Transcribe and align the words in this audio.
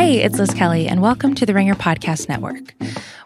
Hey, 0.00 0.22
it's 0.22 0.38
Liz 0.38 0.54
Kelly, 0.54 0.88
and 0.88 1.02
welcome 1.02 1.34
to 1.34 1.44
the 1.44 1.52
Ringer 1.52 1.74
Podcast 1.74 2.26
Network. 2.26 2.72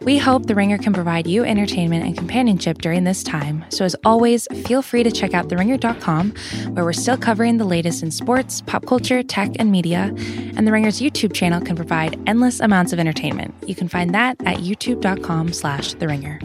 We 0.01 0.19
hope 0.19 0.47
the 0.47 0.57
Ringer 0.57 0.77
can 0.77 0.93
provide 0.93 1.25
you 1.25 1.45
entertainment 1.45 2.04
and 2.04 2.19
companionship 2.19 2.79
during 2.79 3.04
this 3.04 3.23
time. 3.23 3.65
So, 3.69 3.85
as 3.85 3.95
always, 4.04 4.49
feel 4.66 4.82
free 4.82 5.04
to 5.04 5.12
check 5.12 5.34
out 5.34 5.46
theringer.com, 5.46 6.34
where 6.72 6.84
we're 6.84 6.92
still 6.92 7.16
covering 7.16 7.58
the 7.58 7.64
latest 7.64 8.02
in 8.02 8.10
sports, 8.10 8.60
pop 8.60 8.87
culture, 8.87 9.22
tech, 9.22 9.52
and 9.60 9.71
media. 9.71 10.12
And 10.56 10.66
the 10.66 10.72
Ringer's 10.72 11.00
YouTube 11.00 11.32
channel 11.32 11.60
can 11.60 11.76
provide 11.76 12.18
endless 12.29 12.59
amounts 12.59 12.93
of 12.93 12.98
entertainment. 12.98 13.54
You 13.68 13.77
can 13.77 13.86
find 13.86 14.12
that 14.12 14.36
at 14.45 14.56
youtube.com/slash 14.56 15.95
the 15.95 16.09
Ringer. 16.09 16.41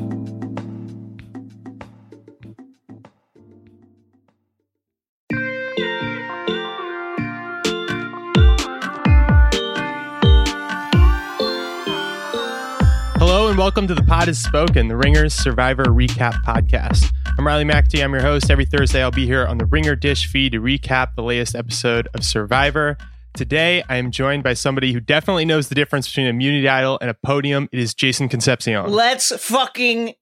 Welcome 13.69 13.85
to 13.85 13.93
the 13.93 14.01
Pod 14.01 14.27
Has 14.27 14.39
Spoken, 14.39 14.87
the 14.87 14.97
Ringers 14.97 15.31
Survivor 15.31 15.83
Recap 15.83 16.33
Podcast. 16.43 17.05
I'm 17.37 17.45
Riley 17.45 17.65
McAtee. 17.65 18.03
I'm 18.03 18.11
your 18.11 18.23
host. 18.23 18.49
Every 18.49 18.65
Thursday, 18.65 19.03
I'll 19.03 19.11
be 19.11 19.27
here 19.27 19.45
on 19.45 19.59
the 19.59 19.65
Ringer 19.67 19.95
Dish 19.95 20.25
feed 20.25 20.53
to 20.53 20.59
recap 20.59 21.13
the 21.15 21.21
latest 21.21 21.53
episode 21.53 22.07
of 22.15 22.23
Survivor. 22.25 22.97
Today, 23.35 23.83
I 23.87 23.97
am 23.97 24.09
joined 24.09 24.41
by 24.41 24.55
somebody 24.55 24.91
who 24.91 24.99
definitely 24.99 25.45
knows 25.45 25.69
the 25.69 25.75
difference 25.75 26.07
between 26.07 26.25
a 26.25 26.29
Immunity 26.29 26.67
Idol 26.67 26.97
and 26.99 27.11
a 27.11 27.13
podium. 27.13 27.69
It 27.71 27.77
is 27.77 27.93
Jason 27.93 28.27
Concepcion. 28.27 28.89
Let's 28.89 29.31
fucking 29.39 30.15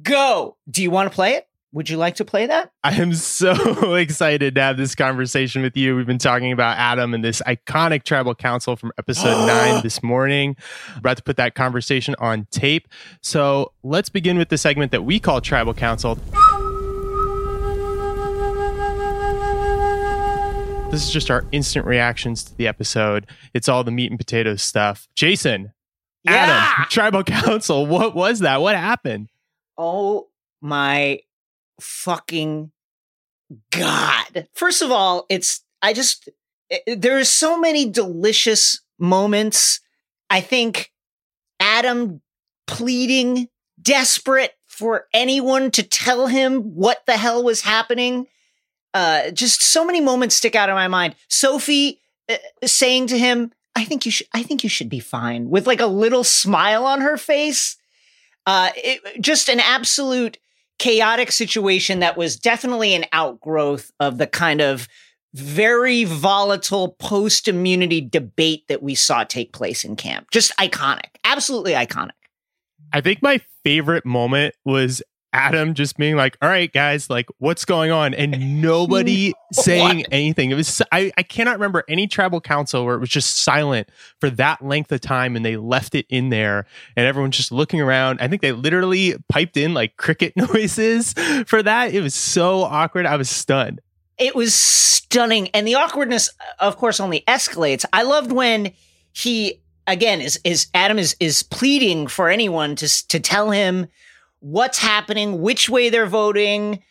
go. 0.00 0.56
Do 0.70 0.80
you 0.80 0.92
want 0.92 1.10
to 1.10 1.14
play 1.14 1.32
it? 1.34 1.48
Would 1.74 1.90
you 1.90 1.96
like 1.96 2.14
to 2.16 2.24
play 2.24 2.46
that? 2.46 2.70
I 2.84 2.94
am 2.94 3.12
so 3.14 3.94
excited 3.96 4.54
to 4.54 4.60
have 4.60 4.76
this 4.76 4.94
conversation 4.94 5.60
with 5.60 5.76
you. 5.76 5.96
We've 5.96 6.06
been 6.06 6.18
talking 6.18 6.52
about 6.52 6.78
Adam 6.78 7.12
and 7.12 7.24
this 7.24 7.42
iconic 7.48 8.04
tribal 8.04 8.36
council 8.36 8.76
from 8.76 8.92
episode 8.96 9.44
nine 9.48 9.82
this 9.82 10.00
morning. 10.00 10.54
About 10.96 11.16
to 11.16 11.24
put 11.24 11.36
that 11.36 11.56
conversation 11.56 12.14
on 12.20 12.46
tape. 12.52 12.86
So 13.22 13.72
let's 13.82 14.08
begin 14.08 14.38
with 14.38 14.50
the 14.50 14.56
segment 14.56 14.92
that 14.92 15.02
we 15.02 15.18
call 15.18 15.40
Tribal 15.40 15.74
Council. 15.74 16.14
This 20.92 21.04
is 21.04 21.10
just 21.10 21.28
our 21.28 21.44
instant 21.50 21.86
reactions 21.86 22.44
to 22.44 22.56
the 22.56 22.68
episode. 22.68 23.26
It's 23.52 23.68
all 23.68 23.82
the 23.82 23.90
meat 23.90 24.12
and 24.12 24.18
potatoes 24.18 24.62
stuff. 24.62 25.08
Jason, 25.16 25.72
Adam, 26.24 26.86
Tribal 26.88 27.24
Council, 27.24 27.84
what 27.88 28.14
was 28.14 28.38
that? 28.40 28.60
What 28.60 28.76
happened? 28.76 29.28
Oh 29.76 30.28
my 30.60 31.18
fucking 31.80 32.70
god. 33.70 34.48
First 34.54 34.82
of 34.82 34.90
all, 34.90 35.26
it's 35.28 35.62
I 35.82 35.92
just 35.92 36.28
i- 36.72 36.80
there 36.86 37.18
are 37.18 37.24
so 37.24 37.58
many 37.58 37.88
delicious 37.90 38.80
moments. 38.98 39.80
I 40.30 40.40
think 40.40 40.90
Adam 41.60 42.20
pleading 42.66 43.48
desperate 43.80 44.52
for 44.66 45.06
anyone 45.12 45.70
to 45.72 45.82
tell 45.82 46.26
him 46.26 46.74
what 46.74 47.02
the 47.06 47.16
hell 47.16 47.42
was 47.44 47.60
happening. 47.62 48.26
Uh 48.92 49.30
just 49.30 49.62
so 49.62 49.84
many 49.84 50.00
moments 50.00 50.36
stick 50.36 50.54
out 50.54 50.68
in 50.68 50.74
my 50.74 50.88
mind. 50.88 51.14
Sophie 51.28 52.00
uh, 52.28 52.36
saying 52.64 53.08
to 53.08 53.18
him, 53.18 53.52
"I 53.76 53.84
think 53.84 54.06
you 54.06 54.12
should 54.12 54.28
I 54.32 54.42
think 54.42 54.62
you 54.62 54.70
should 54.70 54.88
be 54.88 55.00
fine." 55.00 55.50
With 55.50 55.66
like 55.66 55.80
a 55.80 55.86
little 55.86 56.24
smile 56.24 56.86
on 56.86 57.00
her 57.02 57.16
face. 57.16 57.76
Uh 58.46 58.70
it, 58.76 59.20
just 59.20 59.48
an 59.48 59.60
absolute 59.60 60.38
chaotic 60.78 61.32
situation 61.32 62.00
that 62.00 62.16
was 62.16 62.36
definitely 62.36 62.94
an 62.94 63.04
outgrowth 63.12 63.90
of 64.00 64.18
the 64.18 64.26
kind 64.26 64.60
of 64.60 64.88
very 65.34 66.04
volatile 66.04 66.96
post 67.00 67.48
immunity 67.48 68.00
debate 68.00 68.66
that 68.68 68.82
we 68.82 68.94
saw 68.94 69.24
take 69.24 69.52
place 69.52 69.84
in 69.84 69.96
camp. 69.96 70.30
Just 70.30 70.56
iconic. 70.58 71.08
Absolutely 71.24 71.72
iconic. 71.72 72.10
I 72.92 73.00
think 73.00 73.22
my 73.22 73.40
favorite 73.64 74.06
moment 74.06 74.54
was 74.64 75.02
Adam 75.34 75.74
just 75.74 75.96
being 75.96 76.16
like, 76.16 76.38
"All 76.40 76.48
right, 76.48 76.72
guys, 76.72 77.10
like, 77.10 77.26
what's 77.38 77.64
going 77.64 77.90
on?" 77.90 78.14
and 78.14 78.62
nobody 78.62 79.34
saying 79.52 80.06
anything. 80.10 80.50
It 80.50 80.54
was 80.54 80.80
I, 80.92 81.12
I 81.18 81.22
cannot 81.24 81.54
remember 81.54 81.84
any 81.88 82.06
tribal 82.06 82.40
council 82.40 82.84
where 82.84 82.94
it 82.94 83.00
was 83.00 83.10
just 83.10 83.42
silent 83.42 83.90
for 84.20 84.30
that 84.30 84.64
length 84.64 84.92
of 84.92 85.00
time, 85.00 85.36
and 85.36 85.44
they 85.44 85.56
left 85.56 85.94
it 85.94 86.06
in 86.08 86.30
there, 86.30 86.66
and 86.96 87.04
everyone's 87.04 87.36
just 87.36 87.52
looking 87.52 87.80
around. 87.80 88.20
I 88.20 88.28
think 88.28 88.40
they 88.40 88.52
literally 88.52 89.16
piped 89.28 89.56
in 89.56 89.74
like 89.74 89.96
cricket 89.96 90.32
noises 90.36 91.12
for 91.46 91.62
that. 91.62 91.92
It 91.92 92.00
was 92.00 92.14
so 92.14 92.62
awkward. 92.62 93.04
I 93.04 93.16
was 93.16 93.28
stunned. 93.28 93.80
It 94.16 94.36
was 94.36 94.54
stunning. 94.54 95.48
And 95.48 95.66
the 95.66 95.74
awkwardness, 95.74 96.30
uh, 96.40 96.66
of 96.66 96.76
course, 96.76 97.00
only 97.00 97.24
escalates. 97.26 97.84
I 97.92 98.02
loved 98.02 98.30
when 98.30 98.72
he 99.12 99.60
again 99.86 100.20
is 100.20 100.40
is 100.44 100.68
Adam 100.74 100.98
is 100.98 101.16
is 101.20 101.42
pleading 101.42 102.06
for 102.06 102.28
anyone 102.28 102.76
to 102.76 103.08
to 103.08 103.20
tell 103.20 103.50
him 103.50 103.88
what's 104.44 104.78
happening, 104.78 105.40
which 105.40 105.70
way 105.70 105.88
they're 105.88 106.06
voting. 106.06 106.82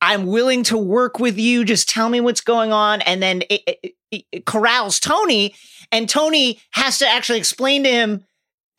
I'm 0.00 0.26
willing 0.26 0.62
to 0.64 0.78
work 0.78 1.18
with 1.18 1.38
you. 1.38 1.64
Just 1.64 1.88
tell 1.88 2.08
me 2.08 2.20
what's 2.20 2.40
going 2.40 2.72
on. 2.72 3.02
And 3.02 3.20
then 3.22 3.42
it, 3.50 3.62
it, 3.66 3.94
it- 4.32 4.46
corrals 4.46 4.98
Tony, 5.00 5.54
and 5.92 6.08
Tony 6.08 6.60
has 6.70 6.98
to 6.98 7.08
actually 7.08 7.38
explain 7.38 7.82
to 7.84 7.90
him 7.90 8.24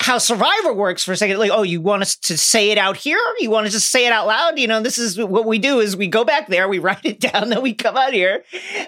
how 0.02 0.18
Survivor 0.18 0.74
works 0.74 1.04
for 1.04 1.12
a 1.12 1.18
second. 1.18 1.38
Like, 1.40 1.52
oh, 1.52 1.62
you 1.64 1.80
want 1.80 2.02
us 2.02 2.16
to 2.18 2.38
say 2.38 2.72
it 2.72 2.78
out 2.78 2.98
here? 2.98 3.20
You 3.40 3.50
want 3.52 3.68
us 3.68 3.74
to 3.74 3.80
say 3.80 4.08
it 4.08 4.12
out 4.14 4.28
loud? 4.28 4.58
You 4.58 4.68
know, 4.68 4.82
this 4.82 4.98
is 4.98 5.18
what 5.18 5.46
we 5.46 5.60
do: 5.60 5.80
is 5.80 5.96
we 5.96 6.08
go 6.08 6.24
back 6.26 6.48
there, 6.48 6.68
we 6.68 6.80
write 6.88 7.06
it 7.06 7.20
down, 7.20 7.50
then 7.50 7.62
we 7.62 7.74
come 7.74 7.96
out 7.98 8.14
here. 8.14 8.44
Eh, 8.64 8.86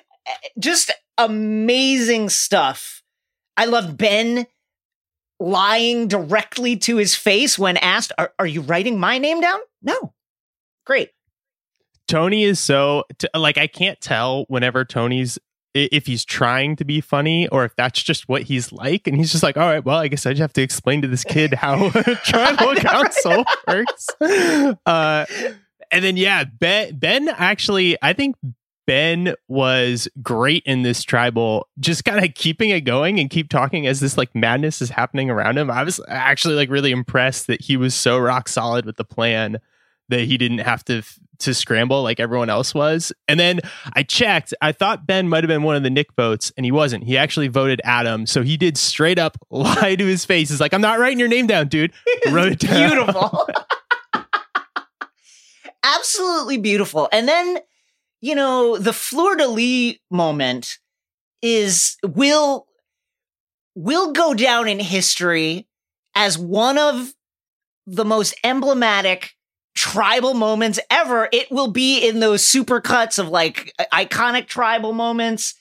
just 0.57 0.91
amazing 1.17 2.29
stuff. 2.29 3.03
I 3.57 3.65
love 3.65 3.97
Ben 3.97 4.47
lying 5.43 6.07
directly 6.07 6.77
to 6.77 6.95
his 6.95 7.15
face 7.15 7.59
when 7.59 7.77
asked, 7.77 8.13
"Are, 8.17 8.33
are 8.39 8.47
you 8.47 8.61
writing 8.61 8.99
my 8.99 9.17
name 9.17 9.41
down?" 9.41 9.59
No. 9.81 10.13
Great. 10.85 11.11
Tony 12.07 12.43
is 12.43 12.59
so 12.59 13.03
t- 13.17 13.27
like 13.35 13.57
I 13.57 13.67
can't 13.67 13.99
tell 13.99 14.45
whenever 14.47 14.85
Tony's 14.85 15.39
if 15.73 16.05
he's 16.05 16.23
trying 16.23 16.75
to 16.75 16.85
be 16.85 17.01
funny 17.01 17.47
or 17.47 17.65
if 17.65 17.75
that's 17.75 18.01
just 18.01 18.29
what 18.29 18.43
he's 18.43 18.71
like 18.71 19.07
and 19.07 19.17
he's 19.17 19.31
just 19.31 19.41
like 19.41 19.57
all 19.57 19.67
right 19.67 19.83
well 19.83 19.97
I 19.97 20.07
guess 20.07 20.25
I 20.27 20.31
just 20.31 20.41
have 20.41 20.53
to 20.53 20.61
explain 20.61 21.01
to 21.01 21.07
this 21.07 21.23
kid 21.23 21.53
how 21.55 21.89
tribal 22.23 22.75
council 22.75 23.43
works 23.67 24.07
uh 24.85 25.25
and 25.91 26.03
then 26.03 26.15
yeah 26.15 26.43
Ben 26.43 26.95
Ben 26.95 27.27
actually 27.29 27.97
I 28.03 28.13
think 28.13 28.35
Ben 28.85 29.35
was 29.47 30.07
great 30.21 30.63
in 30.65 30.83
this 30.83 31.03
tribal, 31.03 31.67
just 31.79 32.05
kind 32.05 32.23
of 32.23 32.33
keeping 32.33 32.69
it 32.69 32.81
going 32.81 33.19
and 33.19 33.29
keep 33.29 33.49
talking 33.49 33.87
as 33.87 33.99
this 33.99 34.17
like 34.17 34.33
madness 34.35 34.81
is 34.81 34.89
happening 34.89 35.29
around 35.29 35.57
him. 35.57 35.71
I 35.71 35.83
was 35.83 35.99
actually 36.07 36.55
like 36.55 36.69
really 36.69 36.91
impressed 36.91 37.47
that 37.47 37.61
he 37.61 37.77
was 37.77 37.95
so 37.95 38.17
rock 38.17 38.49
solid 38.49 38.85
with 38.85 38.97
the 38.97 39.05
plan 39.05 39.59
that 40.09 40.21
he 40.21 40.37
didn't 40.37 40.59
have 40.59 40.83
to 40.85 41.01
to 41.39 41.53
scramble 41.53 42.03
like 42.03 42.19
everyone 42.19 42.49
else 42.49 42.73
was. 42.73 43.11
And 43.27 43.39
then 43.39 43.59
I 43.93 44.03
checked, 44.03 44.53
I 44.61 44.71
thought 44.71 45.05
Ben 45.05 45.27
might 45.27 45.43
have 45.43 45.49
been 45.49 45.63
one 45.63 45.75
of 45.75 45.83
the 45.83 45.89
Nick 45.89 46.13
votes, 46.13 46.53
and 46.55 46.65
he 46.65 46.71
wasn't. 46.71 47.03
He 47.03 47.17
actually 47.17 47.49
voted 47.49 47.81
Adam, 47.83 48.25
so 48.25 48.43
he 48.43 48.55
did 48.57 48.77
straight 48.77 49.19
up 49.19 49.37
lie 49.49 49.95
to 49.95 50.05
his 50.05 50.25
face. 50.25 50.49
He's 50.49 50.61
like, 50.61 50.73
"I'm 50.73 50.81
not 50.81 50.99
writing 50.99 51.19
your 51.19 51.27
name 51.27 51.47
down, 51.47 51.67
dude." 51.67 51.93
Wrote 52.31 52.53
it 52.53 52.59
down. 52.59 52.89
beautiful. 52.89 53.49
Absolutely 55.83 56.57
beautiful. 56.57 57.09
And 57.11 57.27
then, 57.27 57.57
you 58.23 58.35
know, 58.35 58.77
the 58.77 58.93
Fleur 58.93 59.35
de 59.35 59.45
Lis 59.45 59.97
moment 60.09 60.77
is 61.41 61.97
will 62.05 62.67
will 63.75 64.13
go 64.13 64.33
down 64.33 64.69
in 64.69 64.79
history 64.79 65.67
as 66.15 66.37
one 66.37 66.77
of 66.77 67.13
the 67.85 68.05
most 68.05 68.33
emblematic 68.41 69.31
tribal 69.75 70.35
moments 70.35 70.79
ever. 70.89 71.27
It 71.33 71.51
will 71.51 71.67
be 71.67 72.07
in 72.07 72.21
those 72.21 72.45
super 72.45 72.79
cuts 72.79 73.17
of 73.17 73.27
like 73.27 73.73
iconic 73.91 74.47
tribal 74.47 74.93
moments. 74.93 75.55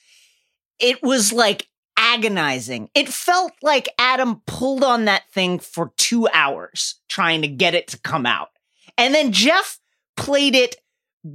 It 0.79 1.03
was 1.03 1.33
like 1.33 1.67
agonizing. 1.97 2.89
It 2.95 3.09
felt 3.09 3.51
like 3.61 3.89
Adam 3.99 4.41
pulled 4.47 4.85
on 4.85 5.03
that 5.03 5.23
thing 5.33 5.59
for 5.59 5.91
two 5.97 6.29
hours 6.33 6.95
trying 7.09 7.41
to 7.41 7.49
get 7.49 7.75
it 7.75 7.89
to 7.89 7.99
come 7.99 8.25
out. 8.25 8.51
And 8.97 9.13
then 9.13 9.33
Jeff 9.33 9.79
played 10.15 10.55
it 10.55 10.77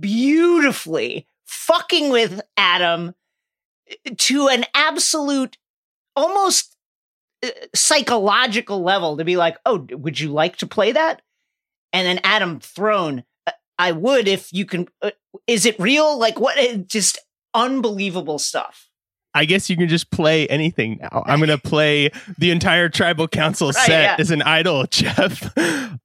beautifully, 0.01 1.27
fucking 1.47 2.11
with 2.11 2.41
Adam 2.57 3.15
to 4.17 4.49
an 4.49 4.65
absolute, 4.75 5.57
almost 6.15 6.77
uh, 7.43 7.49
psychological 7.75 8.83
level 8.83 9.17
to 9.17 9.25
be 9.25 9.37
like, 9.37 9.57
oh, 9.65 9.87
would 9.91 10.19
you 10.19 10.31
like 10.31 10.57
to 10.57 10.67
play 10.67 10.93
that? 10.93 11.23
And 11.93 12.07
then 12.07 12.21
Adam 12.23 12.61
thrown, 12.61 13.25
"Uh, 13.47 13.53
I 13.79 13.93
would 13.93 14.29
if 14.29 14.53
you 14.53 14.67
can. 14.67 14.89
Uh, 15.01 15.13
is 15.47 15.65
it 15.65 15.79
real? 15.79 16.19
Like 16.19 16.39
what? 16.39 16.87
Just 16.87 17.19
unbelievable 17.55 18.39
stuff. 18.39 18.89
I 19.35 19.45
guess 19.45 19.71
you 19.71 19.77
can 19.77 19.89
just 19.89 20.11
play 20.11 20.47
anything 20.49 20.99
now. 21.01 21.23
I'm 21.27 21.39
gonna 21.41 21.59
play 21.59 22.11
the 22.39 22.51
entire 22.51 22.89
tribal 22.89 23.29
council 23.29 23.69
Right, 23.75 23.87
set 23.87 24.03
yeah. 24.03 24.17
as 24.19 24.31
an 24.31 24.43
idol, 24.43 24.87
Jeff. 24.91 25.57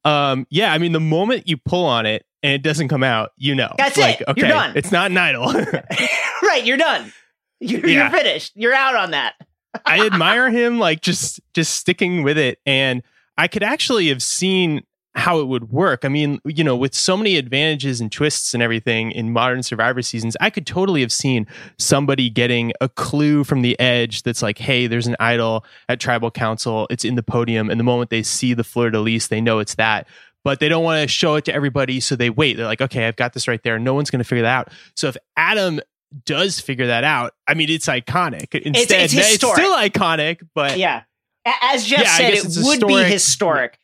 Um, 0.06 0.46
yeah, 0.50 0.72
I 0.72 0.78
mean, 0.78 0.92
the 0.92 1.00
moment 1.00 1.48
you 1.48 1.56
pull 1.56 1.84
on 1.84 2.06
it 2.06 2.24
and 2.44 2.52
it 2.52 2.62
doesn't 2.62 2.88
come 2.88 3.02
out, 3.02 3.32
you 3.38 3.54
know, 3.54 3.74
That's 3.78 3.96
like, 3.96 4.20
it. 4.20 4.28
Okay, 4.28 4.42
You're 4.42 4.50
done. 4.50 4.72
It's 4.76 4.92
not 4.92 5.10
an 5.10 5.16
idol. 5.16 5.46
right, 6.42 6.62
you're 6.62 6.76
done. 6.76 7.12
You're, 7.58 7.84
Yeah. 7.86 8.10
you're 8.10 8.20
finished. 8.20 8.52
You're 8.54 8.74
out 8.74 8.94
on 8.94 9.12
that. 9.12 9.32
I 9.86 10.04
admire 10.06 10.50
him 10.50 10.78
like 10.78 11.00
just 11.00 11.40
just 11.54 11.74
sticking 11.74 12.22
with 12.22 12.38
it 12.38 12.58
and 12.66 13.02
I 13.36 13.48
could 13.48 13.62
actually 13.64 14.08
have 14.08 14.22
seen 14.22 14.82
how 15.16 15.38
it 15.40 15.46
would 15.46 15.70
work. 15.70 16.04
I 16.04 16.08
mean, 16.08 16.40
you 16.44 16.64
know, 16.64 16.74
with 16.76 16.92
so 16.92 17.16
many 17.16 17.36
advantages 17.36 18.00
and 18.00 18.10
twists 18.10 18.52
and 18.52 18.60
everything 18.62 19.12
in 19.12 19.32
modern 19.32 19.62
Survivor 19.62 20.02
seasons, 20.02 20.36
I 20.40 20.50
could 20.50 20.66
totally 20.66 21.02
have 21.02 21.12
seen 21.12 21.46
somebody 21.78 22.28
getting 22.28 22.72
a 22.80 22.88
clue 22.88 23.44
from 23.44 23.62
the 23.62 23.78
edge 23.78 24.24
that's 24.24 24.42
like, 24.42 24.58
hey, 24.58 24.88
there's 24.88 25.06
an 25.06 25.14
idol 25.20 25.64
at 25.88 26.00
Tribal 26.00 26.32
Council. 26.32 26.88
It's 26.90 27.04
in 27.04 27.14
the 27.14 27.22
podium. 27.22 27.70
And 27.70 27.78
the 27.78 27.84
moment 27.84 28.10
they 28.10 28.24
see 28.24 28.54
the 28.54 28.64
fleur 28.64 28.90
de 28.90 28.98
lis, 28.98 29.28
they 29.28 29.40
know 29.40 29.60
it's 29.60 29.76
that. 29.76 30.08
But 30.44 30.60
they 30.60 30.68
don't 30.68 30.84
want 30.84 31.02
to 31.02 31.08
show 31.08 31.36
it 31.36 31.46
to 31.46 31.54
everybody. 31.54 32.00
So 32.00 32.16
they 32.16 32.30
wait. 32.30 32.56
They're 32.56 32.66
like, 32.66 32.82
okay, 32.82 33.08
I've 33.08 33.16
got 33.16 33.32
this 33.32 33.48
right 33.48 33.62
there. 33.62 33.78
No 33.78 33.94
one's 33.94 34.10
going 34.10 34.20
to 34.20 34.28
figure 34.28 34.42
that 34.42 34.54
out. 34.54 34.72
So 34.94 35.08
if 35.08 35.16
Adam 35.36 35.80
does 36.26 36.60
figure 36.60 36.86
that 36.88 37.02
out, 37.02 37.32
I 37.48 37.54
mean, 37.54 37.70
it's 37.70 37.86
iconic. 37.86 38.54
Instead, 38.54 39.04
it's, 39.04 39.14
it's, 39.14 39.42
it's 39.42 39.52
still 39.52 39.76
iconic, 39.76 40.46
but. 40.54 40.78
Yeah. 40.78 41.02
As 41.46 41.84
Jeff 41.84 42.00
yeah, 42.04 42.16
said, 42.16 42.34
it 42.34 42.44
would 42.44 42.54
historic. 42.54 43.06
be 43.06 43.12
historic 43.12 43.78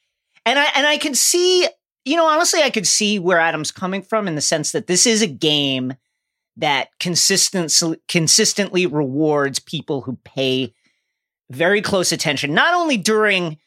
and 0.47 0.59
I 0.59 0.67
and 0.75 0.87
I 0.87 0.99
can 0.99 1.15
see, 1.15 1.69
you 2.05 2.17
know, 2.17 2.27
honestly, 2.27 2.63
I 2.63 2.71
could 2.71 2.87
see 2.87 3.19
where 3.19 3.39
Adam's 3.39 3.71
coming 3.71 4.03
from 4.03 4.29
in 4.29 4.35
the 4.35 4.41
sense 4.41 4.73
that 4.73 4.87
this 4.87 5.07
is 5.07 5.23
a 5.23 5.27
game 5.27 5.95
that 6.57 6.89
consistently 6.99 7.99
consistently 8.09 8.87
rewards 8.87 9.59
people 9.59 10.03
who 10.03 10.19
pay 10.25 10.75
very 11.51 11.83
close 11.83 12.13
attention, 12.13 12.55
not 12.55 12.75
only 12.75 12.97
during 12.97 13.59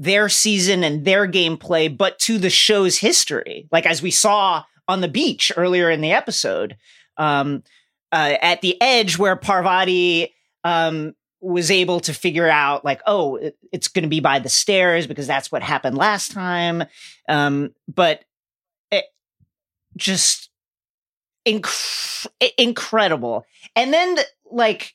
their 0.00 0.30
season 0.30 0.82
and 0.82 1.04
their 1.04 1.28
gameplay, 1.28 1.94
but 1.94 2.18
to 2.20 2.38
the 2.38 2.48
show's 2.48 2.96
history. 2.96 3.68
Like 3.70 3.84
as 3.84 4.00
we 4.00 4.10
saw 4.10 4.64
on 4.88 5.02
the 5.02 5.08
beach 5.08 5.52
earlier 5.58 5.90
in 5.90 6.00
the 6.00 6.12
episode, 6.12 6.78
um, 7.18 7.62
uh, 8.10 8.36
at 8.40 8.62
the 8.62 8.80
edge 8.80 9.18
where 9.18 9.36
Parvati 9.36 10.34
um, 10.64 11.14
was 11.42 11.70
able 11.70 12.00
to 12.00 12.14
figure 12.14 12.48
out 12.48 12.82
like 12.82 13.02
oh 13.06 13.36
it, 13.36 13.58
it's 13.72 13.88
going 13.88 14.02
to 14.02 14.08
be 14.08 14.20
by 14.20 14.38
the 14.38 14.48
stairs 14.48 15.06
because 15.06 15.26
that's 15.26 15.50
what 15.50 15.62
happened 15.62 15.96
last 15.96 16.32
time 16.32 16.84
um 17.30 17.70
but 17.88 18.22
it 18.90 19.06
just 19.96 20.50
inc- 21.46 22.26
incredible 22.58 23.46
and 23.74 23.90
then 23.90 24.18
like 24.50 24.94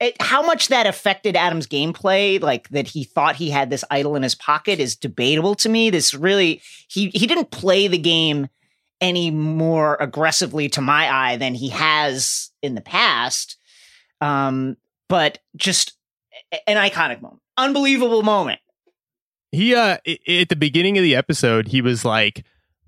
it, 0.00 0.20
how 0.20 0.42
much 0.42 0.68
that 0.68 0.86
affected 0.86 1.36
Adam's 1.36 1.66
gameplay, 1.66 2.40
like 2.40 2.68
that 2.68 2.88
he 2.88 3.04
thought 3.04 3.36
he 3.36 3.50
had 3.50 3.70
this 3.70 3.84
idol 3.90 4.16
in 4.16 4.22
his 4.22 4.34
pocket, 4.34 4.78
is 4.78 4.94
debatable 4.96 5.54
to 5.56 5.68
me. 5.68 5.90
This 5.90 6.12
really 6.12 6.60
he 6.88 7.10
he 7.10 7.26
didn't 7.26 7.50
play 7.50 7.88
the 7.88 7.98
game 7.98 8.48
any 9.00 9.30
more 9.30 9.96
aggressively 10.00 10.68
to 10.70 10.80
my 10.80 11.12
eye 11.12 11.36
than 11.36 11.54
he 11.54 11.68
has 11.68 12.50
in 12.62 12.74
the 12.74 12.80
past. 12.80 13.56
Um, 14.20 14.76
but 15.08 15.38
just 15.56 15.94
an 16.66 16.76
iconic 16.76 17.20
moment, 17.22 17.42
unbelievable 17.56 18.22
moment. 18.22 18.60
He 19.52 19.74
uh 19.74 19.96
at 20.28 20.48
the 20.48 20.56
beginning 20.58 20.98
of 20.98 21.02
the 21.02 21.16
episode, 21.16 21.68
he 21.68 21.80
was 21.80 22.04
like, 22.04 22.44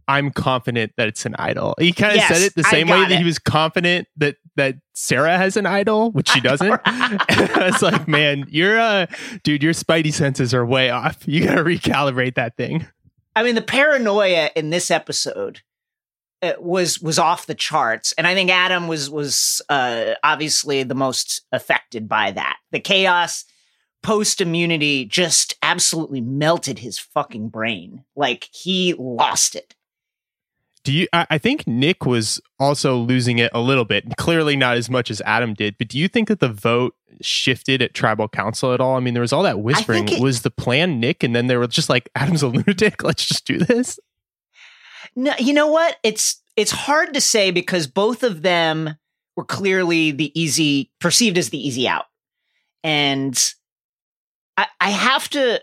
"I'm 0.06 0.30
confident 0.30 0.92
that 0.98 1.08
it's 1.08 1.24
an 1.24 1.36
idol." 1.38 1.74
He 1.78 1.92
kind 1.92 2.12
of 2.12 2.16
yes, 2.18 2.28
said 2.28 2.42
it 2.42 2.54
the 2.54 2.64
same 2.64 2.88
way 2.88 3.08
that 3.08 3.18
he 3.18 3.24
was 3.24 3.38
confident 3.38 4.08
that 4.16 4.36
that 4.58 4.76
Sarah 4.92 5.36
has 5.36 5.56
an 5.56 5.66
idol, 5.66 6.12
which 6.12 6.28
she 6.28 6.40
doesn't. 6.42 6.80
it's 6.86 7.82
like, 7.82 8.06
man, 8.06 8.46
you're 8.48 8.78
uh 8.78 9.06
dude, 9.42 9.62
your 9.62 9.72
spidey 9.72 10.12
senses 10.12 10.54
are 10.54 10.64
way 10.64 10.90
off. 10.90 11.26
You 11.26 11.44
got 11.44 11.56
to 11.56 11.64
recalibrate 11.64 12.34
that 12.34 12.56
thing. 12.56 12.86
I 13.34 13.42
mean, 13.42 13.54
the 13.54 13.62
paranoia 13.62 14.50
in 14.56 14.70
this 14.70 14.90
episode 14.90 15.62
uh, 16.42 16.52
was 16.58 17.00
was 17.00 17.18
off 17.18 17.46
the 17.46 17.54
charts, 17.54 18.12
and 18.18 18.26
I 18.26 18.34
think 18.34 18.50
Adam 18.50 18.88
was 18.88 19.10
was 19.10 19.62
uh, 19.68 20.14
obviously 20.22 20.82
the 20.82 20.94
most 20.94 21.42
affected 21.52 22.08
by 22.08 22.32
that. 22.32 22.56
The 22.70 22.80
chaos 22.80 23.44
post 24.02 24.40
immunity 24.40 25.04
just 25.04 25.56
absolutely 25.62 26.20
melted 26.20 26.78
his 26.78 26.98
fucking 26.98 27.48
brain. 27.48 28.04
Like 28.14 28.48
he 28.52 28.94
lost 28.98 29.54
it. 29.54 29.74
Do 30.88 30.94
you? 30.94 31.06
I, 31.12 31.26
I 31.28 31.36
think 31.36 31.66
Nick 31.66 32.06
was 32.06 32.40
also 32.58 32.96
losing 32.96 33.36
it 33.36 33.50
a 33.52 33.60
little 33.60 33.84
bit. 33.84 34.16
Clearly, 34.16 34.56
not 34.56 34.78
as 34.78 34.88
much 34.88 35.10
as 35.10 35.20
Adam 35.26 35.52
did. 35.52 35.76
But 35.76 35.88
do 35.88 35.98
you 35.98 36.08
think 36.08 36.28
that 36.28 36.40
the 36.40 36.48
vote 36.48 36.94
shifted 37.20 37.82
at 37.82 37.92
tribal 37.92 38.26
council 38.26 38.72
at 38.72 38.80
all? 38.80 38.96
I 38.96 39.00
mean, 39.00 39.12
there 39.12 39.20
was 39.20 39.30
all 39.30 39.42
that 39.42 39.60
whispering. 39.60 40.08
It, 40.08 40.18
was 40.18 40.40
the 40.40 40.50
plan 40.50 40.98
Nick, 40.98 41.22
and 41.22 41.36
then 41.36 41.46
they 41.46 41.58
were 41.58 41.66
just 41.66 41.90
like, 41.90 42.08
"Adam's 42.14 42.42
a 42.42 42.48
lunatic. 42.48 43.02
Let's 43.02 43.26
just 43.26 43.44
do 43.44 43.58
this." 43.58 44.00
No, 45.14 45.34
you 45.38 45.52
know 45.52 45.66
what? 45.66 45.98
It's 46.02 46.42
it's 46.56 46.70
hard 46.70 47.12
to 47.12 47.20
say 47.20 47.50
because 47.50 47.86
both 47.86 48.22
of 48.22 48.40
them 48.40 48.96
were 49.36 49.44
clearly 49.44 50.10
the 50.10 50.32
easy 50.40 50.90
perceived 51.02 51.36
as 51.36 51.50
the 51.50 51.58
easy 51.58 51.86
out. 51.86 52.06
And 52.82 53.38
I, 54.56 54.68
I 54.80 54.88
have 54.88 55.28
to 55.30 55.60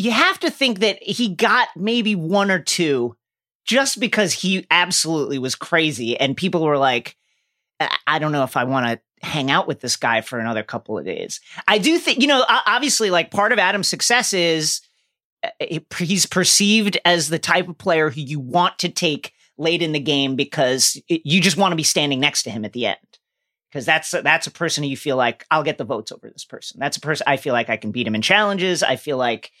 you 0.00 0.10
have 0.10 0.40
to 0.40 0.50
think 0.50 0.80
that 0.80 1.02
he 1.02 1.28
got 1.34 1.68
maybe 1.76 2.14
one 2.14 2.50
or 2.50 2.58
two 2.58 3.16
just 3.64 4.00
because 4.00 4.32
he 4.32 4.66
absolutely 4.70 5.38
was 5.38 5.54
crazy 5.54 6.18
and 6.18 6.36
people 6.36 6.62
were 6.62 6.78
like 6.78 7.16
I 8.06 8.18
don't 8.18 8.32
know 8.32 8.44
if 8.44 8.56
I 8.56 8.64
want 8.64 8.86
to 8.86 9.26
hang 9.26 9.50
out 9.50 9.66
with 9.66 9.80
this 9.80 9.96
guy 9.96 10.20
for 10.20 10.38
another 10.38 10.62
couple 10.62 10.98
of 10.98 11.04
days. 11.04 11.40
I 11.66 11.78
do 11.78 11.98
think, 11.98 12.20
you 12.20 12.26
know, 12.26 12.44
obviously, 12.66 13.10
like 13.10 13.30
part 13.30 13.52
of 13.52 13.58
Adam's 13.58 13.88
success 13.88 14.32
is 14.32 14.82
uh, 15.42 15.78
he's 15.96 16.26
perceived 16.26 16.98
as 17.04 17.28
the 17.28 17.38
type 17.38 17.68
of 17.68 17.78
player 17.78 18.10
who 18.10 18.20
you 18.20 18.38
want 18.38 18.78
to 18.80 18.90
take 18.90 19.32
late 19.56 19.80
in 19.82 19.92
the 19.92 20.00
game 20.00 20.36
because 20.36 21.00
you 21.08 21.40
just 21.40 21.56
want 21.56 21.72
to 21.72 21.76
be 21.76 21.82
standing 21.82 22.20
next 22.20 22.42
to 22.44 22.50
him 22.50 22.64
at 22.64 22.72
the 22.72 22.86
end 22.86 22.98
because 23.70 23.86
that's 23.86 24.10
that's 24.10 24.46
a 24.46 24.50
person 24.50 24.82
who 24.82 24.90
you 24.90 24.96
feel 24.96 25.16
like 25.16 25.46
I'll 25.50 25.62
get 25.62 25.78
the 25.78 25.84
votes 25.84 26.12
over 26.12 26.28
this 26.28 26.44
person. 26.44 26.80
That's 26.80 26.96
a 26.96 27.00
person 27.00 27.24
I 27.26 27.36
feel 27.36 27.52
like 27.52 27.70
I 27.70 27.76
can 27.76 27.92
beat 27.92 28.06
him 28.06 28.14
in 28.14 28.22
challenges. 28.22 28.82
I 28.82 28.96
feel 28.96 29.16
like 29.16 29.52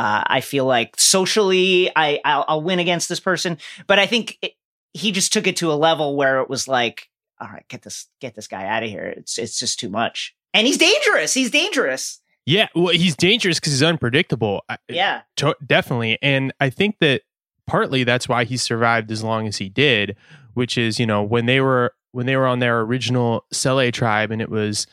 uh, 0.00 0.24
I 0.26 0.40
feel 0.40 0.64
like 0.64 0.98
socially 0.98 1.90
I 1.94 2.20
I'll, 2.24 2.44
I'll, 2.48 2.62
win 2.62 2.78
against 2.78 3.10
this 3.10 3.20
person. 3.20 3.58
But 3.86 3.98
I 3.98 4.06
think 4.06 4.38
it, 4.40 4.52
he 4.94 5.12
just 5.12 5.30
took 5.30 5.46
it 5.46 5.56
to 5.56 5.70
a 5.70 5.74
level 5.74 6.16
where 6.16 6.40
it 6.40 6.48
was 6.48 6.66
like, 6.66 7.10
all 7.38 7.48
right, 7.48 7.66
get 7.68 7.82
this 7.82 8.06
get 8.18 8.34
this 8.34 8.48
guy 8.48 8.64
out 8.64 8.82
of 8.82 8.88
here. 8.88 9.04
It's 9.04 9.36
it's 9.36 9.58
just 9.58 9.78
too 9.78 9.90
much, 9.90 10.34
and 10.54 10.66
he's 10.66 10.78
dangerous. 10.78 11.34
He's 11.34 11.50
dangerous. 11.50 12.22
Yeah, 12.46 12.68
well, 12.74 12.94
he's 12.94 13.14
dangerous 13.14 13.60
because 13.60 13.74
he's 13.74 13.82
unpredictable. 13.82 14.64
Yeah, 14.88 15.20
to- 15.36 15.56
definitely. 15.66 16.18
And 16.22 16.54
I 16.60 16.70
think 16.70 16.96
that 17.00 17.20
partly 17.66 18.02
that's 18.02 18.26
why 18.26 18.44
he 18.44 18.56
survived 18.56 19.10
as 19.12 19.22
long 19.22 19.46
as 19.46 19.58
he 19.58 19.68
did, 19.68 20.16
which 20.54 20.78
is 20.78 20.98
you 20.98 21.04
know 21.04 21.22
when 21.22 21.44
they 21.44 21.60
were 21.60 21.92
when 22.12 22.24
they 22.24 22.36
were 22.36 22.46
on 22.46 22.58
their 22.58 22.80
original 22.80 23.44
Sele 23.52 23.90
tribe 23.92 24.30
and 24.30 24.40
it 24.40 24.48
was 24.48 24.86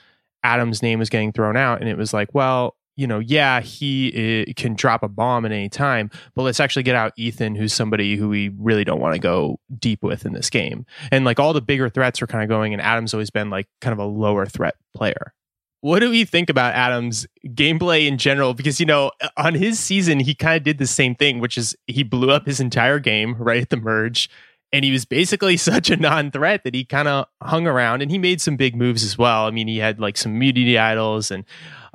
Adam's 0.43 0.81
name 0.81 0.99
was 0.99 1.09
getting 1.09 1.31
thrown 1.31 1.55
out 1.55 1.79
and 1.79 1.89
it 1.89 1.97
was 1.97 2.13
like, 2.13 2.33
well, 2.33 2.76
you 2.97 3.07
know, 3.07 3.19
yeah, 3.19 3.61
he 3.61 4.45
uh, 4.49 4.53
can 4.55 4.75
drop 4.75 5.03
a 5.03 5.07
bomb 5.07 5.45
at 5.45 5.53
any 5.53 5.69
time, 5.69 6.11
but 6.35 6.43
let's 6.43 6.59
actually 6.59 6.83
get 6.83 6.95
out 6.95 7.13
Ethan, 7.15 7.55
who's 7.55 7.71
somebody 7.71 8.17
who 8.17 8.27
we 8.27 8.49
really 8.57 8.83
don't 8.83 8.99
want 8.99 9.13
to 9.13 9.19
go 9.19 9.59
deep 9.79 10.03
with 10.03 10.25
in 10.25 10.33
this 10.33 10.49
game. 10.49 10.85
And 11.11 11.23
like 11.23 11.39
all 11.39 11.53
the 11.53 11.61
bigger 11.61 11.87
threats 11.87 12.21
are 12.21 12.27
kind 12.27 12.43
of 12.43 12.49
going, 12.49 12.73
and 12.73 12.81
Adam's 12.81 13.13
always 13.13 13.29
been 13.29 13.49
like 13.49 13.67
kind 13.79 13.93
of 13.93 13.99
a 13.99 14.05
lower 14.05 14.45
threat 14.45 14.75
player 14.93 15.33
what 15.81 15.99
do 15.99 16.09
we 16.09 16.25
think 16.25 16.49
about 16.49 16.73
Adams 16.73 17.27
gameplay 17.45 18.07
in 18.07 18.17
general? 18.17 18.53
Because, 18.53 18.79
you 18.79 18.85
know, 18.85 19.11
on 19.37 19.53
his 19.53 19.79
season, 19.79 20.19
he 20.19 20.33
kind 20.33 20.57
of 20.57 20.63
did 20.63 20.79
the 20.79 20.87
same 20.87 21.15
thing, 21.15 21.39
which 21.39 21.57
is 21.57 21.75
he 21.85 22.03
blew 22.03 22.31
up 22.31 22.45
his 22.45 22.59
entire 22.59 22.99
game 22.99 23.35
right 23.37 23.61
at 23.61 23.69
the 23.69 23.77
merge. 23.77 24.29
And 24.73 24.83
he 24.83 24.91
was 24.91 25.05
basically 25.05 25.55
such 25.57 25.89
a 25.89 25.97
non 25.97 26.31
threat 26.31 26.63
that 26.63 26.73
he 26.73 26.83
kind 26.83 27.07
of 27.07 27.27
hung 27.41 27.67
around 27.67 28.01
and 28.01 28.11
he 28.11 28.17
made 28.17 28.41
some 28.41 28.57
big 28.57 28.75
moves 28.75 29.03
as 29.03 29.17
well. 29.17 29.45
I 29.45 29.51
mean, 29.51 29.67
he 29.67 29.77
had 29.77 29.99
like 29.99 30.17
some 30.17 30.35
immunity 30.35 30.77
idols 30.77 31.31
and 31.31 31.45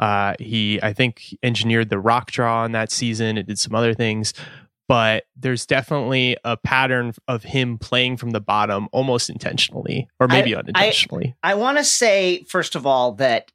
uh, 0.03 0.35
he, 0.41 0.83
I 0.83 0.93
think, 0.93 1.39
engineered 1.45 1.89
the 1.89 1.99
rock 2.01 2.33
draw 2.33 2.65
on 2.65 2.73
that 2.73 2.91
season. 2.91 3.39
It 3.39 3.47
did 3.47 3.61
some 3.61 3.73
other 3.73 3.95
things. 3.95 4.35
But 4.89 5.27
there's 5.37 5.65
definitely 5.65 6.37
a 6.43 6.57
pattern 6.57 7.15
of 7.29 7.45
him 7.45 7.79
playing 7.79 8.17
from 8.17 8.31
the 8.31 8.41
bottom 8.41 8.89
almost 8.91 9.31
intentionally 9.31 10.09
or 10.19 10.27
maybe 10.27 10.57
I, 10.57 10.59
unintentionally. 10.59 11.37
I, 11.41 11.53
I 11.53 11.55
want 11.55 11.79
to 11.79 11.85
say, 11.85 12.43
first 12.49 12.75
of 12.75 12.85
all, 12.85 13.13
that 13.13 13.53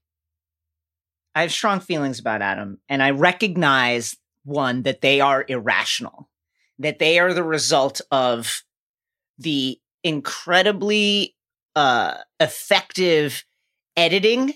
I 1.35 1.41
have 1.41 1.51
strong 1.51 1.81
feelings 1.81 2.17
about 2.17 2.41
Adam, 2.41 2.79
and 2.87 3.03
I 3.03 3.11
recognize 3.11 4.15
one 4.45 4.83
that 4.83 5.01
they 5.01 5.19
are 5.19 5.43
irrational, 5.49 6.29
that 6.79 6.97
they 6.97 7.19
are 7.19 7.33
the 7.33 7.43
result 7.43 7.99
of 8.09 8.63
the 9.37 9.81
incredibly 10.01 11.35
uh, 11.75 12.19
effective 12.39 13.43
editing 13.97 14.53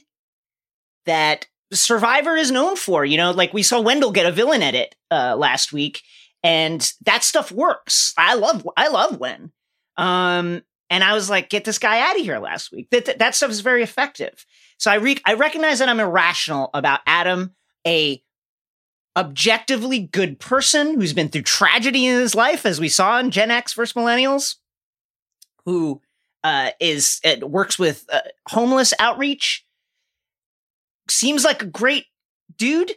that 1.06 1.48
Survivor 1.74 2.36
is 2.36 2.52
known 2.52 2.76
for. 2.76 3.06
You 3.06 3.18
know, 3.18 3.32
like 3.32 3.54
we 3.54 3.64
saw 3.64 3.80
Wendell 3.80 4.12
get 4.12 4.26
a 4.26 4.32
villain 4.32 4.62
edit 4.62 4.96
uh, 5.10 5.36
last 5.38 5.72
week, 5.72 6.02
and 6.44 6.92
that 7.06 7.24
stuff 7.24 7.52
works. 7.52 8.14
I 8.18 8.36
love, 8.36 8.68
I 8.76 8.90
love 8.90 9.20
Wen. 9.20 9.52
Um, 9.98 10.64
and 10.90 11.04
I 11.04 11.14
was 11.14 11.30
like, 11.30 11.50
get 11.50 11.64
this 11.64 11.80
guy 11.80 12.02
out 12.02 12.18
of 12.18 12.22
here 12.22 12.40
last 12.40 12.72
week. 12.72 12.90
That, 12.92 13.06
that, 13.06 13.20
that 13.20 13.36
stuff 13.36 13.52
is 13.52 13.62
very 13.62 13.84
effective. 13.84 14.46
So 14.78 14.92
I 14.92 14.96
re- 14.96 15.22
I 15.26 15.36
recognize 15.36 15.80
that 15.80 15.90
I'm 15.90 16.00
irrational 16.00 16.70
about 16.74 17.02
Adam, 17.06 17.56
a 17.88 18.22
objectively 19.16 20.00
good 20.00 20.40
person 20.40 20.96
who's 20.96 21.14
been 21.14 21.30
through 21.30 21.44
tragedy 21.44 22.08
in 22.08 22.20
his 22.20 22.34
life, 22.34 22.66
as 22.66 22.80
we 22.80 22.90
saw 22.90 23.20
in 23.20 23.30
Gen 23.30 23.52
X 23.52 23.74
versus 23.74 23.94
Millennials, 23.94 24.56
who 25.66 26.02
uh, 26.44 26.72
is 26.80 27.22
uh, 27.24 27.46
works 27.46 27.78
with 27.78 28.06
uh, 28.12 28.22
homeless 28.50 28.94
outreach, 29.00 29.66
seems 31.12 31.44
like 31.44 31.62
a 31.62 31.68
great 31.68 32.06
dude. 32.58 32.92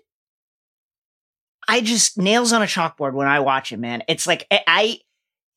I 1.68 1.80
just 1.80 2.18
nails 2.18 2.52
on 2.52 2.62
a 2.62 2.66
chalkboard 2.66 3.14
when 3.14 3.26
I 3.26 3.40
watch 3.40 3.72
him, 3.72 3.80
man. 3.80 4.02
It's 4.08 4.26
like 4.26 4.46
I, 4.50 5.00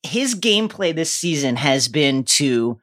his 0.02 0.34
gameplay 0.34 0.94
this 0.94 1.12
season 1.12 1.56
has 1.56 1.88
been 1.88 2.24
to 2.24 2.80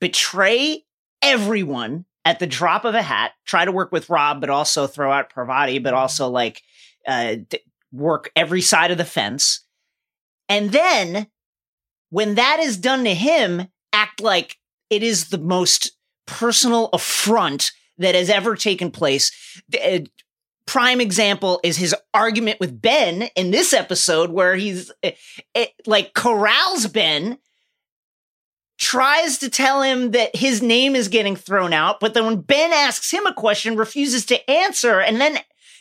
betray 0.00 0.84
everyone 1.22 2.06
at 2.24 2.38
the 2.38 2.46
drop 2.46 2.84
of 2.84 2.94
a 2.94 3.02
hat, 3.02 3.32
try 3.44 3.64
to 3.64 3.72
work 3.72 3.92
with 3.92 4.10
Rob, 4.10 4.40
but 4.40 4.50
also 4.50 4.86
throw 4.86 5.10
out 5.10 5.32
Parvati, 5.32 5.78
but 5.78 5.94
also 5.94 6.28
like 6.28 6.62
uh, 7.06 7.36
work 7.92 8.30
every 8.36 8.60
side 8.60 8.90
of 8.90 8.98
the 8.98 9.04
fence. 9.04 9.64
And 10.48 10.72
then 10.72 11.26
when 12.10 12.36
that 12.36 12.60
is 12.60 12.76
done 12.76 13.04
to 13.04 13.14
him, 13.14 13.68
act 13.92 14.20
like 14.20 14.58
it 14.90 15.02
is 15.02 15.28
the 15.28 15.38
most 15.38 15.92
personal 16.26 16.88
affront 16.92 17.72
that 17.98 18.14
has 18.14 18.30
ever 18.30 18.56
taken 18.56 18.90
place. 18.90 19.62
Uh, 19.74 20.00
prime 20.66 21.00
example 21.00 21.60
is 21.62 21.76
his 21.76 21.94
argument 22.12 22.60
with 22.60 22.80
Ben 22.80 23.22
in 23.36 23.50
this 23.50 23.72
episode, 23.72 24.30
where 24.30 24.54
he's 24.54 24.92
it, 25.02 25.14
uh, 25.14 25.42
it, 25.54 25.70
like 25.86 26.14
corrals 26.14 26.86
Ben, 26.86 27.38
tries 28.78 29.38
to 29.38 29.50
tell 29.50 29.82
him 29.82 30.12
that 30.12 30.36
his 30.36 30.62
name 30.62 30.94
is 30.94 31.08
getting 31.08 31.36
thrown 31.36 31.72
out, 31.72 32.00
but 32.00 32.14
then 32.14 32.24
when 32.26 32.40
Ben 32.40 32.72
asks 32.72 33.10
him 33.10 33.26
a 33.26 33.34
question, 33.34 33.76
refuses 33.76 34.24
to 34.26 34.50
answer, 34.50 35.00
and 35.00 35.20
then 35.20 35.38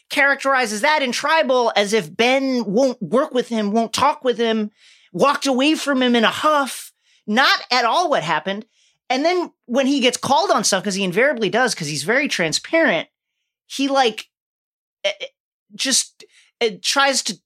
characterizes 0.09 0.81
that 0.81 1.03
in 1.03 1.11
tribal 1.11 1.71
as 1.75 1.93
if 1.93 2.15
Ben 2.15 2.63
won't 2.65 3.01
work 3.01 3.33
with 3.33 3.49
him, 3.49 3.71
won't 3.71 3.93
talk 3.93 4.23
with 4.23 4.37
him, 4.37 4.71
walked 5.11 5.45
away 5.45 5.75
from 5.75 6.01
him 6.01 6.15
in 6.15 6.23
a 6.23 6.29
huff. 6.29 6.91
Not 7.27 7.59
at 7.71 7.83
all 7.83 8.09
what 8.09 8.23
happened. 8.23 8.65
And 9.09 9.23
then 9.23 9.51
when 9.65 9.87
he 9.87 9.99
gets 9.99 10.17
called 10.17 10.51
on 10.51 10.63
stuff, 10.63 10.83
because 10.83 10.95
he 10.95 11.03
invariably 11.03 11.49
does, 11.49 11.73
because 11.73 11.87
he's 11.87 12.03
very 12.03 12.27
transparent, 12.27 13.07
he 13.65 13.87
like 13.87 14.27
eh, 15.03 15.11
eh, 15.21 15.25
just 15.75 16.25
uh, 16.61 16.69
tries 16.81 17.23
to 17.23 17.39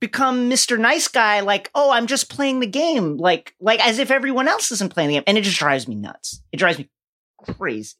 become 0.00 0.50
Mr. 0.50 0.78
Nice 0.78 1.08
Guy, 1.08 1.40
like, 1.40 1.70
oh, 1.74 1.90
I'm 1.90 2.06
just 2.06 2.28
playing 2.28 2.60
the 2.60 2.66
game, 2.66 3.16
like, 3.16 3.54
like 3.60 3.84
as 3.86 3.98
if 3.98 4.10
everyone 4.10 4.48
else 4.48 4.70
isn't 4.72 4.92
playing 4.92 5.08
the 5.08 5.14
game, 5.14 5.24
and 5.26 5.38
it 5.38 5.44
just 5.44 5.58
drives 5.58 5.88
me 5.88 5.94
nuts. 5.94 6.42
It 6.52 6.58
drives 6.58 6.78
me 6.78 6.90
crazy. 7.38 7.94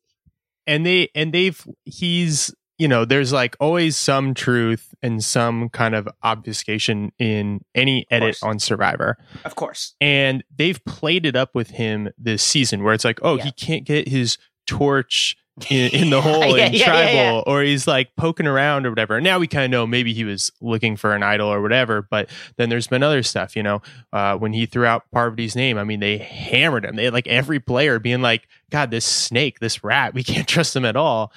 And 0.66 0.84
they 0.84 1.08
and 1.14 1.32
they've 1.32 1.62
he's 1.84 2.54
you 2.84 2.88
know 2.88 3.06
there's 3.06 3.32
like 3.32 3.56
always 3.60 3.96
some 3.96 4.34
truth 4.34 4.94
and 5.02 5.24
some 5.24 5.70
kind 5.70 5.94
of 5.94 6.06
obfuscation 6.22 7.12
in 7.18 7.64
any 7.74 8.06
edit 8.10 8.36
on 8.42 8.58
Survivor, 8.58 9.16
of 9.46 9.54
course. 9.54 9.94
And 10.02 10.44
they've 10.54 10.78
played 10.84 11.24
it 11.24 11.34
up 11.34 11.54
with 11.54 11.70
him 11.70 12.10
this 12.18 12.42
season, 12.42 12.84
where 12.84 12.92
it's 12.92 13.02
like, 13.02 13.20
oh, 13.22 13.38
yeah. 13.38 13.44
he 13.44 13.52
can't 13.52 13.86
get 13.86 14.06
his 14.06 14.36
torch 14.66 15.34
in, 15.70 15.92
in 15.92 16.10
the 16.10 16.20
hole 16.20 16.58
yeah, 16.58 16.66
in 16.66 16.74
yeah, 16.74 16.84
tribal 16.84 17.44
or 17.46 17.62
he's 17.62 17.86
like 17.86 18.14
poking 18.16 18.46
around 18.46 18.84
or 18.84 18.90
whatever. 18.90 19.18
Now 19.18 19.38
we 19.38 19.46
kind 19.46 19.64
of 19.64 19.70
know 19.70 19.86
maybe 19.86 20.12
he 20.12 20.24
was 20.24 20.50
looking 20.60 20.98
for 20.98 21.14
an 21.14 21.22
idol 21.22 21.48
or 21.48 21.62
whatever, 21.62 22.02
but 22.02 22.28
then 22.58 22.68
there's 22.68 22.86
been 22.86 23.02
other 23.02 23.22
stuff, 23.22 23.56
you 23.56 23.62
know, 23.62 23.80
uh, 24.12 24.36
when 24.36 24.52
he 24.52 24.66
threw 24.66 24.84
out 24.84 25.04
Parvati's 25.10 25.56
name, 25.56 25.78
I 25.78 25.84
mean, 25.84 26.00
they 26.00 26.18
hammered 26.18 26.84
him. 26.84 26.96
They 26.96 27.04
had 27.04 27.14
like 27.14 27.28
every 27.28 27.60
player 27.60 27.98
being 27.98 28.20
like, 28.20 28.46
God, 28.68 28.90
this 28.90 29.06
snake, 29.06 29.60
this 29.60 29.82
rat, 29.82 30.12
we 30.12 30.22
can't 30.22 30.46
trust 30.46 30.76
him 30.76 30.84
at 30.84 30.96
all. 30.96 31.32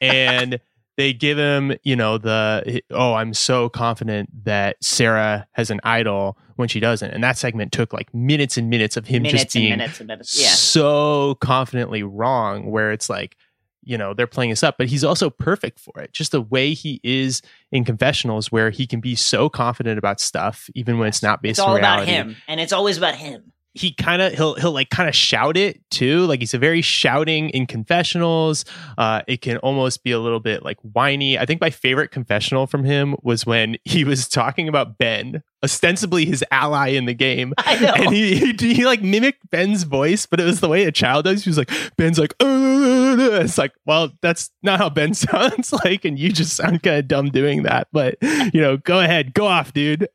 And 0.00 0.60
they 0.98 1.12
give 1.12 1.38
him, 1.38 1.76
you 1.84 1.94
know, 1.94 2.18
the, 2.18 2.82
oh, 2.90 3.14
I'm 3.14 3.32
so 3.32 3.68
confident 3.68 4.44
that 4.44 4.82
Sarah 4.82 5.46
has 5.52 5.70
an 5.70 5.80
idol 5.84 6.36
when 6.56 6.68
she 6.68 6.80
doesn't. 6.80 7.12
And 7.12 7.22
that 7.22 7.38
segment 7.38 7.70
took 7.70 7.92
like 7.92 8.12
minutes 8.12 8.56
and 8.56 8.68
minutes 8.68 8.96
of 8.96 9.06
him 9.06 9.22
minutes 9.22 9.44
just 9.44 9.54
being 9.54 9.70
minutes 9.70 10.00
minutes. 10.00 10.42
Yeah. 10.42 10.48
so 10.48 11.36
confidently 11.36 12.02
wrong, 12.02 12.68
where 12.70 12.90
it's 12.90 13.08
like, 13.08 13.36
you 13.84 13.96
know 13.96 14.12
they're 14.12 14.26
playing 14.26 14.52
us 14.52 14.62
up 14.62 14.76
but 14.76 14.88
he's 14.88 15.02
also 15.02 15.30
perfect 15.30 15.78
for 15.78 15.98
it 16.00 16.12
just 16.12 16.32
the 16.32 16.42
way 16.42 16.74
he 16.74 17.00
is 17.02 17.40
in 17.72 17.84
confessionals 17.84 18.52
where 18.52 18.68
he 18.68 18.86
can 18.86 19.00
be 19.00 19.14
so 19.14 19.48
confident 19.48 19.98
about 19.98 20.20
stuff 20.20 20.68
even 20.74 20.98
when 20.98 21.08
it's 21.08 21.22
not 21.22 21.40
based 21.40 21.52
it's 21.52 21.58
all 21.60 21.72
on 21.72 21.78
about 21.78 22.06
him 22.06 22.36
and 22.48 22.60
it's 22.60 22.72
always 22.72 22.98
about 22.98 23.14
him 23.14 23.50
he 23.74 23.92
kind 23.92 24.20
of 24.20 24.32
he'll 24.32 24.54
he'll 24.54 24.72
like 24.72 24.90
kind 24.90 25.08
of 25.08 25.14
shout 25.14 25.56
it 25.56 25.80
too. 25.90 26.26
Like 26.26 26.40
he's 26.40 26.54
a 26.54 26.58
very 26.58 26.82
shouting 26.82 27.50
in 27.50 27.66
confessionals. 27.66 28.64
Uh 28.96 29.22
it 29.26 29.40
can 29.40 29.58
almost 29.58 30.02
be 30.02 30.10
a 30.10 30.18
little 30.18 30.40
bit 30.40 30.64
like 30.64 30.78
whiny. 30.80 31.38
I 31.38 31.46
think 31.46 31.60
my 31.60 31.70
favorite 31.70 32.10
confessional 32.10 32.66
from 32.66 32.84
him 32.84 33.14
was 33.22 33.46
when 33.46 33.76
he 33.84 34.04
was 34.04 34.28
talking 34.28 34.68
about 34.68 34.98
ben 34.98 35.42
ostensibly 35.62 36.24
his 36.24 36.44
ally 36.50 36.88
in 36.88 37.06
the 37.06 37.14
game. 37.14 37.52
I 37.58 37.78
know. 37.78 37.92
and 37.94 38.14
he, 38.14 38.52
he, 38.52 38.74
he 38.74 38.84
like 38.86 39.02
mimicked 39.02 39.50
ben's 39.50 39.84
voice 39.84 40.26
but 40.26 40.40
it 40.40 40.44
was 40.44 40.60
the 40.60 40.68
way 40.68 40.84
a 40.84 40.92
child 40.92 41.24
does. 41.24 41.44
He 41.44 41.50
was 41.50 41.58
like 41.58 41.70
ben's 41.96 42.18
like 42.18 42.34
uh, 42.40 42.46
uh, 42.46 43.16
uh, 43.16 43.40
it's 43.40 43.58
like 43.58 43.72
well 43.86 44.10
that's 44.22 44.50
not 44.62 44.78
how 44.78 44.88
ben 44.88 45.14
sounds 45.14 45.72
like 45.72 46.04
and 46.04 46.18
you 46.18 46.32
just 46.32 46.56
sound 46.56 46.82
kind 46.82 46.98
of 46.98 47.08
dumb 47.08 47.30
doing 47.30 47.62
that. 47.62 47.88
But 47.92 48.16
you 48.22 48.60
know 48.60 48.76
go 48.76 49.00
ahead. 49.00 49.34
Go 49.34 49.46
off 49.46 49.72
dude 49.72 50.08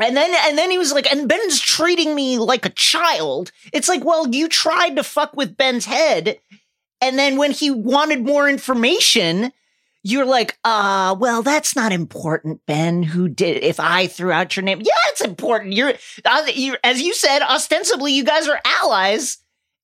and 0.00 0.16
then 0.16 0.34
and 0.46 0.58
then 0.58 0.70
he 0.70 0.78
was 0.78 0.92
like, 0.92 1.10
and 1.10 1.28
Ben's 1.28 1.60
treating 1.60 2.14
me 2.14 2.38
like 2.38 2.66
a 2.66 2.70
child. 2.70 3.52
It's 3.72 3.88
like, 3.88 4.04
well, 4.04 4.28
you 4.28 4.48
tried 4.48 4.96
to 4.96 5.04
fuck 5.04 5.36
with 5.36 5.56
Ben's 5.56 5.84
head. 5.84 6.38
And 7.00 7.18
then 7.18 7.36
when 7.36 7.50
he 7.50 7.70
wanted 7.70 8.24
more 8.24 8.48
information, 8.48 9.52
you're 10.02 10.24
like, 10.24 10.58
uh, 10.64 11.14
well, 11.18 11.42
that's 11.42 11.76
not 11.76 11.92
important, 11.92 12.60
Ben. 12.66 13.02
Who 13.02 13.28
did 13.28 13.62
if 13.62 13.78
I 13.78 14.06
threw 14.06 14.32
out 14.32 14.56
your 14.56 14.62
name? 14.62 14.80
Yeah, 14.80 14.92
it's 15.08 15.20
important. 15.22 15.74
You're, 15.74 15.94
uh, 16.24 16.46
you're 16.54 16.78
as 16.82 17.00
you 17.00 17.14
said, 17.14 17.40
ostensibly 17.42 18.12
you 18.12 18.24
guys 18.24 18.48
are 18.48 18.60
allies, 18.64 19.38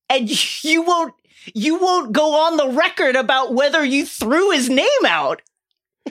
and 0.08 0.28
you 0.64 0.82
won't 0.82 1.14
you 1.54 1.78
won't 1.78 2.12
go 2.12 2.46
on 2.46 2.56
the 2.56 2.68
record 2.68 3.16
about 3.16 3.54
whether 3.54 3.84
you 3.84 4.04
threw 4.04 4.50
his 4.50 4.68
name 4.68 4.88
out. 5.06 5.40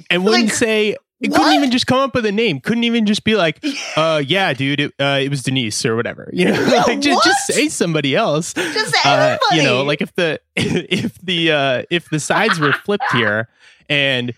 And 0.09 0.23
wouldn't 0.23 0.45
like, 0.45 0.53
say 0.53 0.95
it 1.21 1.31
what? 1.31 1.37
couldn't 1.37 1.53
even 1.53 1.71
just 1.71 1.85
come 1.85 1.99
up 1.99 2.15
with 2.15 2.25
a 2.25 2.31
name. 2.31 2.61
Couldn't 2.61 2.85
even 2.85 3.05
just 3.05 3.23
be 3.23 3.35
like, 3.35 3.63
uh, 3.97 4.23
yeah, 4.25 4.53
dude, 4.53 4.79
it, 4.79 4.93
uh, 4.99 5.19
it 5.21 5.29
was 5.29 5.43
Denise 5.43 5.85
or 5.85 5.95
whatever. 5.95 6.29
You 6.31 6.45
know, 6.45 6.51
yeah, 6.67 6.83
like 6.83 7.01
just, 7.01 7.23
just, 7.23 7.47
say 7.47 7.67
somebody 7.67 8.15
else. 8.15 8.53
Just. 8.53 8.95
Uh, 9.05 9.37
you 9.51 9.63
know, 9.63 9.83
like 9.83 10.01
if 10.01 10.13
the 10.15 10.39
if 10.55 11.17
the 11.19 11.51
uh, 11.51 11.83
if 11.89 12.09
the 12.09 12.19
sides 12.19 12.59
were 12.59 12.73
flipped 12.73 13.11
here, 13.11 13.49
and 13.89 14.33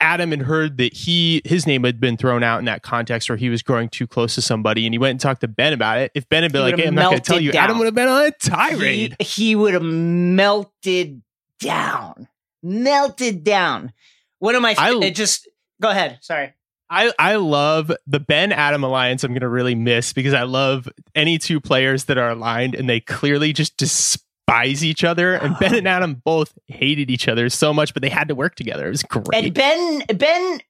Adam 0.00 0.32
had 0.32 0.42
heard 0.42 0.76
that 0.78 0.92
he 0.92 1.40
his 1.44 1.66
name 1.66 1.84
had 1.84 2.00
been 2.00 2.16
thrown 2.16 2.42
out 2.42 2.58
in 2.58 2.64
that 2.64 2.82
context 2.82 3.28
where 3.28 3.38
he 3.38 3.48
was 3.48 3.62
growing 3.62 3.88
too 3.88 4.06
close 4.06 4.34
to 4.34 4.42
somebody, 4.42 4.86
and 4.86 4.94
he 4.94 4.98
went 4.98 5.12
and 5.12 5.20
talked 5.20 5.40
to 5.42 5.48
Ben 5.48 5.72
about 5.72 5.98
it. 5.98 6.10
If 6.14 6.28
Ben 6.28 6.42
had 6.42 6.52
been 6.52 6.64
he 6.64 6.72
like, 6.72 6.80
"Hey, 6.80 6.88
I'm 6.88 6.94
not 6.94 7.10
going 7.10 7.18
to 7.18 7.22
tell 7.22 7.40
you," 7.40 7.52
down. 7.52 7.64
Adam 7.64 7.78
would 7.78 7.86
have 7.86 7.94
been 7.94 8.08
on 8.08 8.24
a 8.24 8.30
tirade. 8.32 9.16
He, 9.20 9.24
he 9.24 9.56
would 9.56 9.74
have 9.74 9.84
melted 9.84 11.22
down, 11.60 12.28
melted 12.62 13.44
down. 13.44 13.92
One 14.40 14.56
of 14.56 14.62
my 14.62 14.74
I, 14.76 14.94
it 14.96 15.14
just 15.14 15.48
Go 15.84 15.90
ahead. 15.90 16.16
Sorry. 16.22 16.54
I, 16.88 17.12
I 17.18 17.36
love 17.36 17.92
the 18.06 18.18
Ben 18.18 18.52
Adam 18.52 18.84
alliance. 18.84 19.22
I'm 19.22 19.32
going 19.32 19.42
to 19.42 19.48
really 19.50 19.74
miss 19.74 20.14
because 20.14 20.32
I 20.32 20.44
love 20.44 20.88
any 21.14 21.36
two 21.36 21.60
players 21.60 22.04
that 22.04 22.16
are 22.16 22.30
aligned 22.30 22.74
and 22.74 22.88
they 22.88 23.00
clearly 23.00 23.52
just 23.52 23.76
despise 23.76 24.82
each 24.82 25.04
other. 25.04 25.34
And 25.34 25.58
Ben 25.58 25.74
and 25.74 25.86
Adam 25.86 26.22
both 26.24 26.56
hated 26.68 27.10
each 27.10 27.28
other 27.28 27.50
so 27.50 27.74
much, 27.74 27.92
but 27.92 28.02
they 28.02 28.08
had 28.08 28.28
to 28.28 28.34
work 28.34 28.54
together. 28.54 28.86
It 28.86 28.92
was 28.92 29.02
great. 29.02 29.44
And 29.44 29.52
Ben, 29.52 30.04
Ben, 30.16 30.60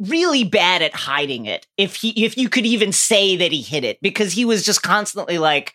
really 0.00 0.42
bad 0.42 0.82
at 0.82 0.92
hiding 0.92 1.46
it. 1.46 1.68
If 1.76 1.94
he, 1.94 2.24
if 2.24 2.36
you 2.36 2.48
could 2.48 2.66
even 2.66 2.90
say 2.90 3.36
that 3.36 3.52
he 3.52 3.62
hid 3.62 3.84
it, 3.84 4.00
because 4.02 4.32
he 4.32 4.44
was 4.44 4.66
just 4.66 4.82
constantly 4.82 5.38
like, 5.38 5.74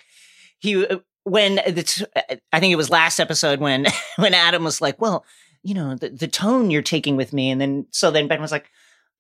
he 0.60 0.86
when 1.24 1.56
the, 1.56 2.38
I 2.51 2.60
think 2.60 2.74
it 2.74 2.75
was 2.75 2.89
last 2.89 3.22
episode 3.22 3.62
when 3.62 3.86
when 4.18 4.34
Adam 4.34 4.65
was 4.65 4.82
like, 4.82 5.00
well 5.00 5.24
you 5.66 5.74
know, 5.74 5.96
the, 5.96 6.10
the 6.10 6.28
tone 6.28 6.70
you're 6.70 6.84
taking 6.84 7.18
with 7.18 7.34
me. 7.34 7.50
And 7.50 7.60
then, 7.60 7.88
so 7.90 8.12
then 8.12 8.28
Ben 8.28 8.40
was 8.40 8.52
like, 8.52 8.70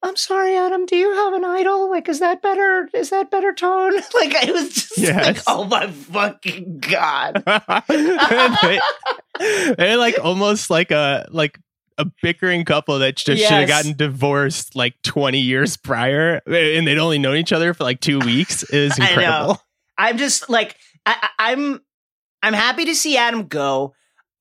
I'm 0.03 0.15
sorry, 0.15 0.55
Adam. 0.55 0.85
Do 0.85 0.95
you 0.95 1.11
have 1.11 1.33
an 1.33 1.43
idol? 1.43 1.89
Like, 1.89 2.07
is 2.07 2.19
that 2.19 2.43
better? 2.43 2.87
Is 2.93 3.09
that 3.09 3.31
better 3.31 3.51
tone? 3.51 3.93
Like, 4.13 4.35
I 4.35 4.51
was 4.51 4.73
just 4.73 4.97
yes. 4.97 5.25
like, 5.25 5.37
oh 5.47 5.63
my 5.65 5.87
fucking 5.87 6.79
god! 6.79 7.43
they, 7.89 8.79
they're 9.77 9.97
like 9.97 10.17
almost 10.23 10.69
like 10.69 10.91
a 10.91 11.27
like 11.31 11.59
a 11.97 12.05
bickering 12.21 12.63
couple 12.65 12.99
that 12.99 13.15
just 13.15 13.41
yes. 13.41 13.49
should 13.49 13.59
have 13.59 13.67
gotten 13.67 13.93
divorced 13.93 14.75
like 14.75 15.01
20 15.01 15.39
years 15.39 15.75
prior, 15.75 16.41
and 16.45 16.85
they'd 16.85 16.99
only 16.99 17.17
known 17.17 17.37
each 17.37 17.51
other 17.51 17.73
for 17.73 17.83
like 17.83 17.99
two 17.99 18.19
weeks. 18.19 18.63
Is 18.63 18.97
incredible. 18.99 19.61
I'm 19.97 20.17
just 20.17 20.49
like, 20.49 20.75
I, 21.05 21.29
I'm, 21.39 21.81
I'm 22.43 22.53
happy 22.53 22.85
to 22.85 22.95
see 22.95 23.17
Adam 23.17 23.47
go 23.47 23.95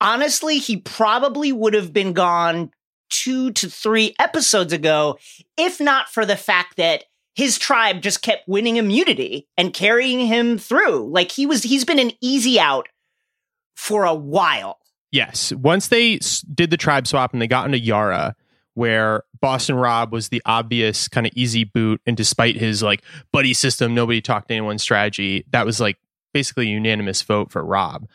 honestly, 0.04 0.58
he 0.58 0.76
probably 0.76 1.50
would 1.50 1.74
have 1.74 1.92
been 1.92 2.12
gone 2.12 2.70
two 3.08 3.50
to 3.52 3.70
three 3.70 4.14
episodes 4.18 4.72
ago, 4.72 5.18
if 5.56 5.80
not 5.80 6.08
for 6.08 6.26
the 6.26 6.36
fact 6.36 6.76
that 6.76 7.04
his 7.34 7.58
tribe 7.58 8.02
just 8.02 8.22
kept 8.22 8.46
winning 8.46 8.76
immunity 8.76 9.48
and 9.56 9.72
carrying 9.72 10.20
him 10.20 10.58
through. 10.58 11.08
Like 11.10 11.32
he 11.32 11.46
was, 11.46 11.62
he's 11.62 11.84
been 11.84 11.98
an 11.98 12.12
easy 12.20 12.60
out 12.60 12.88
for 13.74 14.04
a 14.04 14.14
while. 14.14 14.78
Yes. 15.10 15.52
Once 15.52 15.88
they 15.88 16.18
did 16.52 16.70
the 16.70 16.76
tribe 16.76 17.06
swap 17.06 17.32
and 17.32 17.40
they 17.40 17.46
got 17.46 17.66
into 17.66 17.78
Yara, 17.78 18.36
where 18.74 19.22
Boston 19.40 19.76
Rob 19.76 20.12
was 20.12 20.28
the 20.28 20.42
obvious 20.44 21.08
kind 21.08 21.26
of 21.26 21.32
easy 21.34 21.64
boot, 21.64 22.00
and 22.06 22.16
despite 22.16 22.56
his 22.56 22.82
like 22.82 23.02
buddy 23.32 23.54
system, 23.54 23.94
nobody 23.94 24.20
talked 24.20 24.48
to 24.48 24.54
anyone 24.54 24.78
strategy, 24.78 25.44
that 25.50 25.64
was 25.64 25.80
like 25.80 25.96
basically 26.32 26.66
a 26.66 26.70
unanimous 26.70 27.22
vote 27.22 27.52
for 27.52 27.64
Rob 27.64 28.08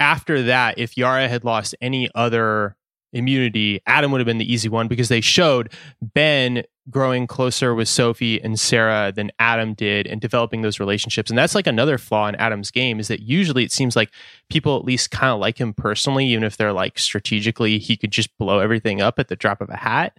after 0.00 0.42
that, 0.44 0.78
if 0.78 0.96
Yara 0.96 1.28
had 1.28 1.44
lost 1.44 1.74
any 1.80 2.08
other 2.14 2.76
immunity, 3.12 3.80
Adam 3.86 4.10
would 4.12 4.20
have 4.20 4.26
been 4.26 4.38
the 4.38 4.52
easy 4.52 4.68
one 4.68 4.88
because 4.88 5.08
they 5.08 5.20
showed 5.20 5.72
Ben 6.02 6.62
growing 6.88 7.26
closer 7.26 7.74
with 7.74 7.88
Sophie 7.88 8.40
and 8.42 8.58
Sarah 8.60 9.10
than 9.10 9.32
Adam 9.38 9.74
did 9.74 10.06
and 10.06 10.20
developing 10.20 10.62
those 10.62 10.78
relationships. 10.78 11.30
And 11.30 11.38
that's 11.38 11.54
like 11.54 11.66
another 11.66 11.98
flaw 11.98 12.28
in 12.28 12.36
Adam's 12.36 12.70
game 12.70 13.00
is 13.00 13.08
that 13.08 13.20
usually 13.20 13.64
it 13.64 13.72
seems 13.72 13.96
like 13.96 14.10
people 14.50 14.76
at 14.76 14.84
least 14.84 15.10
kind 15.10 15.32
of 15.32 15.40
like 15.40 15.58
him 15.58 15.72
personally, 15.72 16.26
even 16.26 16.44
if 16.44 16.56
they're 16.56 16.72
like 16.72 16.98
strategically, 16.98 17.78
he 17.78 17.96
could 17.96 18.12
just 18.12 18.36
blow 18.38 18.60
everything 18.60 19.00
up 19.00 19.18
at 19.18 19.28
the 19.28 19.36
drop 19.36 19.60
of 19.60 19.70
a 19.70 19.76
hat. 19.76 20.16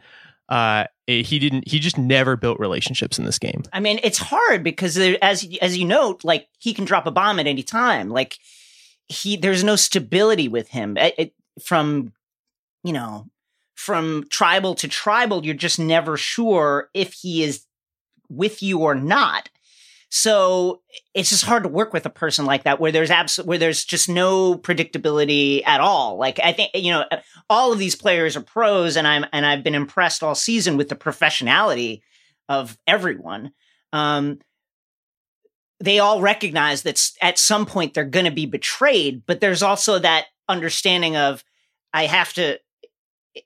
Uh, 0.49 0.85
he 1.07 1.39
didn't. 1.39 1.67
He 1.67 1.77
just 1.77 1.97
never 1.97 2.37
built 2.37 2.57
relationships 2.57 3.19
in 3.19 3.25
this 3.25 3.37
game. 3.37 3.63
I 3.73 3.81
mean, 3.81 3.99
it's 4.01 4.17
hard 4.17 4.63
because 4.63 4.95
there, 4.95 5.17
as 5.21 5.45
as 5.61 5.77
you 5.77 5.83
note, 5.83 6.23
like 6.23 6.47
he 6.57 6.73
can 6.73 6.85
drop 6.85 7.05
a 7.05 7.11
bomb 7.11 7.39
at 7.39 7.47
any 7.47 7.63
time. 7.63 8.09
Like 8.09 8.39
he, 9.07 9.37
there's 9.37 9.63
no 9.63 9.75
stability 9.75 10.47
with 10.47 10.69
him. 10.69 10.97
It, 10.97 11.15
it, 11.17 11.33
from 11.63 12.13
you 12.83 12.93
know, 12.93 13.27
from 13.75 14.25
tribal 14.29 14.75
to 14.75 14.87
tribal, 14.87 15.45
you're 15.45 15.55
just 15.55 15.79
never 15.79 16.17
sure 16.17 16.89
if 16.93 17.13
he 17.13 17.43
is 17.43 17.65
with 18.29 18.63
you 18.63 18.79
or 18.79 18.95
not. 18.95 19.49
So 20.09 20.81
it's 21.13 21.29
just 21.29 21.43
hard 21.43 21.63
to 21.63 21.69
work 21.69 21.91
with 21.91 22.05
a 22.05 22.09
person 22.09 22.45
like 22.45 22.63
that 22.63 22.79
where 22.79 22.91
there's 22.91 23.11
abs- 23.11 23.43
where 23.43 23.57
there's 23.57 23.83
just 23.83 24.07
no 24.07 24.55
predictability 24.55 25.65
at 25.67 25.81
all. 25.81 26.17
Like 26.17 26.39
I 26.41 26.53
think 26.53 26.71
you 26.73 26.91
know 26.91 27.03
all 27.49 27.73
of 27.73 27.79
these 27.79 27.95
players 27.95 28.37
are 28.37 28.41
pros 28.41 28.95
and 28.95 29.05
I'm 29.05 29.25
and 29.33 29.45
I've 29.45 29.63
been 29.63 29.75
impressed 29.75 30.23
all 30.23 30.35
season 30.35 30.77
with 30.77 30.89
the 30.89 30.95
professionality 30.95 32.01
of 32.47 32.77
everyone. 32.87 33.51
Um 33.91 34.39
they 35.79 35.99
all 35.99 36.21
recognize 36.21 36.83
that 36.83 37.11
at 37.21 37.37
some 37.37 37.65
point 37.65 37.93
they're 37.93 38.03
going 38.05 38.25
to 38.25 38.31
be 38.31 38.45
betrayed, 38.45 39.23
but 39.25 39.39
there's 39.41 39.63
also 39.63 39.99
that 39.99 40.25
understanding 40.49 41.15
of 41.15 41.43
I 41.93 42.05
have 42.05 42.33
to 42.33 42.59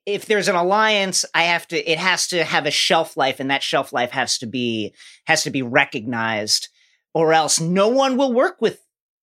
if 0.05 0.25
there's 0.25 0.47
an 0.47 0.55
alliance, 0.55 1.25
I 1.33 1.43
have 1.43 1.67
to, 1.69 1.91
it 1.91 1.97
has 1.97 2.27
to 2.27 2.43
have 2.43 2.65
a 2.65 2.71
shelf 2.71 3.17
life 3.17 3.39
and 3.39 3.51
that 3.51 3.63
shelf 3.63 3.91
life 3.93 4.11
has 4.11 4.37
to 4.39 4.45
be, 4.45 4.93
has 5.25 5.43
to 5.43 5.49
be 5.49 5.61
recognized 5.61 6.69
or 7.13 7.33
else 7.33 7.59
no 7.59 7.89
one 7.89 8.17
will 8.17 8.33
work 8.33 8.61
with 8.61 8.79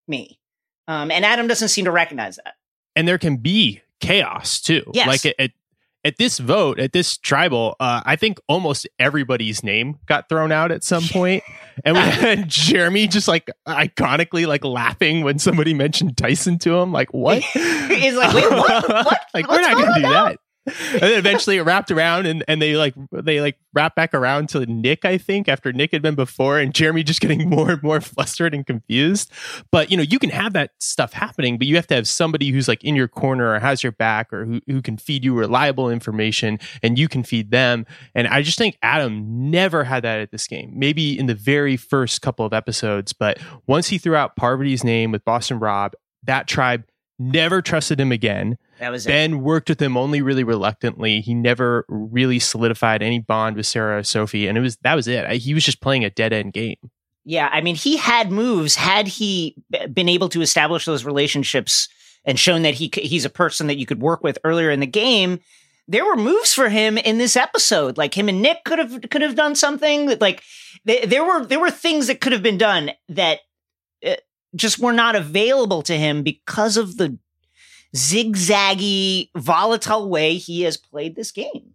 me. 0.06 0.40
Um, 0.86 1.10
and 1.10 1.24
Adam 1.24 1.46
doesn't 1.46 1.68
seem 1.68 1.84
to 1.84 1.90
recognize 1.90 2.36
that. 2.36 2.54
And 2.96 3.06
there 3.06 3.18
can 3.18 3.36
be 3.36 3.82
chaos 4.00 4.60
too. 4.60 4.84
Yes. 4.92 5.06
Like 5.06 5.34
at, 5.38 5.52
at 6.04 6.16
this 6.16 6.38
vote, 6.38 6.78
at 6.78 6.92
this 6.92 7.16
tribal, 7.16 7.76
uh, 7.80 8.02
I 8.04 8.16
think 8.16 8.38
almost 8.48 8.88
everybody's 8.98 9.62
name 9.62 9.98
got 10.06 10.28
thrown 10.28 10.52
out 10.52 10.70
at 10.70 10.84
some 10.84 11.02
point. 11.04 11.42
And 11.84 11.96
we 11.96 12.02
had 12.02 12.48
Jeremy 12.48 13.06
just 13.08 13.28
like 13.28 13.50
iconically 13.66 14.46
like 14.46 14.64
laughing 14.64 15.22
when 15.24 15.38
somebody 15.38 15.74
mentioned 15.74 16.16
Tyson 16.16 16.58
to 16.60 16.78
him. 16.78 16.92
Like, 16.92 17.12
what? 17.12 17.42
He's 17.42 18.14
like, 18.14 18.34
wait, 18.34 18.50
what? 18.50 18.88
what? 18.88 19.20
like, 19.34 19.48
What's 19.48 19.60
we're 19.60 19.60
not 19.60 19.74
going 19.74 19.88
to 19.88 19.94
do 19.94 20.00
now? 20.02 20.24
that 20.26 20.38
and 20.92 21.02
then 21.02 21.18
eventually 21.18 21.56
it 21.56 21.62
wrapped 21.62 21.90
around 21.90 22.26
and, 22.26 22.44
and 22.48 22.60
they 22.60 22.76
like 22.76 22.94
they 23.12 23.40
like 23.40 23.58
wrap 23.74 23.94
back 23.94 24.14
around 24.14 24.48
to 24.50 24.64
Nick, 24.66 25.04
I 25.04 25.18
think, 25.18 25.48
after 25.48 25.72
Nick 25.72 25.92
had 25.92 26.02
been 26.02 26.14
before, 26.14 26.58
and 26.58 26.74
Jeremy 26.74 27.02
just 27.02 27.20
getting 27.20 27.48
more 27.50 27.72
and 27.72 27.82
more 27.82 28.00
flustered 28.00 28.54
and 28.54 28.66
confused. 28.66 29.32
But 29.70 29.90
you 29.90 29.96
know, 29.96 30.02
you 30.02 30.18
can 30.18 30.30
have 30.30 30.52
that 30.54 30.72
stuff 30.78 31.12
happening, 31.12 31.58
but 31.58 31.66
you 31.66 31.76
have 31.76 31.86
to 31.88 31.94
have 31.94 32.08
somebody 32.08 32.50
who's 32.50 32.68
like 32.68 32.84
in 32.84 32.96
your 32.96 33.08
corner 33.08 33.52
or 33.52 33.58
has 33.60 33.82
your 33.82 33.92
back 33.92 34.32
or 34.32 34.44
who, 34.44 34.60
who 34.66 34.82
can 34.82 34.96
feed 34.96 35.24
you 35.24 35.34
reliable 35.34 35.90
information 35.90 36.58
and 36.82 36.98
you 36.98 37.08
can 37.08 37.22
feed 37.22 37.50
them. 37.50 37.86
And 38.14 38.28
I 38.28 38.42
just 38.42 38.58
think 38.58 38.78
Adam 38.82 39.50
never 39.50 39.84
had 39.84 40.04
that 40.04 40.20
at 40.20 40.30
this 40.30 40.46
game. 40.46 40.72
Maybe 40.74 41.18
in 41.18 41.26
the 41.26 41.34
very 41.34 41.76
first 41.76 42.22
couple 42.22 42.44
of 42.44 42.52
episodes, 42.52 43.12
but 43.12 43.38
once 43.66 43.88
he 43.88 43.98
threw 43.98 44.16
out 44.16 44.36
Parvati's 44.36 44.84
name 44.84 45.12
with 45.12 45.24
Boston 45.24 45.58
Rob, 45.58 45.94
that 46.24 46.46
tribe 46.46 46.84
never 47.18 47.62
trusted 47.62 48.00
him 48.00 48.12
again. 48.12 48.58
That 48.78 48.90
was 48.90 49.06
Ben 49.06 49.34
it. 49.34 49.36
worked 49.36 49.68
with 49.68 49.82
him 49.82 49.96
only 49.96 50.22
really 50.22 50.44
reluctantly. 50.44 51.20
He 51.20 51.34
never 51.34 51.84
really 51.88 52.38
solidified 52.38 53.02
any 53.02 53.18
bond 53.18 53.56
with 53.56 53.66
Sarah 53.66 53.98
or 53.98 54.02
Sophie, 54.02 54.46
and 54.46 54.56
it 54.56 54.60
was 54.60 54.76
that 54.78 54.94
was 54.94 55.08
it. 55.08 55.28
He 55.32 55.54
was 55.54 55.64
just 55.64 55.80
playing 55.80 56.04
a 56.04 56.10
dead 56.10 56.32
end 56.32 56.52
game. 56.52 56.76
Yeah, 57.24 57.50
I 57.52 57.60
mean, 57.60 57.74
he 57.74 57.96
had 57.96 58.30
moves. 58.30 58.76
Had 58.76 59.06
he 59.06 59.56
been 59.92 60.08
able 60.08 60.28
to 60.30 60.40
establish 60.40 60.84
those 60.84 61.04
relationships 61.04 61.88
and 62.24 62.38
shown 62.38 62.62
that 62.62 62.74
he 62.74 62.90
he's 62.94 63.24
a 63.24 63.30
person 63.30 63.66
that 63.66 63.78
you 63.78 63.86
could 63.86 64.00
work 64.00 64.22
with 64.22 64.38
earlier 64.44 64.70
in 64.70 64.80
the 64.80 64.86
game, 64.86 65.40
there 65.88 66.04
were 66.04 66.16
moves 66.16 66.54
for 66.54 66.68
him 66.68 66.96
in 66.98 67.18
this 67.18 67.36
episode. 67.36 67.98
Like 67.98 68.16
him 68.16 68.28
and 68.28 68.42
Nick 68.42 68.64
could 68.64 68.78
have 68.78 69.00
could 69.10 69.22
have 69.22 69.34
done 69.34 69.54
something. 69.56 70.18
Like 70.20 70.42
there 70.84 71.24
were 71.24 71.44
there 71.44 71.60
were 71.60 71.70
things 71.70 72.06
that 72.06 72.20
could 72.20 72.32
have 72.32 72.42
been 72.42 72.58
done 72.58 72.92
that 73.08 73.40
just 74.54 74.78
were 74.78 74.92
not 74.92 75.14
available 75.16 75.82
to 75.82 75.96
him 75.96 76.22
because 76.22 76.76
of 76.76 76.96
the 76.96 77.18
zigzaggy, 77.94 79.30
volatile 79.36 80.08
way 80.08 80.36
he 80.36 80.62
has 80.62 80.76
played 80.76 81.16
this 81.16 81.30
game. 81.30 81.74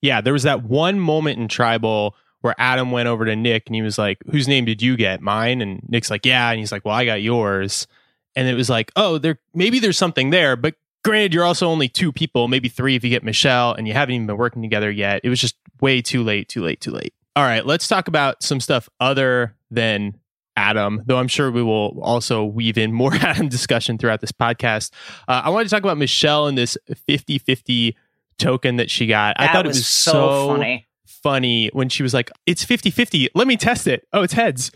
Yeah, 0.00 0.20
there 0.20 0.32
was 0.32 0.42
that 0.42 0.64
one 0.64 0.98
moment 0.98 1.38
in 1.38 1.48
Tribal 1.48 2.16
where 2.40 2.54
Adam 2.58 2.90
went 2.90 3.08
over 3.08 3.24
to 3.24 3.36
Nick 3.36 3.64
and 3.66 3.74
he 3.76 3.82
was 3.82 3.98
like, 3.98 4.18
"Whose 4.30 4.48
name 4.48 4.64
did 4.64 4.82
you 4.82 4.96
get? 4.96 5.20
Mine?" 5.20 5.60
And 5.62 5.80
Nick's 5.88 6.10
like, 6.10 6.26
"Yeah," 6.26 6.50
and 6.50 6.58
he's 6.58 6.72
like, 6.72 6.84
"Well, 6.84 6.94
I 6.94 7.04
got 7.04 7.22
yours." 7.22 7.86
And 8.34 8.48
it 8.48 8.54
was 8.54 8.68
like, 8.68 8.90
"Oh, 8.96 9.18
there 9.18 9.38
maybe 9.54 9.78
there's 9.78 9.98
something 9.98 10.30
there, 10.30 10.56
but 10.56 10.74
granted, 11.04 11.32
you're 11.32 11.44
also 11.44 11.68
only 11.68 11.88
two 11.88 12.12
people, 12.12 12.48
maybe 12.48 12.68
three 12.68 12.96
if 12.96 13.04
you 13.04 13.10
get 13.10 13.22
Michelle, 13.22 13.74
and 13.74 13.86
you 13.86 13.94
haven't 13.94 14.14
even 14.14 14.26
been 14.26 14.36
working 14.36 14.62
together 14.62 14.90
yet. 14.90 15.20
It 15.22 15.28
was 15.28 15.40
just 15.40 15.54
way 15.80 16.02
too 16.02 16.22
late, 16.22 16.48
too 16.48 16.62
late, 16.62 16.80
too 16.80 16.90
late." 16.90 17.14
All 17.36 17.44
right, 17.44 17.64
let's 17.64 17.88
talk 17.88 18.08
about 18.08 18.42
some 18.42 18.60
stuff 18.60 18.88
other 19.00 19.54
than 19.70 20.18
Adam, 20.56 21.02
though 21.06 21.18
I'm 21.18 21.28
sure 21.28 21.50
we 21.50 21.62
will 21.62 21.98
also 22.02 22.44
weave 22.44 22.78
in 22.78 22.92
more 22.92 23.14
Adam 23.20 23.48
discussion 23.48 23.98
throughout 23.98 24.20
this 24.20 24.32
podcast. 24.32 24.92
Uh, 25.28 25.42
I 25.44 25.50
wanted 25.50 25.64
to 25.64 25.70
talk 25.70 25.82
about 25.82 25.98
Michelle 25.98 26.46
and 26.46 26.56
this 26.56 26.76
50 27.06 27.38
50 27.38 27.96
token 28.38 28.76
that 28.76 28.90
she 28.90 29.06
got. 29.06 29.36
That 29.38 29.50
I 29.50 29.52
thought 29.52 29.66
was 29.66 29.76
it 29.76 29.80
was 29.80 29.86
so 29.86 30.12
so, 30.12 30.48
funny. 30.48 30.86
funny 31.06 31.70
when 31.72 31.88
she 31.88 32.02
was 32.02 32.12
like, 32.14 32.30
It's 32.46 32.64
50 32.64 32.90
50. 32.90 33.28
Let 33.34 33.46
me 33.46 33.56
test 33.56 33.86
it. 33.86 34.06
Oh, 34.12 34.22
it's 34.22 34.34
heads. 34.34 34.70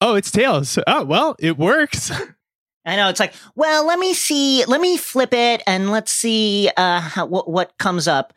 Oh, 0.00 0.14
it's 0.14 0.30
tails. 0.30 0.78
Oh, 0.86 1.04
well, 1.04 1.34
it 1.38 1.58
works. 1.58 2.10
I 2.84 2.96
know 2.96 3.08
it's 3.10 3.20
like, 3.20 3.34
well, 3.54 3.86
let 3.86 3.98
me 3.98 4.14
see, 4.14 4.64
let 4.64 4.80
me 4.80 4.96
flip 4.96 5.34
it 5.34 5.62
and 5.66 5.90
let's 5.90 6.10
see 6.10 6.70
uh 6.76 7.00
how, 7.00 7.26
what 7.26 7.50
what 7.50 7.76
comes 7.78 8.08
up. 8.08 8.32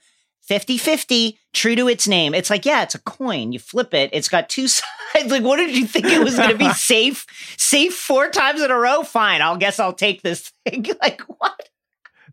50-50, 0.49 1.37
true 1.53 1.75
to 1.75 1.87
its 1.87 2.07
name. 2.07 2.33
It's 2.33 2.49
like, 2.49 2.65
yeah, 2.65 2.83
it's 2.83 2.95
a 2.95 2.99
coin. 2.99 3.51
You 3.51 3.59
flip 3.59 3.93
it, 3.93 4.09
it's 4.13 4.29
got 4.29 4.49
two 4.49 4.67
sides. 4.67 5.31
Like, 5.31 5.43
what 5.43 5.57
did 5.57 5.75
you 5.75 5.85
think 5.85 6.05
it 6.07 6.23
was 6.23 6.35
going 6.35 6.51
to 6.51 6.57
be 6.57 6.69
safe? 6.73 7.25
Safe 7.57 7.93
four 7.93 8.29
times 8.29 8.61
in 8.61 8.71
a 8.71 8.77
row? 8.77 9.03
Fine, 9.03 9.41
I'll 9.41 9.57
guess 9.57 9.79
I'll 9.79 9.93
take 9.93 10.21
this 10.21 10.51
thing. 10.65 10.85
like, 11.01 11.21
what? 11.21 11.69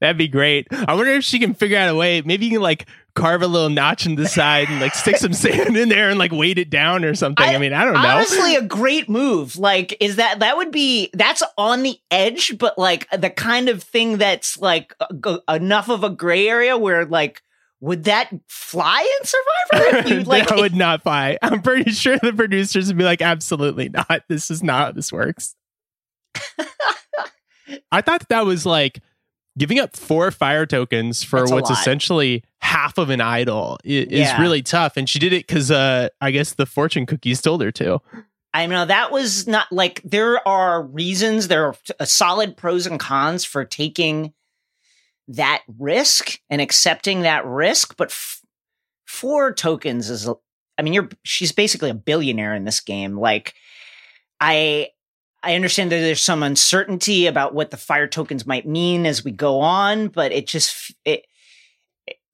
That'd 0.00 0.16
be 0.16 0.28
great. 0.28 0.68
I 0.70 0.94
wonder 0.94 1.12
if 1.12 1.24
she 1.24 1.38
can 1.38 1.54
figure 1.54 1.76
out 1.76 1.88
a 1.88 1.94
way. 1.94 2.22
Maybe 2.22 2.46
you 2.46 2.52
can 2.52 2.60
like 2.60 2.86
carve 3.16 3.42
a 3.42 3.48
little 3.48 3.68
notch 3.68 4.06
in 4.06 4.14
the 4.14 4.28
side 4.28 4.68
and 4.68 4.80
like 4.80 4.94
stick 4.94 5.16
some 5.16 5.32
sand 5.32 5.76
in 5.76 5.88
there 5.88 6.08
and 6.08 6.18
like 6.20 6.30
weight 6.30 6.56
it 6.56 6.70
down 6.70 7.04
or 7.04 7.14
something. 7.14 7.44
I, 7.44 7.58
mean, 7.58 7.72
I 7.72 7.84
don't 7.84 7.94
know. 7.94 8.08
Honestly, 8.08 8.54
a 8.54 8.62
great 8.62 9.08
move. 9.08 9.56
Like, 9.56 9.96
is 9.98 10.16
that 10.16 10.38
that 10.38 10.56
would 10.56 10.70
be 10.70 11.10
that's 11.14 11.42
on 11.56 11.82
the 11.82 11.98
edge, 12.12 12.56
but 12.58 12.78
like 12.78 13.08
the 13.10 13.30
kind 13.30 13.68
of 13.68 13.82
thing 13.82 14.18
that's 14.18 14.56
like 14.58 14.94
uh, 15.00 15.06
g- 15.12 15.40
enough 15.48 15.88
of 15.88 16.04
a 16.04 16.10
gray 16.10 16.48
area 16.48 16.78
where 16.78 17.04
like 17.04 17.42
would 17.80 18.04
that 18.04 18.30
fly 18.48 19.00
in 19.20 19.26
Survivor? 19.26 20.08
You, 20.08 20.20
like, 20.24 20.48
that 20.48 20.58
would 20.58 20.74
not 20.74 21.02
fly. 21.02 21.38
I'm 21.42 21.62
pretty 21.62 21.92
sure 21.92 22.18
the 22.18 22.32
producers 22.32 22.88
would 22.88 22.98
be 22.98 23.04
like, 23.04 23.22
absolutely 23.22 23.88
not. 23.88 24.22
This 24.28 24.50
is 24.50 24.62
not 24.62 24.86
how 24.86 24.92
this 24.92 25.12
works. 25.12 25.54
I 27.92 28.00
thought 28.00 28.28
that 28.28 28.46
was 28.46 28.64
like 28.64 29.00
giving 29.58 29.78
up 29.78 29.96
four 29.96 30.30
fire 30.30 30.66
tokens 30.66 31.22
for 31.22 31.40
That's 31.40 31.52
what's 31.52 31.70
essentially 31.70 32.44
half 32.60 32.96
of 32.98 33.10
an 33.10 33.20
idol 33.20 33.78
is 33.84 34.06
Yeah. 34.10 34.40
really 34.40 34.62
tough. 34.62 34.96
And 34.96 35.08
she 35.08 35.18
did 35.18 35.32
it 35.32 35.46
because 35.46 35.70
uh, 35.70 36.08
I 36.20 36.30
guess 36.30 36.54
the 36.54 36.66
fortune 36.66 37.06
cookies 37.06 37.42
told 37.42 37.60
her 37.62 37.70
to. 37.72 38.00
I 38.54 38.66
know 38.66 38.86
that 38.86 39.12
was 39.12 39.46
not 39.46 39.70
like 39.70 40.00
there 40.04 40.46
are 40.48 40.82
reasons, 40.82 41.48
there 41.48 41.66
are 41.66 41.76
a 42.00 42.06
solid 42.06 42.56
pros 42.56 42.86
and 42.86 42.98
cons 42.98 43.44
for 43.44 43.64
taking 43.64 44.32
that 45.28 45.62
risk 45.78 46.38
and 46.50 46.60
accepting 46.60 47.22
that 47.22 47.46
risk, 47.46 47.96
but 47.96 48.08
f- 48.08 48.42
four 49.06 49.52
tokens 49.52 50.10
is, 50.10 50.28
I 50.78 50.82
mean, 50.82 50.94
you're 50.94 51.08
she's 51.22 51.52
basically 51.52 51.90
a 51.90 51.94
billionaire 51.94 52.54
in 52.54 52.64
this 52.64 52.80
game. 52.80 53.16
Like, 53.16 53.54
I 54.40 54.88
I 55.42 55.54
understand 55.54 55.92
that 55.92 56.00
there's 56.00 56.20
some 56.20 56.42
uncertainty 56.42 57.26
about 57.26 57.54
what 57.54 57.70
the 57.70 57.76
fire 57.76 58.08
tokens 58.08 58.46
might 58.46 58.66
mean 58.66 59.06
as 59.06 59.24
we 59.24 59.30
go 59.30 59.60
on, 59.60 60.08
but 60.08 60.32
it 60.32 60.46
just 60.46 60.94
it. 61.04 61.24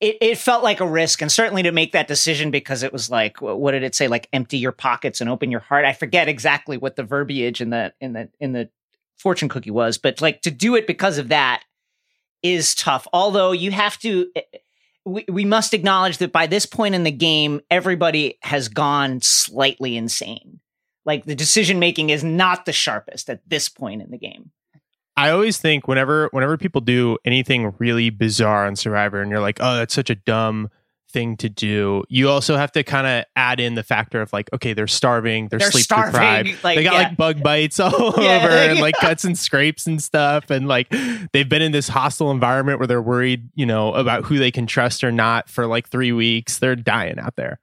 It, 0.00 0.18
it 0.20 0.38
felt 0.38 0.64
like 0.64 0.80
a 0.80 0.86
risk, 0.86 1.22
and 1.22 1.32
certainly 1.32 1.62
to 1.62 1.72
make 1.72 1.92
that 1.92 2.08
decision 2.08 2.50
because 2.50 2.82
it 2.82 2.92
was 2.92 3.10
like, 3.10 3.40
what 3.40 3.70
did 3.70 3.84
it 3.84 3.94
say? 3.94 4.08
Like, 4.08 4.28
empty 4.32 4.58
your 4.58 4.72
pockets 4.72 5.20
and 5.20 5.30
open 5.30 5.50
your 5.50 5.60
heart. 5.60 5.84
I 5.84 5.92
forget 5.92 6.28
exactly 6.28 6.76
what 6.76 6.96
the 6.96 7.04
verbiage 7.04 7.60
in 7.62 7.70
the 7.70 7.94
in 8.00 8.12
the 8.12 8.28
in 8.40 8.52
the 8.52 8.68
fortune 9.16 9.48
cookie 9.48 9.70
was, 9.70 9.96
but 9.96 10.20
like 10.20 10.42
to 10.42 10.50
do 10.50 10.74
it 10.74 10.86
because 10.86 11.16
of 11.16 11.28
that 11.28 11.62
is 12.44 12.76
tough. 12.76 13.08
Although 13.12 13.50
you 13.50 13.72
have 13.72 13.98
to, 14.00 14.30
eh, 14.36 14.42
we, 15.04 15.24
we 15.28 15.44
must 15.44 15.74
acknowledge 15.74 16.18
that 16.18 16.30
by 16.30 16.46
this 16.46 16.66
point 16.66 16.94
in 16.94 17.02
the 17.02 17.10
game, 17.10 17.60
everybody 17.70 18.38
has 18.42 18.68
gone 18.68 19.20
slightly 19.20 19.96
insane. 19.96 20.60
Like 21.04 21.24
the 21.24 21.34
decision 21.34 21.78
making 21.78 22.10
is 22.10 22.22
not 22.22 22.66
the 22.66 22.72
sharpest 22.72 23.28
at 23.28 23.40
this 23.48 23.68
point 23.68 24.02
in 24.02 24.10
the 24.10 24.18
game. 24.18 24.52
I 25.16 25.30
always 25.30 25.58
think 25.58 25.86
whenever 25.86 26.28
whenever 26.32 26.56
people 26.56 26.80
do 26.80 27.18
anything 27.24 27.74
really 27.78 28.10
bizarre 28.10 28.66
on 28.66 28.74
Survivor, 28.74 29.22
and 29.22 29.30
you're 29.30 29.40
like, 29.40 29.58
oh, 29.60 29.76
that's 29.76 29.94
such 29.94 30.10
a 30.10 30.16
dumb 30.16 30.70
thing 31.14 31.36
to 31.38 31.48
do. 31.48 32.04
You 32.10 32.28
also 32.28 32.56
have 32.56 32.72
to 32.72 32.82
kind 32.82 33.06
of 33.06 33.24
add 33.36 33.60
in 33.60 33.74
the 33.76 33.82
factor 33.82 34.20
of 34.20 34.32
like, 34.32 34.52
okay, 34.52 34.74
they're 34.74 34.86
starving, 34.86 35.48
they're, 35.48 35.60
They're 35.60 35.70
sleep 35.70 35.84
starving, 35.84 36.12
deprived, 36.12 36.48
like, 36.64 36.76
they 36.76 36.82
got 36.84 36.92
yeah. 36.92 36.98
like 36.98 37.16
bug 37.16 37.42
bites 37.42 37.80
all 37.80 37.90
Yeah, 38.18 38.36
over 38.36 38.48
and 38.50 38.80
like 38.80 38.96
yeah. 39.00 39.08
cuts 39.08 39.24
and 39.24 39.38
scrapes 39.38 39.86
and 39.86 40.02
stuff, 40.02 40.50
and 40.50 40.68
like 40.68 40.92
they've 41.32 41.48
been 41.48 41.62
in 41.62 41.72
this 41.72 41.88
hostile 41.88 42.30
environment 42.30 42.78
where 42.80 42.86
they're 42.86 43.00
worried, 43.00 43.48
you 43.54 43.64
know, 43.64 43.94
about 43.94 44.24
who 44.24 44.38
they 44.38 44.50
can 44.50 44.66
trust 44.66 45.02
or 45.02 45.12
not 45.12 45.48
for 45.48 45.66
like 45.66 45.88
three 45.88 46.12
weeks. 46.12 46.58
They're 46.58 46.76
dying 46.76 47.18
out 47.18 47.36
there. 47.36 47.60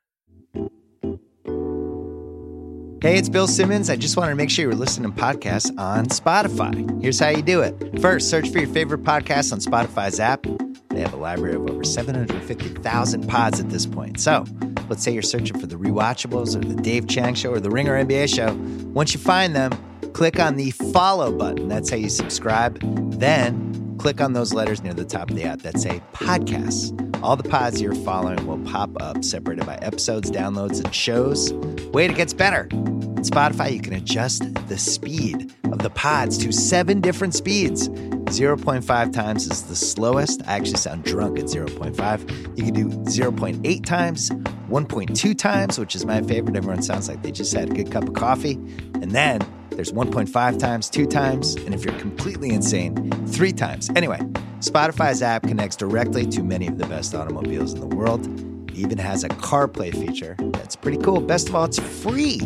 Hey, 3.01 3.17
it's 3.17 3.29
Bill 3.29 3.47
Simmons. 3.47 3.89
I 3.89 3.95
just 3.95 4.15
wanted 4.15 4.29
to 4.29 4.35
make 4.35 4.51
sure 4.51 4.61
you 4.63 4.69
were 4.69 4.75
listening 4.75 5.11
to 5.11 5.19
podcasts 5.19 5.75
on 5.79 6.05
Spotify. 6.05 7.01
Here's 7.01 7.19
how 7.19 7.29
you 7.29 7.41
do 7.41 7.61
it. 7.61 7.99
First, 7.99 8.29
search 8.29 8.49
for 8.51 8.59
your 8.59 8.67
favorite 8.67 9.01
podcast 9.01 9.51
on 9.51 9.59
Spotify's 9.59 10.19
app. 10.19 10.45
They 10.93 11.01
have 11.01 11.13
a 11.13 11.17
library 11.17 11.56
of 11.56 11.69
over 11.69 11.84
750,000 11.84 13.27
pods 13.27 13.60
at 13.60 13.69
this 13.69 13.86
point. 13.86 14.19
So, 14.19 14.45
let's 14.89 15.04
say 15.04 15.13
you're 15.13 15.21
searching 15.21 15.60
for 15.60 15.67
the 15.67 15.77
Rewatchables 15.77 16.56
or 16.56 16.67
the 16.67 16.82
Dave 16.82 17.08
Chang 17.08 17.34
Show 17.34 17.51
or 17.51 17.60
the 17.60 17.69
Ringer 17.69 18.04
NBA 18.04 18.34
Show. 18.34 18.54
Once 18.91 19.13
you 19.13 19.19
find 19.19 19.56
them, 19.56 19.71
click 20.13 20.39
on 20.39 20.56
the 20.56 20.71
follow 20.71 21.32
button. 21.32 21.67
That's 21.67 21.89
how 21.89 21.97
you 21.97 22.10
subscribe. 22.10 22.80
Then, 23.19 23.95
click 23.97 24.21
on 24.21 24.34
those 24.34 24.54
letters 24.54 24.82
near 24.82 24.93
the 24.93 25.06
top 25.06 25.30
of 25.30 25.36
the 25.36 25.43
app 25.43 25.62
that 25.62 25.80
say 25.80 26.02
podcasts. 26.13 26.97
All 27.24 27.36
the 27.36 27.47
pods 27.47 27.80
you're 27.80 27.93
following 27.93 28.47
will 28.47 28.60
pop 28.60 28.89
up, 29.00 29.24
separated 29.24 29.65
by 29.65 29.76
episodes, 29.76 30.32
downloads, 30.32 30.84
and 30.84 30.93
shows. 30.93 31.54
Wait, 31.93 32.10
it 32.10 32.17
gets 32.17 32.34
better. 32.34 32.67
In 32.71 33.28
Spotify, 33.28 33.71
you 33.71 33.80
can 33.80 33.93
adjust 33.93 34.41
the 34.67 34.78
speed 34.78 35.54
of 35.65 35.80
the 35.80 35.91
pods 35.91 36.38
to 36.39 36.52
seven 36.52 37.00
different 37.00 37.36
speeds. 37.36 37.89
0.5 37.89 39.13
times 39.13 39.45
is 39.45 39.63
the 39.63 39.76
slowest. 39.76 40.41
I 40.47 40.54
actually 40.54 40.78
sound 40.78 41.04
drunk 41.04 41.38
at 41.38 41.45
0.5. 41.45 42.58
You 42.58 42.63
can 42.63 42.74
do 42.74 42.89
0.8 42.89 43.86
times, 43.86 44.30
1.2 44.32 45.38
times, 45.38 45.78
which 45.78 45.95
is 45.95 46.06
my 46.06 46.21
favorite. 46.21 46.56
Everyone 46.56 46.82
sounds 46.82 47.08
like 47.08 47.21
they 47.21 47.32
just 47.32 47.54
had 47.54 47.69
a 47.69 47.74
good 47.74 47.91
cup 47.91 48.08
of 48.08 48.13
coffee. 48.13 48.54
And 48.95 49.12
then 49.12 49.41
there's 49.81 49.91
1.5 49.93 50.59
times, 50.59 50.91
two 50.91 51.07
times, 51.07 51.55
and 51.55 51.73
if 51.73 51.83
you're 51.83 51.97
completely 51.97 52.51
insane, 52.51 53.09
three 53.25 53.51
times. 53.51 53.89
Anyway, 53.95 54.19
Spotify's 54.59 55.23
app 55.23 55.41
connects 55.41 55.75
directly 55.75 56.23
to 56.27 56.43
many 56.43 56.67
of 56.67 56.77
the 56.77 56.85
best 56.85 57.15
automobiles 57.15 57.73
in 57.73 57.79
the 57.79 57.87
world. 57.87 58.23
It 58.69 58.75
even 58.77 58.99
has 58.99 59.23
a 59.23 59.29
CarPlay 59.29 59.91
feature 59.91 60.35
that's 60.51 60.75
pretty 60.75 60.99
cool. 60.99 61.19
Best 61.19 61.49
of 61.49 61.55
all, 61.55 61.65
it's 61.65 61.79
free. 61.79 62.37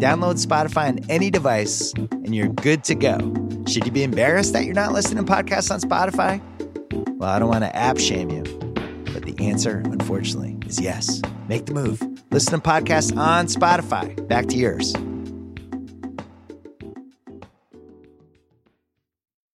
Download 0.00 0.44
Spotify 0.44 0.88
on 0.88 0.98
any 1.08 1.30
device, 1.30 1.92
and 1.94 2.34
you're 2.34 2.48
good 2.48 2.82
to 2.82 2.96
go. 2.96 3.18
Should 3.68 3.86
you 3.86 3.92
be 3.92 4.02
embarrassed 4.02 4.52
that 4.54 4.64
you're 4.64 4.74
not 4.74 4.90
listening 4.90 5.24
to 5.24 5.32
podcasts 5.32 5.70
on 5.70 5.80
Spotify? 5.80 6.40
Well, 7.18 7.30
I 7.30 7.38
don't 7.38 7.50
want 7.50 7.62
to 7.62 7.76
app 7.76 7.98
shame 7.98 8.30
you, 8.30 8.42
but 9.12 9.22
the 9.22 9.36
answer, 9.38 9.80
unfortunately, 9.84 10.58
is 10.66 10.80
yes. 10.80 11.22
Make 11.46 11.66
the 11.66 11.72
move. 11.74 12.02
Listen 12.32 12.60
to 12.60 12.68
podcasts 12.68 13.16
on 13.16 13.46
Spotify. 13.46 14.26
Back 14.26 14.46
to 14.46 14.56
yours. 14.56 14.92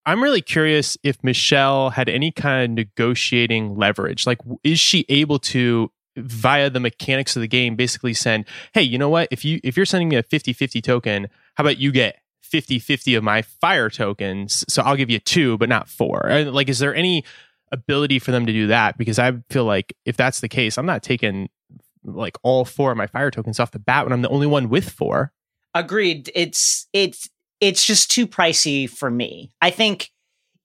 I'm 0.06 0.22
really 0.22 0.42
curious 0.42 0.98
if 1.04 1.24
Michelle 1.24 1.90
had 1.92 2.10
any 2.10 2.32
kind 2.32 2.64
of 2.64 2.86
negotiating 2.86 3.76
leverage. 3.76 4.28
Like, 4.28 4.40
is 4.64 4.80
she 4.80 5.06
able 5.10 5.40
to, 5.40 5.92
via 6.18 6.70
the 6.70 6.80
mechanics 6.80 7.36
of 7.36 7.42
the 7.42 7.48
game, 7.48 7.76
basically 7.76 8.14
send, 8.14 8.46
hey, 8.74 8.84
you 8.84 8.98
know 8.98 9.10
what? 9.10 9.28
If 9.32 9.44
you 9.44 9.60
if 9.64 9.76
you're 9.76 9.86
sending 9.86 10.10
me 10.10 10.16
a 10.16 10.24
50-50 10.24 10.82
token, 10.82 11.28
how 11.56 11.64
about 11.64 11.78
you 11.78 11.92
get 11.92 12.20
50-50 12.44 13.18
of 13.18 13.24
my 13.24 13.42
fire 13.42 13.90
tokens? 13.90 14.64
So 14.70 14.82
I'll 14.82 14.96
give 14.96 15.10
you 15.10 15.20
two, 15.20 15.58
but 15.58 15.70
not 15.70 15.90
four. 15.90 16.28
And, 16.28 16.54
Like, 16.54 16.70
is 16.70 16.80
there 16.80 16.96
any 16.96 17.26
ability 17.72 18.20
for 18.20 18.32
them 18.32 18.46
to 18.46 18.54
do 18.54 18.68
that? 18.68 18.98
Because 18.98 19.20
I 19.20 19.34
feel 19.50 19.66
like 19.66 19.94
if 20.06 20.16
that's 20.16 20.40
the 20.40 20.48
case, 20.48 20.78
I'm 20.78 20.86
not 20.86 21.04
taking 21.04 21.50
like 22.04 22.38
all 22.44 22.64
four 22.66 22.92
of 22.92 22.98
my 22.98 23.08
fire 23.08 23.32
tokens 23.32 23.60
off 23.60 23.72
the 23.72 23.80
bat 23.80 24.06
when 24.06 24.14
I'm 24.14 24.22
the 24.22 24.30
only 24.30 24.48
one 24.48 24.70
with 24.70 24.90
four. 24.90 25.34
Agreed. 25.74 26.32
It's 26.34 26.88
it's 26.94 27.30
it's 27.62 27.86
just 27.86 28.12
too 28.12 28.28
pricey 28.28 28.90
for 28.90 29.10
me. 29.10 29.52
I 29.62 29.70
think 29.70 30.12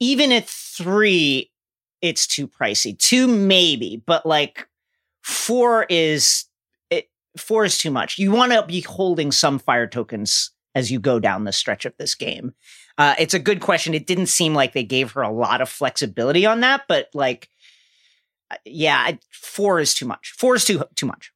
even 0.01 0.33
at 0.33 0.49
three, 0.49 1.51
it's 2.03 2.27
too 2.27 2.49
pricey. 2.49 2.99
Two 2.99 3.27
maybe, 3.27 4.03
but 4.07 4.27
like 4.27 4.67
four 5.23 5.87
is 5.89 6.47
it, 6.91 7.09
four 7.37 7.65
is 7.65 7.79
too 7.79 7.91
much. 7.91 8.19
You 8.19 8.33
want 8.33 8.53
to 8.53 8.65
be 8.67 8.81
holding 8.81 9.33
some 9.33 9.59
fire 9.59 9.87
tokens 9.87 10.53
as 10.75 10.91
you 10.91 11.01
go 11.01 11.19
down 11.19 11.45
the 11.45 11.53
stretch 11.53 11.85
of 11.85 11.95
this 11.99 12.15
game. 12.15 12.55
Uh, 12.97 13.15
it's 13.19 13.35
a 13.35 13.39
good 13.39 13.61
question. 13.61 13.95
It 13.95 14.07
didn't 14.07 14.27
seem 14.27 14.55
like 14.55 14.73
they 14.73 14.85
gave 14.85 15.13
her 15.13 15.23
a 15.23 15.33
lot 15.33 15.61
of 15.61 15.69
flexibility 15.69 16.47
on 16.47 16.61
that, 16.61 16.83
but 16.89 17.09
like, 17.15 17.49
uh, 18.51 18.57
yeah, 18.65 19.13
four 19.31 19.81
is 19.81 19.95
too 19.95 20.07
much. 20.07 20.35
Four 20.37 20.55
is 20.55 20.65
too 20.65 20.85
too 20.95 21.07
much. 21.07 21.33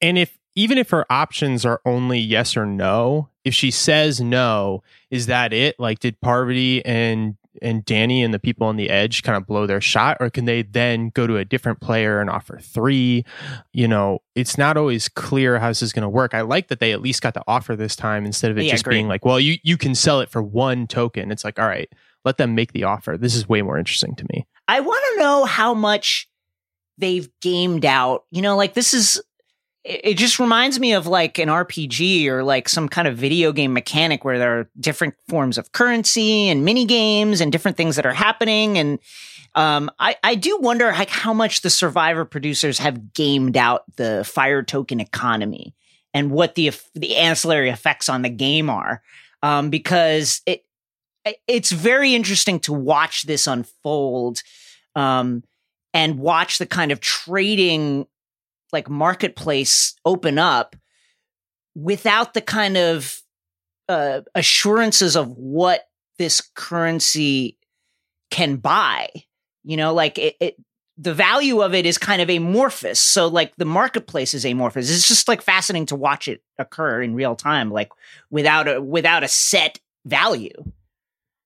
And 0.00 0.18
if 0.18 0.36
even 0.56 0.78
if 0.78 0.90
her 0.90 1.04
options 1.10 1.64
are 1.64 1.80
only 1.84 2.18
yes 2.18 2.56
or 2.56 2.66
no, 2.66 3.28
if 3.44 3.54
she 3.54 3.70
says 3.70 4.20
no, 4.20 4.82
is 5.10 5.26
that 5.26 5.52
it? 5.52 5.78
Like, 5.78 6.00
did 6.00 6.20
Parvati 6.20 6.84
and 6.84 7.36
and 7.62 7.86
Danni 7.86 8.22
and 8.22 8.34
the 8.34 8.38
people 8.38 8.66
on 8.66 8.76
the 8.76 8.90
edge 8.90 9.22
kind 9.22 9.36
of 9.36 9.46
blow 9.46 9.66
their 9.66 9.80
shot, 9.80 10.18
or 10.20 10.28
can 10.28 10.44
they 10.44 10.62
then 10.62 11.10
go 11.10 11.26
to 11.26 11.36
a 11.36 11.44
different 11.44 11.80
player 11.80 12.20
and 12.20 12.28
offer 12.28 12.58
three? 12.58 13.24
You 13.72 13.88
know, 13.88 14.20
it's 14.34 14.58
not 14.58 14.76
always 14.76 15.08
clear 15.08 15.58
how 15.58 15.68
this 15.68 15.82
is 15.82 15.92
going 15.92 16.02
to 16.02 16.08
work. 16.08 16.34
I 16.34 16.40
like 16.40 16.68
that 16.68 16.80
they 16.80 16.92
at 16.92 17.00
least 17.00 17.22
got 17.22 17.34
the 17.34 17.44
offer 17.46 17.76
this 17.76 17.96
time 17.96 18.26
instead 18.26 18.50
of 18.50 18.58
it 18.58 18.64
Yeah, 18.64 18.72
just 18.72 18.86
being 18.86 19.08
like, 19.08 19.24
well, 19.24 19.38
you 19.38 19.58
you 19.62 19.76
can 19.76 19.94
sell 19.94 20.20
it 20.20 20.30
for 20.30 20.42
one 20.42 20.86
token. 20.86 21.30
It's 21.30 21.44
like, 21.44 21.58
all 21.58 21.68
right, 21.68 21.90
let 22.24 22.38
them 22.38 22.54
make 22.54 22.72
the 22.72 22.84
offer. 22.84 23.16
This 23.16 23.34
is 23.34 23.48
way 23.48 23.62
more 23.62 23.78
interesting 23.78 24.14
to 24.16 24.26
me. 24.32 24.46
I 24.68 24.80
want 24.80 25.04
to 25.12 25.22
know 25.22 25.44
how 25.44 25.74
much 25.74 26.28
they've 26.98 27.28
gamed 27.40 27.84
out. 27.84 28.24
You 28.30 28.42
know, 28.42 28.56
like 28.56 28.74
this 28.74 28.94
is. 28.94 29.20
It 29.88 30.14
just 30.14 30.40
reminds 30.40 30.80
me 30.80 30.94
of 30.94 31.06
like 31.06 31.38
an 31.38 31.48
RPG 31.48 32.26
or 32.26 32.42
like 32.42 32.68
some 32.68 32.88
kind 32.88 33.06
of 33.06 33.16
video 33.16 33.52
game 33.52 33.72
mechanic 33.72 34.24
where 34.24 34.36
there 34.36 34.58
are 34.58 34.70
different 34.80 35.14
forms 35.28 35.58
of 35.58 35.70
currency 35.70 36.48
and 36.48 36.64
mini 36.64 36.86
games 36.86 37.40
and 37.40 37.52
different 37.52 37.76
things 37.76 37.94
that 37.94 38.04
are 38.04 38.12
happening. 38.12 38.78
And 38.78 38.98
um, 39.54 39.88
I 40.00 40.16
I 40.24 40.34
do 40.34 40.58
wonder 40.58 40.86
like 40.86 41.08
how 41.08 41.32
much 41.32 41.60
the 41.60 41.70
Survivor 41.70 42.24
producers 42.24 42.80
have 42.80 43.14
gamed 43.14 43.56
out 43.56 43.84
the 43.96 44.24
fire 44.24 44.64
token 44.64 44.98
economy 44.98 45.72
and 46.12 46.32
what 46.32 46.56
the 46.56 46.72
the 46.94 47.16
ancillary 47.16 47.70
effects 47.70 48.08
on 48.08 48.22
the 48.22 48.28
game 48.28 48.68
are, 48.68 49.02
um, 49.42 49.70
because 49.70 50.40
it 50.46 50.64
it's 51.46 51.70
very 51.70 52.14
interesting 52.14 52.58
to 52.60 52.72
watch 52.72 53.22
this 53.22 53.46
unfold 53.46 54.42
um, 54.94 55.44
and 55.94 56.18
watch 56.18 56.58
the 56.58 56.66
kind 56.66 56.90
of 56.90 57.00
trading 57.00 58.06
like 58.72 58.88
marketplace 58.88 59.94
open 60.04 60.38
up 60.38 60.76
without 61.74 62.34
the 62.34 62.40
kind 62.40 62.76
of 62.76 63.20
uh, 63.88 64.22
assurances 64.34 65.16
of 65.16 65.28
what 65.30 65.88
this 66.18 66.40
currency 66.54 67.58
can 68.30 68.56
buy. 68.56 69.08
You 69.62 69.76
know, 69.76 69.94
like 69.94 70.18
it, 70.18 70.36
it, 70.40 70.56
the 70.98 71.14
value 71.14 71.60
of 71.60 71.74
it 71.74 71.86
is 71.86 71.98
kind 71.98 72.22
of 72.22 72.30
amorphous. 72.30 73.00
So, 73.00 73.26
like 73.28 73.54
the 73.56 73.64
marketplace 73.64 74.34
is 74.34 74.44
amorphous. 74.44 74.90
It's 74.90 75.08
just 75.08 75.28
like 75.28 75.42
fascinating 75.42 75.86
to 75.86 75.96
watch 75.96 76.28
it 76.28 76.42
occur 76.58 77.02
in 77.02 77.14
real 77.14 77.36
time, 77.36 77.70
like 77.70 77.90
without 78.30 78.68
a 78.68 78.80
without 78.80 79.24
a 79.24 79.28
set 79.28 79.78
value. 80.04 80.52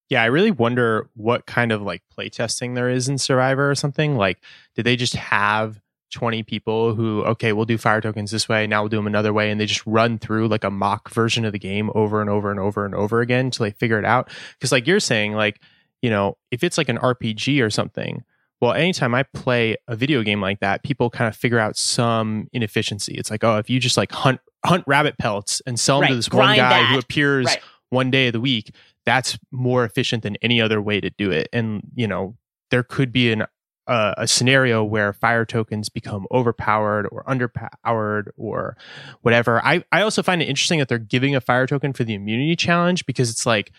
Yeah, 0.09 0.23
I 0.23 0.27
really 0.27 0.51
wonder 0.51 1.09
what 1.15 1.47
kind 1.47 1.71
of 1.71 1.83
like 1.83 2.03
playtesting 2.17 2.75
there 2.75 2.91
is 2.91 3.09
in 3.09 3.17
Survivor 3.17 3.71
or 3.71 3.77
something. 3.77 4.17
Like, 4.17 4.39
did 4.75 4.85
they 4.85 4.97
just 4.97 5.15
have 5.15 5.81
20 6.11 6.43
people 6.43 6.95
who, 6.95 7.23
okay, 7.25 7.53
we'll 7.53 7.65
do 7.65 7.79
fire 7.79 8.01
tokens 8.01 8.31
this 8.31 8.49
way, 8.49 8.67
now 8.67 8.83
we'll 8.83 8.89
do 8.89 8.97
them 8.97 9.07
another 9.07 9.33
way, 9.33 9.51
and 9.51 9.61
they 9.61 9.67
just 9.67 9.87
run 9.87 10.19
through 10.19 10.49
like 10.49 10.65
a 10.65 10.71
mock 10.71 11.11
version 11.11 11.45
of 11.45 11.53
the 11.53 11.59
game 11.59 11.91
over 11.95 12.21
and 12.21 12.29
over 12.29 12.51
and 12.51 12.61
over 12.61 12.85
and 12.85 12.95
over 12.95 13.21
again 13.21 13.47
until 13.47 13.65
they 13.65 13.71
figure 13.71 13.99
it 13.99 14.05
out? 14.05 14.31
Because, 14.59 14.73
like 14.73 14.87
you're 14.87 15.01
saying, 15.01 15.35
like, 15.35 15.61
you 16.03 16.11
know, 16.11 16.37
if 16.51 16.65
it's 16.65 16.79
like 16.79 16.89
an 16.89 16.99
RPG 16.99 17.63
or 17.63 17.71
something, 17.71 18.25
well, 18.61 18.73
anytime 18.73 19.15
I 19.15 19.23
play 19.23 19.77
a 19.89 19.97
video 19.97 20.23
game 20.23 20.41
like 20.41 20.61
that, 20.61 20.83
people 20.83 21.09
kind 21.09 21.29
of 21.29 21.35
figure 21.37 21.59
out 21.59 21.77
some 21.77 22.49
inefficiency. 22.53 23.15
It's 23.15 23.31
like, 23.31 23.43
oh, 23.43 23.57
if 23.59 23.71
you 23.71 23.81
just 23.81 23.97
like 23.97 24.13
hunt 24.13 24.41
hunt 24.65 24.85
rabbit 24.87 25.17
pelts 25.19 25.63
and 25.67 25.81
sell 25.81 26.01
them 26.01 26.09
to 26.09 26.13
Right, 26.15 26.17
this 26.17 26.31
one 26.31 26.57
grind 26.57 26.59
guy 26.59 26.85
who 26.85 26.99
appears 26.99 27.47
Right. 27.47 27.61
one 27.89 28.11
day 28.11 28.27
of 28.27 28.35
the 28.35 28.41
week, 28.41 28.75
that's 29.07 29.39
more 29.51 29.85
efficient 29.85 30.23
than 30.23 30.37
any 30.43 30.61
other 30.61 30.83
way 30.83 31.01
to 31.01 31.09
do 31.11 31.31
it. 31.31 31.49
And 31.53 31.83
you 31.95 32.07
know, 32.07 32.37
there 32.71 32.83
could 32.83 33.13
be 33.13 33.33
an 33.33 33.47
uh, 33.91 34.15
a 34.17 34.29
scenario 34.29 34.85
where 34.85 35.13
fire 35.13 35.45
tokens 35.45 35.89
become 35.89 36.25
overpowered 36.31 37.09
or 37.11 37.25
underpowered 37.25 38.29
or 38.37 38.77
whatever. 39.23 39.61
I 39.65 39.83
I 39.91 40.03
also 40.03 40.23
find 40.23 40.41
it 40.41 40.49
interesting 40.49 40.79
that 40.79 40.89
they're 40.89 40.99
giving 40.99 41.35
a 41.35 41.41
fire 41.41 41.67
token 41.67 41.93
for 41.93 42.05
the 42.05 42.15
immunity 42.15 42.55
challenge 42.55 43.05
because 43.05 43.31
it's 43.31 43.45
like 43.45 43.73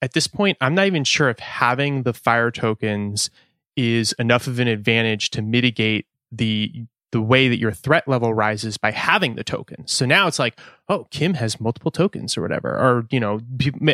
at 0.00 0.14
this 0.14 0.26
point 0.26 0.56
I'm 0.62 0.74
not 0.74 0.86
even 0.86 1.04
sure 1.04 1.28
if 1.28 1.38
having 1.38 2.04
the 2.04 2.14
fire 2.14 2.50
tokens 2.50 3.28
is 3.76 4.12
enough 4.18 4.46
of 4.46 4.58
an 4.58 4.68
advantage 4.68 5.28
to 5.30 5.42
mitigate 5.42 6.06
the 6.32 6.86
the 7.12 7.20
way 7.20 7.48
that 7.48 7.58
your 7.58 7.72
threat 7.72 8.08
level 8.08 8.32
rises 8.32 8.78
by 8.78 8.90
having 8.90 9.34
the 9.34 9.44
tokens. 9.44 9.92
So 9.92 10.06
now 10.06 10.26
it's 10.28 10.38
like, 10.38 10.58
oh, 10.88 11.06
Kim 11.10 11.34
has 11.34 11.60
multiple 11.60 11.90
tokens 11.90 12.38
or 12.38 12.42
whatever, 12.42 12.70
or 12.70 13.06
you 13.10 13.20
know, 13.20 13.40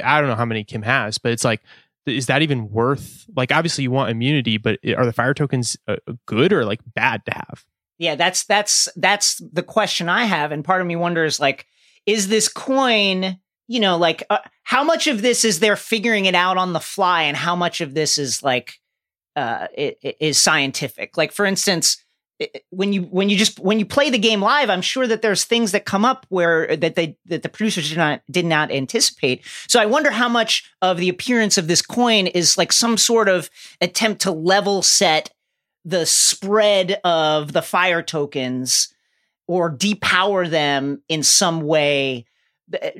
I 0.04 0.20
don't 0.20 0.28
know 0.28 0.36
how 0.36 0.44
many 0.44 0.62
Kim 0.62 0.82
has, 0.82 1.18
but 1.18 1.32
it's 1.32 1.44
like 1.44 1.62
is 2.06 2.26
that 2.26 2.42
even 2.42 2.70
worth 2.70 3.26
like 3.36 3.52
obviously 3.52 3.84
you 3.84 3.90
want 3.90 4.10
immunity 4.10 4.58
but 4.58 4.78
are 4.96 5.06
the 5.06 5.12
fire 5.12 5.34
tokens 5.34 5.76
uh, 5.88 5.96
good 6.26 6.52
or 6.52 6.64
like 6.64 6.80
bad 6.94 7.24
to 7.26 7.32
have? 7.32 7.64
Yeah 7.98 8.14
that's 8.16 8.44
that's 8.44 8.88
that's 8.96 9.40
the 9.52 9.62
question 9.62 10.08
i 10.08 10.24
have 10.24 10.52
and 10.52 10.64
part 10.64 10.80
of 10.80 10.86
me 10.86 10.96
wonders 10.96 11.38
like 11.38 11.66
is 12.06 12.28
this 12.28 12.48
coin 12.48 13.38
you 13.68 13.80
know 13.80 13.96
like 13.96 14.22
uh, 14.30 14.38
how 14.62 14.82
much 14.82 15.06
of 15.06 15.22
this 15.22 15.44
is 15.44 15.60
they're 15.60 15.76
figuring 15.76 16.26
it 16.26 16.34
out 16.34 16.56
on 16.56 16.72
the 16.72 16.80
fly 16.80 17.22
and 17.22 17.36
how 17.36 17.54
much 17.54 17.80
of 17.80 17.94
this 17.94 18.18
is 18.18 18.42
like 18.42 18.74
uh 19.36 19.66
is 19.76 20.40
scientific? 20.40 21.16
Like 21.16 21.32
for 21.32 21.44
instance 21.44 22.03
when 22.70 22.92
you 22.92 23.02
when 23.02 23.30
you 23.30 23.36
just 23.36 23.60
when 23.60 23.78
you 23.78 23.86
play 23.86 24.10
the 24.10 24.18
game 24.18 24.40
live 24.40 24.68
i'm 24.68 24.82
sure 24.82 25.06
that 25.06 25.22
there's 25.22 25.44
things 25.44 25.72
that 25.72 25.84
come 25.84 26.04
up 26.04 26.26
where 26.30 26.72
uh, 26.72 26.76
that 26.76 26.96
they 26.96 27.16
that 27.26 27.42
the 27.42 27.48
producers 27.48 27.88
did 27.88 27.98
not 27.98 28.22
did 28.30 28.44
not 28.44 28.72
anticipate. 28.72 29.44
So 29.68 29.80
i 29.80 29.86
wonder 29.86 30.10
how 30.10 30.28
much 30.28 30.70
of 30.82 30.98
the 30.98 31.08
appearance 31.08 31.58
of 31.58 31.68
this 31.68 31.82
coin 31.82 32.26
is 32.26 32.58
like 32.58 32.72
some 32.72 32.96
sort 32.96 33.28
of 33.28 33.50
attempt 33.80 34.22
to 34.22 34.32
level 34.32 34.82
set 34.82 35.30
the 35.84 36.06
spread 36.06 36.98
of 37.04 37.52
the 37.52 37.62
fire 37.62 38.02
tokens 38.02 38.92
or 39.46 39.70
depower 39.70 40.48
them 40.48 41.02
in 41.08 41.22
some 41.22 41.60
way 41.60 42.24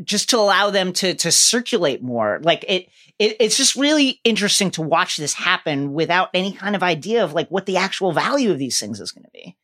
just 0.03 0.31
to 0.31 0.38
allow 0.38 0.70
them 0.70 0.92
to 0.92 1.14
to 1.14 1.31
circulate 1.31 2.03
more. 2.03 2.40
Like 2.42 2.64
it, 2.68 2.88
it 3.18 3.37
it's 3.40 3.57
just 3.57 3.77
really 3.77 4.20
interesting 4.24 4.70
to 4.72 4.83
watch 4.83 5.16
this 5.16 5.35
happen 5.35 5.92
without 5.92 6.29
any 6.35 6.53
kind 6.53 6.77
of 6.77 6.83
idea 6.83 7.24
of 7.24 7.33
like 7.33 7.48
what 7.48 7.66
the 7.66 7.77
actual 7.77 8.12
value 8.12 8.50
of 8.50 8.59
these 8.59 8.79
things 8.79 9.00
is 9.00 9.11
going 9.11 9.24
to 9.24 9.31
be. 9.33 9.57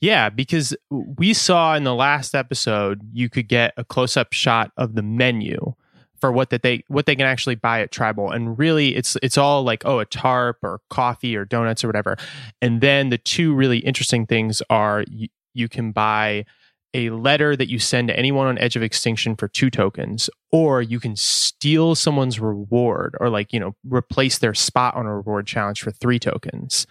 Yeah 0.00 0.30
because 0.30 0.76
we 0.90 1.32
saw 1.32 1.74
in 1.74 1.84
the 1.84 1.94
last 1.94 2.34
episode 2.34 3.00
you 3.12 3.28
could 3.28 3.48
get 3.48 3.72
a 3.76 3.84
close-up 3.84 4.32
shot 4.32 4.72
of 4.76 4.94
the 4.94 5.02
menu 5.02 5.74
for 6.20 6.32
what 6.32 6.50
that 6.50 6.62
they 6.62 6.82
what 6.88 7.06
they 7.06 7.14
can 7.14 7.26
actually 7.26 7.54
buy 7.54 7.80
at 7.80 7.92
tribal. 7.92 8.30
And 8.30 8.58
really 8.58 8.96
it's 8.96 9.16
it's 9.22 9.38
all 9.38 9.62
like 9.62 9.82
oh 9.84 10.00
a 10.00 10.04
tarp 10.04 10.58
or 10.62 10.80
coffee 10.90 11.36
or 11.36 11.44
donuts 11.44 11.84
or 11.84 11.88
whatever. 11.88 12.16
And 12.60 12.80
then 12.80 13.10
the 13.10 13.18
two 13.18 13.54
really 13.54 13.78
interesting 13.78 14.26
things 14.26 14.60
are 14.70 15.04
you, 15.08 15.28
you 15.54 15.68
can 15.68 15.92
buy 15.92 16.46
a 16.94 17.10
letter 17.10 17.56
that 17.56 17.68
you 17.68 17.78
send 17.78 18.08
to 18.08 18.18
anyone 18.18 18.46
on 18.46 18.58
Edge 18.58 18.76
of 18.76 18.82
Extinction 18.82 19.36
for 19.36 19.48
two 19.48 19.70
tokens, 19.70 20.30
or 20.50 20.80
you 20.80 20.98
can 20.98 21.16
steal 21.16 21.94
someone's 21.94 22.40
reward 22.40 23.16
or 23.20 23.28
like, 23.28 23.52
you 23.52 23.60
know, 23.60 23.74
replace 23.88 24.38
their 24.38 24.54
spot 24.54 24.94
on 24.94 25.06
a 25.06 25.14
reward 25.14 25.46
challenge 25.46 25.82
for 25.82 25.90
three 25.90 26.18
tokens. 26.18 26.86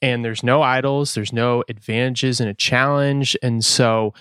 And 0.00 0.24
there's 0.24 0.42
no 0.42 0.62
idols, 0.62 1.14
there's 1.14 1.32
no 1.32 1.64
advantages 1.68 2.40
in 2.40 2.48
a 2.48 2.54
challenge. 2.54 3.36
And 3.42 3.64
so, 3.64 4.14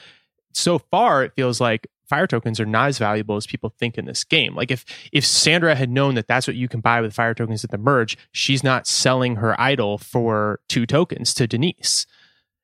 so 0.54 0.80
far, 0.80 1.24
it 1.24 1.34
feels 1.36 1.60
like 1.60 1.88
fire 2.12 2.28
tokens 2.28 2.60
are 2.60 2.66
not 2.66 2.90
as 2.90 2.98
valuable 2.98 3.38
as 3.38 3.48
people 3.48 3.74
think 3.80 3.98
in 3.98 4.04
this 4.04 4.26
game. 4.26 4.54
Like 4.54 4.70
if 4.70 4.84
if 5.14 5.26
Sandra 5.26 5.76
had 5.76 5.90
known 5.90 6.16
that 6.16 6.28
that's 6.28 6.46
what 6.46 6.58
you 6.58 6.68
can 6.68 6.82
buy 6.82 7.00
with 7.00 7.14
fire 7.14 7.34
tokens 7.34 7.64
at 7.64 7.72
the 7.72 7.78
merge, 7.78 8.18
she's 8.34 8.66
not 8.66 8.86
selling 8.86 9.38
her 9.38 9.60
idol 9.60 9.98
for 9.98 10.60
two 10.68 10.86
tokens 10.86 11.34
to 11.36 11.48
Denise. 11.48 12.06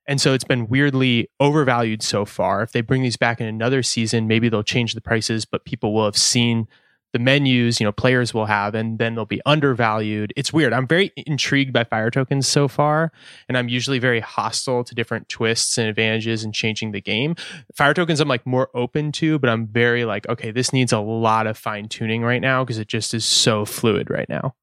And 0.08 0.22
so 0.22 0.34
it's 0.34 0.44
been 0.44 0.68
weirdly 0.68 1.30
overvalued 1.40 2.02
so 2.02 2.26
far. 2.26 2.62
If 2.62 2.72
they 2.72 2.82
bring 2.82 3.04
these 3.04 3.18
back 3.18 3.42
in 3.42 3.48
another 3.48 3.84
season, 3.84 4.28
maybe 4.28 4.50
they'll 4.50 4.64
change 4.64 4.94
the 4.94 5.02
prices, 5.02 5.46
but 5.46 5.66
people 5.66 5.94
will 5.94 6.06
have 6.06 6.18
seen 6.18 6.68
the 7.14 7.20
menus, 7.20 7.80
you 7.80 7.86
know, 7.86 7.92
players 7.92 8.34
will 8.34 8.46
have, 8.46 8.76
and 8.76 9.00
then 9.00 9.16
they'll 9.16 9.26
be 9.26 9.42
undervalued. 9.46 10.34
It's 10.36 10.52
weird. 10.52 10.74
I'm 10.74 10.88
very 10.88 11.12
intrigued 11.16 11.72
by 11.72 11.84
fire 11.84 12.12
tokens 12.12 12.48
so 12.48 12.68
far, 12.68 13.12
and 13.48 13.58
I'm 13.58 13.70
usually 13.70 13.98
very 13.98 14.20
hostile 14.20 14.84
to 14.84 14.94
different 14.94 15.30
twists 15.30 15.78
and 15.78 15.88
advantages 15.88 16.44
and 16.44 16.54
changing 16.54 16.92
the 16.92 17.02
game. 17.02 17.36
Fire 17.76 17.94
tokens, 17.94 18.20
I'm 18.20 18.28
like 18.28 18.46
more 18.46 18.70
open 18.74 19.12
to, 19.14 19.40
but 19.40 19.50
I'm 19.50 19.68
very 19.68 20.04
like, 20.06 20.28
okay, 20.28 20.52
this 20.52 20.74
needs 20.74 20.92
a 20.92 21.00
lot 21.00 21.48
of 21.48 21.58
fine 21.58 21.88
tuning 21.88 22.24
right 22.24 22.42
now 22.42 22.64
because 22.64 22.78
it 22.78 22.88
just 22.88 23.14
is 23.14 23.26
so 23.26 23.66
fluid 23.66 24.10
right 24.10 24.28
now. 24.28 24.56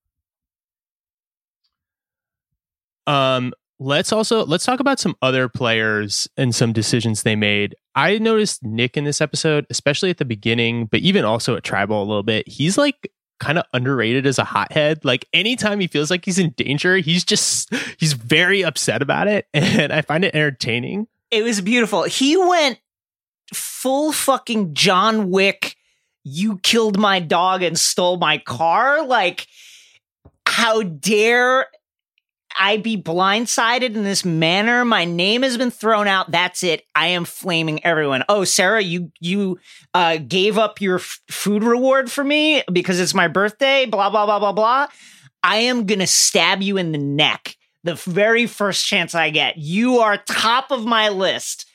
Um, 3.06 3.52
let's 3.78 4.12
also 4.12 4.44
let's 4.44 4.64
talk 4.64 4.80
about 4.80 5.00
some 5.00 5.16
other 5.22 5.48
players 5.48 6.28
and 6.36 6.54
some 6.54 6.72
decisions 6.72 7.22
they 7.22 7.36
made. 7.36 7.74
I 7.94 8.18
noticed 8.18 8.62
nick 8.62 8.96
in 8.96 9.04
this 9.04 9.20
episode 9.20 9.66
especially 9.70 10.10
at 10.10 10.18
the 10.18 10.24
beginning 10.24 10.86
but 10.86 11.00
even 11.00 11.24
also 11.24 11.56
at 11.56 11.64
tribal 11.64 12.02
a 12.02 12.04
little 12.04 12.22
bit 12.22 12.48
he's 12.48 12.78
like 12.78 13.10
kind 13.40 13.58
of 13.58 13.64
underrated 13.72 14.26
as 14.26 14.38
a 14.38 14.44
hothead. 14.44 15.04
Like 15.04 15.26
anytime 15.32 15.80
he 15.80 15.86
feels 15.86 16.10
like 16.10 16.24
he's 16.24 16.38
in 16.38 16.50
danger 16.50 16.96
he's 16.98 17.24
just 17.24 17.72
he's 17.98 18.12
very 18.12 18.64
upset 18.64 19.02
about 19.02 19.28
it 19.28 19.46
and 19.54 19.92
i 19.92 20.02
find 20.02 20.24
it 20.24 20.34
entertaining. 20.34 21.06
It 21.30 21.42
was 21.42 21.60
beautiful. 21.60 22.04
He 22.04 22.36
went 22.36 22.78
full 23.52 24.12
fucking 24.12 24.74
john 24.74 25.30
wick 25.30 25.76
you 26.24 26.58
killed 26.58 26.98
my 26.98 27.20
dog 27.20 27.62
and 27.62 27.78
stole 27.78 28.16
my 28.16 28.38
car. 28.38 29.04
Like 29.04 29.46
how 30.46 30.82
dare 30.82 31.66
I 32.58 32.76
be 32.76 32.96
blindsided 32.96 33.94
in 33.94 34.04
this 34.04 34.24
manner? 34.24 34.84
My 34.84 35.04
name 35.04 35.42
has 35.42 35.56
been 35.56 35.70
thrown 35.70 36.06
out. 36.06 36.30
That's 36.30 36.62
it. 36.62 36.84
I 36.94 37.08
am 37.08 37.24
flaming 37.24 37.84
everyone. 37.84 38.24
Oh, 38.28 38.44
Sarah, 38.44 38.82
you 38.82 39.12
you 39.20 39.58
uh, 39.92 40.18
gave 40.18 40.58
up 40.58 40.80
your 40.80 40.96
f- 40.96 41.20
food 41.30 41.64
reward 41.64 42.10
for 42.10 42.24
me 42.24 42.62
because 42.72 43.00
it's 43.00 43.14
my 43.14 43.28
birthday. 43.28 43.86
Blah 43.86 44.10
blah 44.10 44.26
blah 44.26 44.38
blah 44.38 44.52
blah. 44.52 44.88
I 45.42 45.56
am 45.56 45.86
gonna 45.86 46.06
stab 46.06 46.62
you 46.62 46.76
in 46.76 46.92
the 46.92 46.98
neck 46.98 47.56
the 47.84 47.94
very 47.94 48.46
first 48.46 48.86
chance 48.86 49.14
I 49.14 49.30
get. 49.30 49.58
You 49.58 49.98
are 49.98 50.16
top 50.16 50.70
of 50.70 50.84
my 50.84 51.10
list. 51.10 51.66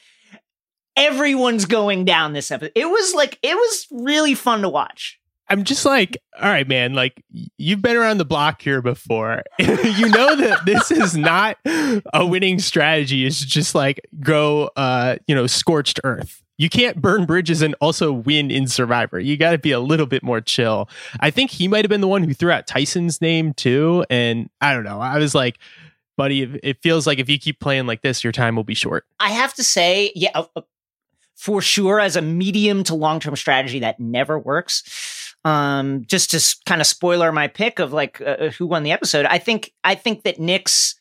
Everyone's 0.97 1.65
going 1.65 2.03
down 2.03 2.33
this 2.33 2.51
episode. 2.51 2.73
It 2.75 2.85
was 2.85 3.13
like 3.13 3.39
it 3.41 3.55
was 3.55 3.87
really 3.91 4.33
fun 4.33 4.63
to 4.63 4.69
watch. 4.69 5.19
I'm 5.49 5.63
just 5.63 5.83
like, 5.83 6.17
all 6.39 6.47
right, 6.49 6.67
man, 6.67 6.93
like 6.93 7.23
you've 7.57 7.81
been 7.81 7.97
around 7.97 8.19
the 8.19 8.25
block 8.25 8.62
here 8.62 8.81
before. 8.81 9.41
you 9.59 10.09
know 10.09 10.35
that 10.35 10.59
this 10.65 10.91
is 10.91 11.17
not 11.17 11.57
a 11.65 12.25
winning 12.25 12.59
strategy. 12.59 13.25
It's 13.25 13.43
just 13.43 13.73
like 13.73 13.99
go, 14.19 14.69
uh, 14.75 15.17
you 15.27 15.33
know, 15.33 15.47
scorched 15.47 15.99
earth. 16.03 16.43
You 16.57 16.69
can't 16.69 17.01
burn 17.01 17.25
bridges 17.25 17.62
and 17.62 17.73
also 17.81 18.12
win 18.12 18.51
in 18.51 18.67
Survivor. 18.67 19.19
You 19.19 19.38
got 19.38 19.51
to 19.51 19.57
be 19.57 19.71
a 19.71 19.79
little 19.79 20.05
bit 20.05 20.23
more 20.23 20.41
chill. 20.41 20.89
I 21.19 21.31
think 21.31 21.51
he 21.51 21.67
might 21.67 21.85
have 21.85 21.89
been 21.89 22.01
the 22.01 22.07
one 22.07 22.23
who 22.23 22.33
threw 22.33 22.51
out 22.51 22.67
Tyson's 22.67 23.21
name 23.21 23.53
too. 23.53 24.05
And 24.09 24.49
I 24.59 24.73
don't 24.73 24.83
know. 24.83 24.99
I 24.99 25.17
was 25.17 25.33
like, 25.33 25.57
buddy, 26.17 26.59
it 26.62 26.81
feels 26.83 27.07
like 27.07 27.17
if 27.17 27.29
you 27.29 27.39
keep 27.39 27.62
playing 27.62 27.88
like 27.88 28.01
this, 28.01 28.25
your 28.25 28.33
time 28.33 28.57
will 28.57 28.65
be 28.65 28.75
short. 28.75 29.05
I 29.21 29.29
have 29.29 29.53
to 29.53 29.63
say, 29.63 30.12
yeah, 30.15 30.31
uh, 30.35 30.45
uh, 30.55 30.62
for 31.35 31.62
sure, 31.62 32.01
as 32.01 32.17
a 32.17 32.21
medium 32.21 32.83
to 32.83 32.93
long 32.93 33.21
term 33.21 33.38
strategy, 33.38 33.79
that 33.79 34.01
never 34.01 34.38
works 34.38 34.83
um, 35.45 36.04
just 36.06 36.32
to 36.32 36.56
kind 36.65 36.82
of 36.82 36.88
spoiler 36.88 37.32
my 37.32 37.47
pick 37.47 37.80
of 37.80 37.93
like 37.93 38.21
uh, 38.21 38.25
uh, 38.25 38.49
who 38.52 38.67
won 38.67 38.84
the 38.84 38.91
episode. 38.91 39.25
I 39.25 39.38
think 39.38 39.73
I 39.84 39.95
think 39.95 40.23
that 40.23 40.39
Nick's 40.39 40.99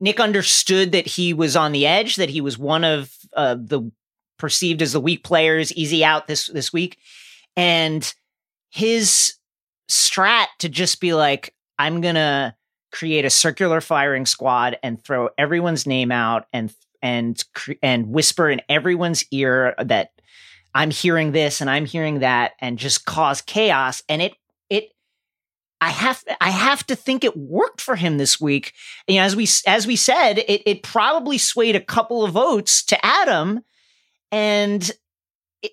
Nick 0.00 0.20
understood 0.20 0.92
that 0.92 1.06
he 1.06 1.32
was 1.32 1.56
on 1.56 1.72
the 1.72 1.86
edge, 1.86 2.16
that 2.16 2.30
he 2.30 2.40
was 2.40 2.58
one 2.58 2.84
of 2.84 3.12
uh, 3.36 3.54
the 3.54 3.90
perceived 4.38 4.82
as 4.82 4.92
the 4.92 5.00
weak 5.00 5.22
players, 5.22 5.72
easy 5.72 6.04
out 6.04 6.26
this 6.26 6.46
this 6.48 6.72
week, 6.72 6.98
and 7.56 8.12
his 8.70 9.34
strat 9.90 10.46
to 10.58 10.68
just 10.68 11.00
be 11.00 11.14
like, 11.14 11.54
I'm 11.78 12.00
gonna 12.00 12.56
create 12.92 13.24
a 13.24 13.30
circular 13.30 13.80
firing 13.80 14.26
squad 14.26 14.78
and 14.82 15.02
throw 15.02 15.30
everyone's 15.38 15.86
name 15.86 16.12
out 16.12 16.46
and 16.52 16.72
and 17.00 17.42
and 17.82 18.08
whisper 18.08 18.48
in 18.48 18.62
everyone's 18.68 19.24
ear 19.32 19.74
that 19.78 20.10
I'm 20.74 20.90
hearing 20.90 21.32
this 21.32 21.60
and 21.60 21.68
I'm 21.68 21.86
hearing 21.86 22.20
that 22.20 22.52
and 22.58 22.78
just 22.78 23.04
cause 23.04 23.40
chaos. 23.40 24.02
And 24.08 24.22
it, 24.22 24.34
it, 24.70 24.92
I 25.80 25.90
have, 25.90 26.24
I 26.40 26.50
have 26.50 26.86
to 26.86 26.96
think 26.96 27.24
it 27.24 27.36
worked 27.36 27.80
for 27.80 27.96
him 27.96 28.18
this 28.18 28.40
week. 28.40 28.72
You 29.06 29.16
know, 29.16 29.22
as 29.22 29.36
we, 29.36 29.48
as 29.66 29.86
we 29.86 29.96
said, 29.96 30.38
it, 30.38 30.62
it 30.64 30.82
probably 30.82 31.38
swayed 31.38 31.76
a 31.76 31.80
couple 31.80 32.24
of 32.24 32.32
votes 32.32 32.82
to 32.84 33.04
Adam 33.04 33.60
and 34.30 34.90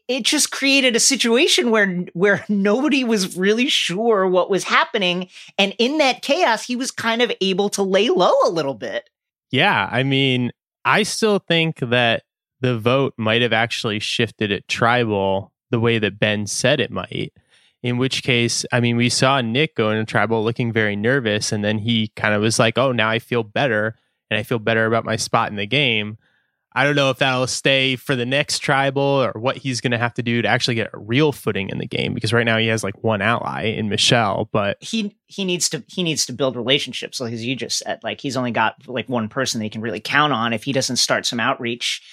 it, 0.08 0.24
just 0.24 0.52
created 0.52 0.96
a 0.96 1.00
situation 1.00 1.72
where, 1.72 2.06
where 2.14 2.46
nobody 2.50 3.04
was 3.04 3.38
really 3.38 3.70
sure 3.70 4.28
what 4.28 4.50
was 4.50 4.66
happening. 4.66 5.30
And 5.58 5.74
in 5.80 5.98
that 6.00 6.22
chaos, 6.22 6.66
he 6.66 6.76
was 6.76 6.92
kind 6.92 7.22
of 7.22 7.32
able 7.42 7.70
to 7.70 7.84
lay 7.84 8.10
low 8.10 8.34
a 8.46 8.50
little 8.50 8.76
bit. 8.76 9.10
Yeah. 9.50 9.90
I 9.92 10.04
mean, 10.04 10.52
I 10.86 11.04
still 11.04 11.40
think 11.40 11.80
that 11.80 12.24
the 12.62 12.78
vote 12.78 13.14
might 13.18 13.42
have 13.42 13.54
actually 13.54 14.00
shifted 14.00 14.52
at 14.52 14.68
tribal 14.68 15.52
the 15.72 15.80
way 15.80 16.00
that 16.00 16.20
Ben 16.20 16.48
said 16.48 16.80
it 16.80 16.92
might. 16.92 17.34
In 17.82 17.98
which 17.98 18.24
case, 18.24 18.66
I 18.74 18.82
mean, 18.82 18.98
we 18.98 19.08
saw 19.08 19.40
Nick 19.40 19.76
go 19.76 19.92
into 19.92 20.04
tribal 20.04 20.44
looking 20.44 20.74
very 20.74 20.98
nervous, 20.98 21.52
and 21.54 21.64
then 21.64 21.78
he 21.78 22.10
kind 22.16 22.34
of 22.34 22.42
was 22.42 22.60
like, 22.60 22.78
"Oh, 22.78 22.92
now 22.92 23.10
I 23.10 23.20
feel 23.20 23.44
better, 23.44 23.96
and 24.30 24.38
I 24.38 24.44
feel 24.44 24.60
better 24.60 24.86
about 24.86 25.06
my 25.06 25.16
spot 25.16 25.50
in 25.50 25.56
the 25.56 25.66
game." 25.66 26.18
I 26.74 26.84
don't 26.84 26.96
know 26.96 27.10
if 27.10 27.18
that'll 27.18 27.48
stay 27.48 27.96
for 27.96 28.16
the 28.16 28.28
next 28.28 28.60
tribal 28.60 29.02
or 29.02 29.32
what 29.40 29.58
he's 29.58 29.82
going 29.82 29.92
to 29.92 29.98
have 29.98 30.14
to 30.16 30.24
do 30.24 30.42
to 30.42 30.48
actually 30.48 30.76
get 30.76 30.92
a 30.94 31.00
real 31.00 31.32
footing 31.32 31.70
in 31.70 31.80
the 31.80 31.88
game 31.88 32.14
because 32.14 32.32
right 32.32 32.46
now 32.46 32.58
he 32.58 32.68
has 32.68 32.84
like 32.84 33.04
one 33.04 33.22
ally 33.22 33.64
in 33.64 33.90
Michelle, 33.90 34.50
but 34.52 34.78
he 34.80 35.16
he 35.26 35.46
needs 35.46 35.68
to 35.70 35.84
he 35.88 36.04
needs 36.04 36.26
to 36.28 36.34
build 36.34 36.56
relationships 36.56 37.20
like 37.20 37.34
as 37.34 37.44
you 37.46 37.56
just 37.56 37.80
said. 37.80 38.00
Like 38.04 38.22
he's 38.22 38.38
only 38.38 38.52
got 38.52 38.88
like 38.88 39.10
one 39.10 39.30
person 39.30 39.60
that 39.60 39.64
he 39.64 39.70
can 39.70 39.82
really 39.82 40.00
count 40.00 40.32
on 40.32 40.54
if 40.54 40.64
he 40.64 40.72
doesn't 40.72 40.98
start 40.98 41.26
some 41.26 41.40
outreach 41.40 42.04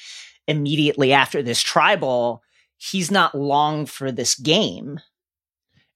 immediately 0.48 1.12
after 1.12 1.42
this 1.42 1.60
tribal, 1.60 2.42
he's 2.76 3.10
not 3.10 3.34
long 3.34 3.86
for 3.86 4.12
this 4.12 4.34
game. 4.34 5.00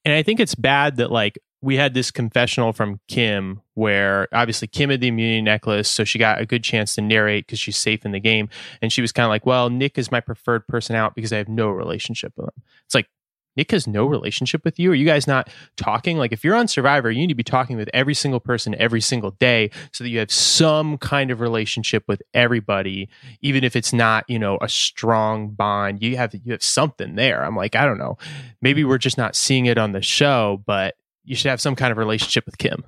And 0.03 0.13
I 0.13 0.23
think 0.23 0.39
it's 0.39 0.55
bad 0.55 0.97
that 0.97 1.11
like 1.11 1.39
we 1.61 1.75
had 1.75 1.93
this 1.93 2.09
confessional 2.09 2.73
from 2.73 2.99
Kim 3.07 3.61
where 3.75 4.27
obviously 4.33 4.67
Kim 4.67 4.89
had 4.89 4.99
the 4.99 5.09
immunity 5.09 5.41
necklace, 5.41 5.89
so 5.89 6.03
she 6.03 6.17
got 6.17 6.41
a 6.41 6.45
good 6.45 6.63
chance 6.63 6.95
to 6.95 7.01
narrate 7.01 7.45
because 7.45 7.59
she's 7.59 7.77
safe 7.77 8.03
in 8.03 8.11
the 8.11 8.19
game. 8.19 8.49
And 8.81 8.91
she 8.91 9.01
was 9.01 9.11
kind 9.11 9.25
of 9.25 9.29
like, 9.29 9.45
Well, 9.45 9.69
Nick 9.69 9.97
is 9.97 10.11
my 10.11 10.19
preferred 10.19 10.67
person 10.67 10.95
out 10.95 11.13
because 11.13 11.31
I 11.31 11.37
have 11.37 11.49
no 11.49 11.69
relationship 11.69 12.33
with 12.35 12.47
him. 12.47 12.63
It's 12.85 12.95
like, 12.95 13.07
Nick 13.55 13.71
has 13.71 13.87
no 13.87 14.05
mm-hmm. 14.05 14.11
relationship 14.11 14.63
with 14.63 14.79
you? 14.79 14.91
Are 14.91 14.95
you 14.95 15.05
guys 15.05 15.27
not 15.27 15.49
talking? 15.75 16.17
Like, 16.17 16.31
if 16.31 16.43
you're 16.43 16.55
on 16.55 16.67
Survivor, 16.67 17.11
you 17.11 17.19
need 17.19 17.29
to 17.29 17.35
be 17.35 17.43
talking 17.43 17.77
with 17.77 17.89
every 17.93 18.13
single 18.13 18.39
person 18.39 18.75
every 18.79 19.01
single 19.01 19.31
day 19.31 19.71
so 19.91 20.03
that 20.03 20.09
you 20.09 20.19
have 20.19 20.31
some 20.31 20.97
kind 20.97 21.31
of 21.31 21.41
relationship 21.41 22.03
with 22.07 22.21
everybody, 22.33 23.09
even 23.41 23.63
if 23.63 23.75
it's 23.75 23.93
not, 23.93 24.23
you 24.27 24.39
know, 24.39 24.57
a 24.61 24.69
strong 24.69 25.49
bond. 25.49 26.01
You 26.01 26.17
have 26.17 26.33
you 26.33 26.51
have 26.51 26.63
something 26.63 27.15
there. 27.15 27.43
I'm 27.43 27.55
like, 27.55 27.75
I 27.75 27.85
don't 27.85 27.97
know. 27.97 28.17
Maybe 28.61 28.83
we're 28.83 28.97
just 28.97 29.17
not 29.17 29.35
seeing 29.35 29.65
it 29.65 29.77
on 29.77 29.91
the 29.91 30.01
show, 30.01 30.63
but 30.65 30.95
you 31.23 31.35
should 31.35 31.49
have 31.49 31.61
some 31.61 31.75
kind 31.75 31.91
of 31.91 31.97
relationship 31.97 32.45
with 32.45 32.57
Kim. 32.57 32.85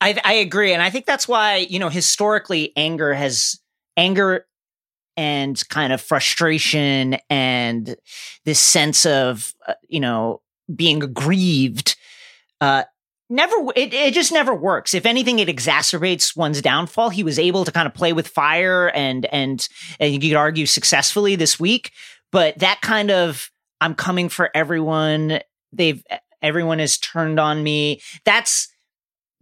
I, 0.00 0.20
I 0.24 0.34
agree, 0.34 0.72
and 0.72 0.82
I 0.82 0.90
think 0.90 1.06
that's 1.06 1.26
why 1.26 1.56
you 1.56 1.78
know 1.78 1.88
historically 1.88 2.72
anger 2.76 3.14
has 3.14 3.60
anger 3.96 4.46
and 5.16 5.66
kind 5.68 5.92
of 5.92 6.00
frustration 6.00 7.16
and 7.30 7.96
this 8.44 8.60
sense 8.60 9.06
of 9.06 9.54
uh, 9.66 9.74
you 9.88 10.00
know 10.00 10.40
being 10.74 11.02
aggrieved 11.02 11.96
uh 12.60 12.84
never 13.30 13.56
it, 13.74 13.92
it 13.94 14.14
just 14.14 14.32
never 14.32 14.54
works. 14.54 14.94
If 14.94 15.06
anything 15.06 15.38
it 15.38 15.48
exacerbates 15.48 16.36
one's 16.36 16.62
downfall. 16.62 17.10
He 17.10 17.24
was 17.24 17.38
able 17.38 17.64
to 17.64 17.72
kind 17.72 17.86
of 17.86 17.94
play 17.94 18.12
with 18.12 18.28
fire 18.28 18.88
and 18.94 19.26
and 19.26 19.66
and 19.98 20.12
you 20.12 20.30
could 20.30 20.36
argue 20.36 20.66
successfully 20.66 21.36
this 21.36 21.58
week 21.58 21.92
but 22.32 22.58
that 22.58 22.80
kind 22.80 23.10
of 23.10 23.50
i'm 23.80 23.94
coming 23.94 24.28
for 24.28 24.50
everyone. 24.54 25.40
They've 25.72 26.02
everyone 26.42 26.78
has 26.78 26.98
turned 26.98 27.40
on 27.40 27.62
me 27.62 28.00
that's 28.24 28.68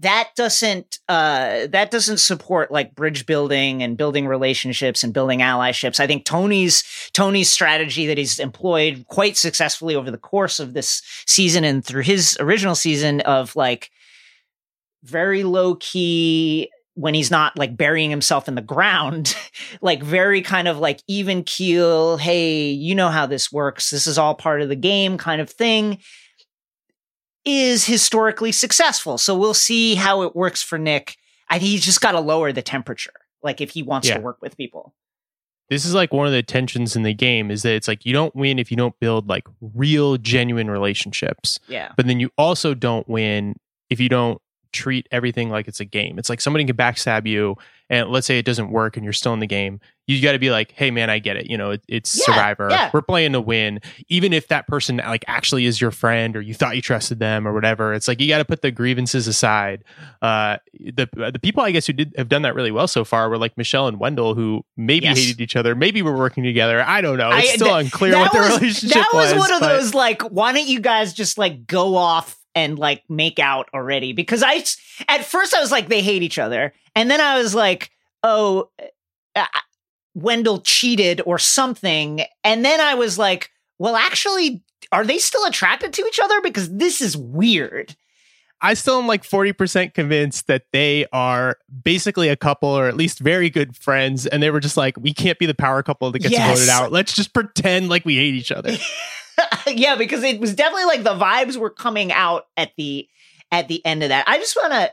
that 0.03 0.31
doesn't 0.37 0.99
uh 1.09 1.67
that 1.69 1.91
doesn't 1.91 2.19
support 2.19 2.71
like 2.71 2.95
bridge 2.95 3.25
building 3.25 3.83
and 3.83 3.97
building 3.97 4.27
relationships 4.27 5.03
and 5.03 5.15
building 5.15 5.41
allyships 5.41 5.99
i 5.99 6.07
think 6.07 6.25
tony's 6.25 6.85
tony's 7.13 7.51
strategy 7.51 8.07
that 8.07 8.19
he's 8.19 8.39
employed 8.39 9.05
quite 9.09 9.37
successfully 9.37 9.95
over 9.97 10.11
the 10.11 10.19
course 10.19 10.61
of 10.61 10.75
this 10.75 11.03
season 11.27 11.65
and 11.65 11.85
through 11.85 12.03
his 12.03 12.37
original 12.41 12.75
season 12.75 13.21
of 13.23 13.57
like 13.57 13.91
very 15.03 15.45
low 15.45 15.77
key 15.77 16.69
when 16.95 17.15
he's 17.15 17.31
not 17.31 17.57
like 17.57 17.75
burying 17.75 18.11
himself 18.11 18.49
in 18.49 18.55
the 18.55 18.61
ground, 18.61 19.35
like 19.81 20.03
very 20.03 20.43
kind 20.43 20.69
of 20.69 20.79
like 20.79 21.03
even 21.09 21.43
keel, 21.43 22.19
hey, 22.19 22.69
you 22.69 22.95
know 22.95 23.09
how 23.09 23.25
this 23.25 23.51
works. 23.51 23.89
This 23.89 24.07
is 24.07 24.19
all 24.19 24.35
part 24.35 24.61
of 24.61 24.69
the 24.69 24.77
game 24.77 25.17
kind 25.17 25.41
of 25.41 25.49
thing 25.49 25.99
is 27.45 27.85
historically 27.87 28.53
successful. 28.53 29.19
So 29.19 29.37
we'll 29.37 29.55
see 29.55 29.95
how 29.95 30.23
it 30.23 30.35
works 30.37 30.63
for 30.63 30.79
Nick. 30.79 31.17
I 31.49 31.59
think 31.59 31.71
he's 31.71 31.85
just 31.85 32.01
got 32.01 32.13
to 32.13 32.21
lower 32.21 32.53
the 32.53 32.63
temperature, 32.63 33.13
like 33.43 33.61
if 33.61 33.71
he 33.71 33.83
wants 33.83 34.09
Yeah. 34.09 34.15
to 34.17 34.21
work 34.21 34.39
with 34.41 34.57
people. 34.57 34.95
This 35.69 35.85
is 35.85 35.95
like 35.95 36.13
one 36.13 36.27
of 36.27 36.33
the 36.33 36.43
tensions 36.43 36.97
in 36.97 37.03
the 37.03 37.15
game 37.15 37.51
is 37.51 37.63
that 37.63 37.73
it's 37.75 37.89
like 37.89 38.05
you 38.05 38.13
don't 38.13 38.35
win 38.37 38.59
if 38.59 38.71
you 38.71 38.77
don't 38.77 38.99
build 39.01 39.29
like 39.29 39.45
real, 39.75 40.19
genuine 40.19 40.71
relationships. 40.71 41.59
Yeah. 41.69 41.93
but 41.97 42.07
then 42.07 42.21
you 42.21 42.31
also 42.37 42.75
don't 42.75 43.09
win 43.09 43.57
if 43.89 43.99
you 44.01 44.09
don't 44.09 44.41
treat 44.73 45.07
everything 45.11 45.51
like 45.51 45.69
it's 45.69 45.81
a 45.81 45.85
game. 45.85 46.19
It's 46.19 46.29
like 46.29 46.41
somebody 46.41 46.65
can 46.65 46.77
backstab 46.77 47.27
you, 47.27 47.57
and 47.91 48.09
let's 48.11 48.27
say 48.27 48.39
it 48.39 48.45
doesn't 48.45 48.71
work, 48.71 48.97
and 48.97 49.05
you're 49.05 49.13
still 49.13 49.35
in 49.35 49.41
the 49.41 49.47
game. 49.47 49.81
You 50.09 50.21
got 50.21 50.33
to 50.33 50.39
be 50.41 50.51
like, 50.51 50.73
"Hey, 50.73 50.91
man, 50.91 51.09
I 51.11 51.21
get 51.21 51.37
it. 51.37 51.47
You 51.49 51.57
know, 51.57 51.71
it, 51.73 51.83
it's 51.89 52.17
Yeah, 52.19 52.25
Survivor. 52.35 52.69
yeah. 52.71 52.91
We're 52.93 53.03
playing 53.03 53.33
to 53.33 53.41
win." 53.41 53.81
Even 54.09 54.33
if 54.33 54.49
that 54.49 54.67
person 54.67 54.97
like 54.97 55.25
actually 55.29 55.65
is 55.67 55.81
your 55.81 55.91
friend, 55.93 56.37
or 56.37 56.41
you 56.41 56.55
thought 56.55 56.75
you 56.75 56.83
trusted 56.83 57.21
them, 57.21 57.47
or 57.47 57.53
whatever, 57.53 57.95
it's 57.95 58.09
like 58.09 58.21
you 58.21 58.27
got 58.29 58.39
to 58.39 58.45
put 58.45 58.63
the 58.63 58.71
grievances 58.73 59.29
aside. 59.29 59.85
Uh, 60.21 60.57
the 60.75 61.09
the 61.33 61.39
people 61.39 61.63
I 61.63 61.71
guess 61.71 61.87
who 61.87 61.93
did 61.93 62.15
have 62.17 62.29
done 62.29 62.43
that 62.43 62.55
really 62.57 62.73
well 62.73 62.89
so 62.89 63.05
far 63.05 63.29
were 63.31 63.39
like 63.39 63.57
Michelle 63.57 63.87
and 63.87 64.01
Wendell, 64.01 64.35
who 64.35 64.65
maybe 64.77 65.07
Yes. 65.07 65.19
hated 65.19 65.41
each 65.41 65.55
other, 65.55 65.75
maybe 65.77 66.03
were 66.03 66.17
working 66.17 66.43
together. 66.43 66.83
I 66.83 67.01
don't 67.01 67.17
know. 67.19 67.31
It's 67.31 67.51
I- 67.53 67.55
still 67.55 67.69
that- 67.69 67.85
unclear 67.85 68.19
what 68.19 68.33
their 68.33 68.43
relationship 68.43 68.83
was, 68.85 68.95
That 68.95 69.09
was, 69.13 69.33
was. 69.35 69.39
one 69.39 69.53
of 69.55 69.61
but- 69.61 69.69
those 69.69 69.95
like, 69.95 70.23
why 70.23 70.53
don't 70.53 70.67
you 70.67 70.81
guys 70.81 71.13
just 71.13 71.39
like 71.39 71.67
go 71.67 71.95
off 71.97 72.37
and 72.55 72.79
like 72.79 73.03
make 73.09 73.39
out 73.39 73.69
already? 73.75 74.13
Because 74.13 74.43
I 74.43 74.65
at 75.09 75.25
first 75.25 75.55
I 75.55 75.61
was 75.61 75.71
like 75.71 75.89
they 75.89 76.03
hate 76.03 76.23
each 76.23 76.39
other, 76.39 76.73
and 76.95 77.11
then 77.11 77.21
I 77.21 77.39
was 77.39 77.55
like, 77.55 77.91
oh, 78.23 78.71
uh, 79.35 79.45
Wendell 80.15 80.61
cheated 80.61 81.23
or 81.25 81.39
something, 81.39 82.23
and 82.45 82.65
then 82.65 82.81
I 82.81 82.95
was 82.95 83.19
like, 83.19 83.51
well, 83.79 83.97
actually, 83.97 84.63
are 84.93 85.05
they 85.05 85.19
still 85.19 85.45
attracted 85.47 85.93
to 85.95 86.03
each 86.07 86.21
other? 86.21 86.41
Because 86.41 86.71
this 86.71 87.01
is 87.01 87.17
weird. 87.17 87.97
I 88.65 88.75
still 88.75 89.01
am 89.01 89.09
like 89.09 89.25
40% 89.25 89.93
convinced 89.93 90.47
that 90.47 90.67
they 90.73 91.05
are 91.13 91.57
basically 91.83 92.29
a 92.29 92.37
couple 92.37 92.69
or 92.69 92.87
at 92.87 92.97
least 92.97 93.19
very 93.19 93.51
good 93.51 93.77
friends. 93.77 94.25
And 94.25 94.41
they 94.41 94.51
were 94.53 94.61
just 94.61 94.77
like, 94.77 94.97
we 94.97 95.13
can't 95.13 95.37
be 95.37 95.47
the 95.47 95.55
power 95.55 95.83
couple 95.83 96.13
that 96.13 96.21
gets 96.21 96.31
Yes. 96.31 96.57
voted 96.59 96.69
out. 96.69 96.93
Let's 96.93 97.13
just 97.13 97.35
pretend 97.35 97.89
like 97.89 98.05
we 98.05 98.15
hate 98.15 98.35
each 98.35 98.53
other. 98.53 98.77
yeah, 99.67 99.97
because 99.97 100.23
it 100.23 100.41
was 100.41 100.55
definitely 100.55 100.85
like 100.85 101.03
the 101.03 101.15
vibes 101.15 101.57
were 101.57 101.71
coming 101.71 102.13
out 102.13 102.47
at 102.57 102.73
the 102.77 103.09
at 103.51 103.69
the 103.69 103.85
end 103.85 104.03
of 104.03 104.09
that. 104.09 104.29
I 104.29 104.39
just 104.39 104.57
want 104.57 104.73
to 104.73 104.93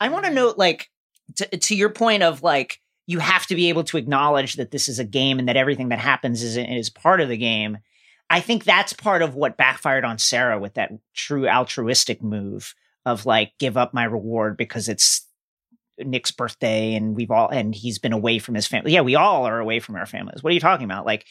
I 0.00 0.08
want 0.08 0.24
to 0.24 0.28
mm-hmm. 0.28 0.36
note 0.36 0.58
like 0.58 0.90
to, 1.36 1.46
to 1.46 1.74
your 1.74 1.90
point 1.90 2.22
of 2.22 2.42
like 2.42 2.80
you 3.06 3.18
have 3.18 3.46
to 3.46 3.54
be 3.54 3.68
able 3.68 3.84
to 3.84 3.96
acknowledge 3.96 4.54
that 4.54 4.70
this 4.70 4.88
is 4.88 4.98
a 4.98 5.04
game 5.04 5.38
and 5.38 5.48
that 5.48 5.56
everything 5.56 5.90
that 5.90 5.98
happens 5.98 6.42
is 6.42 6.56
is 6.56 6.90
part 6.90 7.20
of 7.20 7.28
the 7.28 7.36
game. 7.36 7.78
I 8.28 8.40
think 8.40 8.64
that's 8.64 8.92
part 8.92 9.22
of 9.22 9.36
what 9.36 9.56
backfired 9.56 10.04
on 10.04 10.18
Sarah 10.18 10.58
with 10.58 10.74
that 10.74 10.90
true 11.14 11.48
altruistic 11.48 12.22
move 12.22 12.74
of 13.04 13.24
like 13.24 13.52
give 13.60 13.76
up 13.76 13.94
my 13.94 14.02
reward 14.02 14.56
because 14.56 14.88
it's 14.88 15.25
Nick's 15.98 16.30
birthday 16.30 16.94
and 16.94 17.16
we've 17.16 17.30
all 17.30 17.48
and 17.48 17.74
he's 17.74 17.98
been 17.98 18.12
away 18.12 18.38
from 18.38 18.54
his 18.54 18.66
family. 18.66 18.92
Yeah, 18.92 19.00
we 19.00 19.14
all 19.14 19.46
are 19.46 19.60
away 19.60 19.80
from 19.80 19.96
our 19.96 20.06
families. 20.06 20.42
What 20.42 20.50
are 20.50 20.54
you 20.54 20.60
talking 20.60 20.84
about? 20.84 21.06
Like 21.06 21.26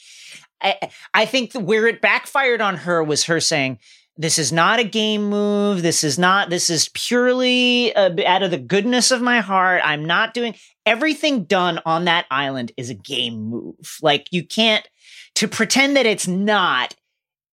I 0.62 0.90
I 1.14 1.26
think 1.26 1.54
where 1.54 1.88
it 1.88 2.02
backfired 2.02 2.62
on 2.62 2.78
her 2.78 3.04
was 3.04 3.26
her 3.26 3.40
saying 3.40 3.80
this 4.18 4.40
is 4.40 4.52
not 4.52 4.80
a 4.80 4.84
game 4.84 5.30
move. 5.30 5.82
This 5.82 6.04
is 6.04 6.18
not 6.18 6.50
this 6.50 6.70
is 6.70 6.90
purely 6.94 7.94
uh, 7.96 8.12
out 8.26 8.44
of 8.44 8.52
the 8.52 8.58
goodness 8.58 9.12
of 9.12 9.22
my 9.22 9.42
heart. 9.42 9.82
I'm 9.84 10.06
not 10.06 10.34
doing 10.34 10.56
everything 10.86 11.44
done 11.44 11.80
on 11.86 12.06
that 12.06 12.26
island 12.32 12.72
is 12.78 12.90
a 12.90 12.96
game 12.96 13.50
move. 13.50 13.98
Like 14.02 14.28
you 14.32 14.46
can't 14.46 14.88
to 15.36 15.48
pretend 15.48 15.98
that 15.98 16.06
it's 16.06 16.28
not 16.28 16.96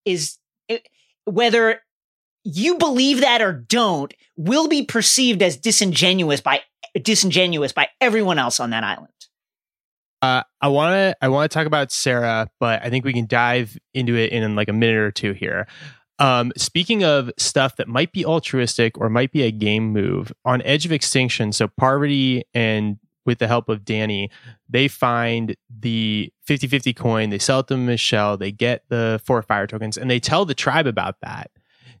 is 0.05 0.37
it, 0.67 0.87
whether 1.25 1.81
you 2.43 2.77
believe 2.77 3.21
that 3.21 3.41
or 3.41 3.53
don't 3.53 4.13
will 4.35 4.67
be 4.67 4.83
perceived 4.83 5.41
as 5.41 5.57
disingenuous 5.57 6.41
by 6.41 6.61
disingenuous 7.01 7.71
by 7.71 7.89
everyone 7.99 8.39
else 8.39 8.59
on 8.59 8.69
that 8.71 8.83
island. 8.83 9.09
Uh, 10.21 10.43
I 10.61 10.69
want 10.69 10.93
to 10.93 11.17
I 11.21 11.27
want 11.27 11.51
to 11.51 11.53
talk 11.53 11.67
about 11.67 11.91
Sarah, 11.91 12.49
but 12.59 12.81
I 12.81 12.89
think 12.89 13.03
we 13.03 13.11
can 13.11 13.27
dive 13.27 13.77
into 13.93 14.15
it 14.15 14.31
in 14.31 14.55
like 14.55 14.69
a 14.69 14.73
minute 14.73 14.97
or 14.97 15.11
two 15.11 15.33
here. 15.33 15.67
Um, 16.19 16.53
speaking 16.55 17.03
of 17.03 17.29
stuff 17.37 17.75
that 17.75 17.87
might 17.87 18.13
be 18.13 18.25
altruistic 18.25 18.97
or 18.97 19.09
might 19.09 19.31
be 19.31 19.41
a 19.43 19.51
game 19.51 19.91
move 19.91 20.31
on 20.45 20.61
Edge 20.61 20.85
of 20.85 20.91
Extinction, 20.91 21.51
so 21.51 21.67
Parvati 21.67 22.43
and 22.53 22.99
with 23.25 23.39
the 23.39 23.47
help 23.47 23.67
of 23.67 23.81
Danni, 23.83 24.29
they 24.69 24.87
find 24.87 25.55
the 25.69 26.31
50-50 26.47 26.95
coin, 26.95 27.29
they 27.29 27.39
sell 27.39 27.61
it 27.61 27.67
to 27.67 27.77
Michelle, 27.77 28.37
they 28.37 28.51
get 28.51 28.83
the 28.89 29.21
four 29.25 29.41
fire 29.41 29.67
tokens, 29.67 29.97
and 29.97 30.09
they 30.09 30.19
tell 30.19 30.45
the 30.45 30.53
tribe 30.53 30.87
about 30.87 31.15
that. 31.21 31.51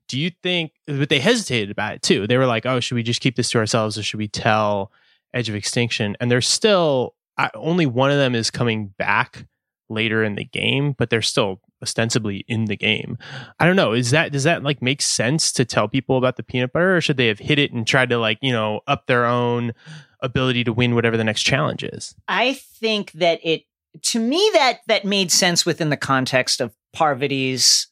Do 0.07 0.19
you 0.19 0.31
think 0.43 0.73
but 0.85 1.09
they 1.09 1.19
hesitated 1.19 1.71
about 1.71 1.95
it 1.95 2.01
too? 2.01 2.27
They 2.27 2.37
were 2.37 2.45
like, 2.45 2.65
Oh, 2.65 2.79
should 2.79 2.95
we 2.95 3.03
just 3.03 3.21
keep 3.21 3.35
this 3.35 3.49
to 3.51 3.57
ourselves 3.57 3.97
or 3.97 4.03
should 4.03 4.19
we 4.19 4.27
tell 4.27 4.91
Edge 5.33 5.49
of 5.49 5.55
Extinction? 5.55 6.15
And 6.19 6.29
they're 6.29 6.41
still 6.41 7.15
I, 7.37 7.49
only 7.55 7.85
one 7.85 8.11
of 8.11 8.17
them 8.17 8.35
is 8.35 8.51
coming 8.51 8.93
back 8.97 9.45
later 9.89 10.23
in 10.23 10.35
the 10.35 10.45
game, 10.45 10.93
but 10.97 11.09
they're 11.09 11.21
still 11.21 11.61
ostensibly 11.81 12.45
in 12.47 12.65
the 12.65 12.77
game. 12.77 13.17
I 13.59 13.65
don't 13.65 13.75
know. 13.75 13.93
Is 13.93 14.11
that 14.11 14.31
does 14.31 14.43
that 14.43 14.63
like 14.63 14.81
make 14.81 15.01
sense 15.01 15.51
to 15.53 15.65
tell 15.65 15.87
people 15.87 16.17
about 16.17 16.37
the 16.37 16.43
peanut 16.43 16.73
butter, 16.73 16.97
or 16.97 17.01
should 17.01 17.17
they 17.17 17.27
have 17.27 17.39
hit 17.39 17.59
it 17.59 17.71
and 17.71 17.85
tried 17.85 18.09
to 18.09 18.17
like 18.17 18.39
you 18.41 18.51
know 18.51 18.81
up 18.87 19.07
their 19.07 19.25
own 19.25 19.73
ability 20.21 20.63
to 20.63 20.73
win 20.73 20.95
whatever 20.95 21.17
the 21.17 21.23
next 21.23 21.43
challenge 21.43 21.83
is? 21.83 22.15
I 22.27 22.53
think 22.53 23.11
that 23.13 23.39
it 23.43 23.63
to 24.01 24.19
me 24.19 24.49
that 24.53 24.79
that 24.87 25.05
made 25.05 25.31
sense 25.31 25.65
within 25.65 25.89
the 25.89 25.97
context 25.97 26.61
of 26.61 26.73
Parvati's 26.93 27.87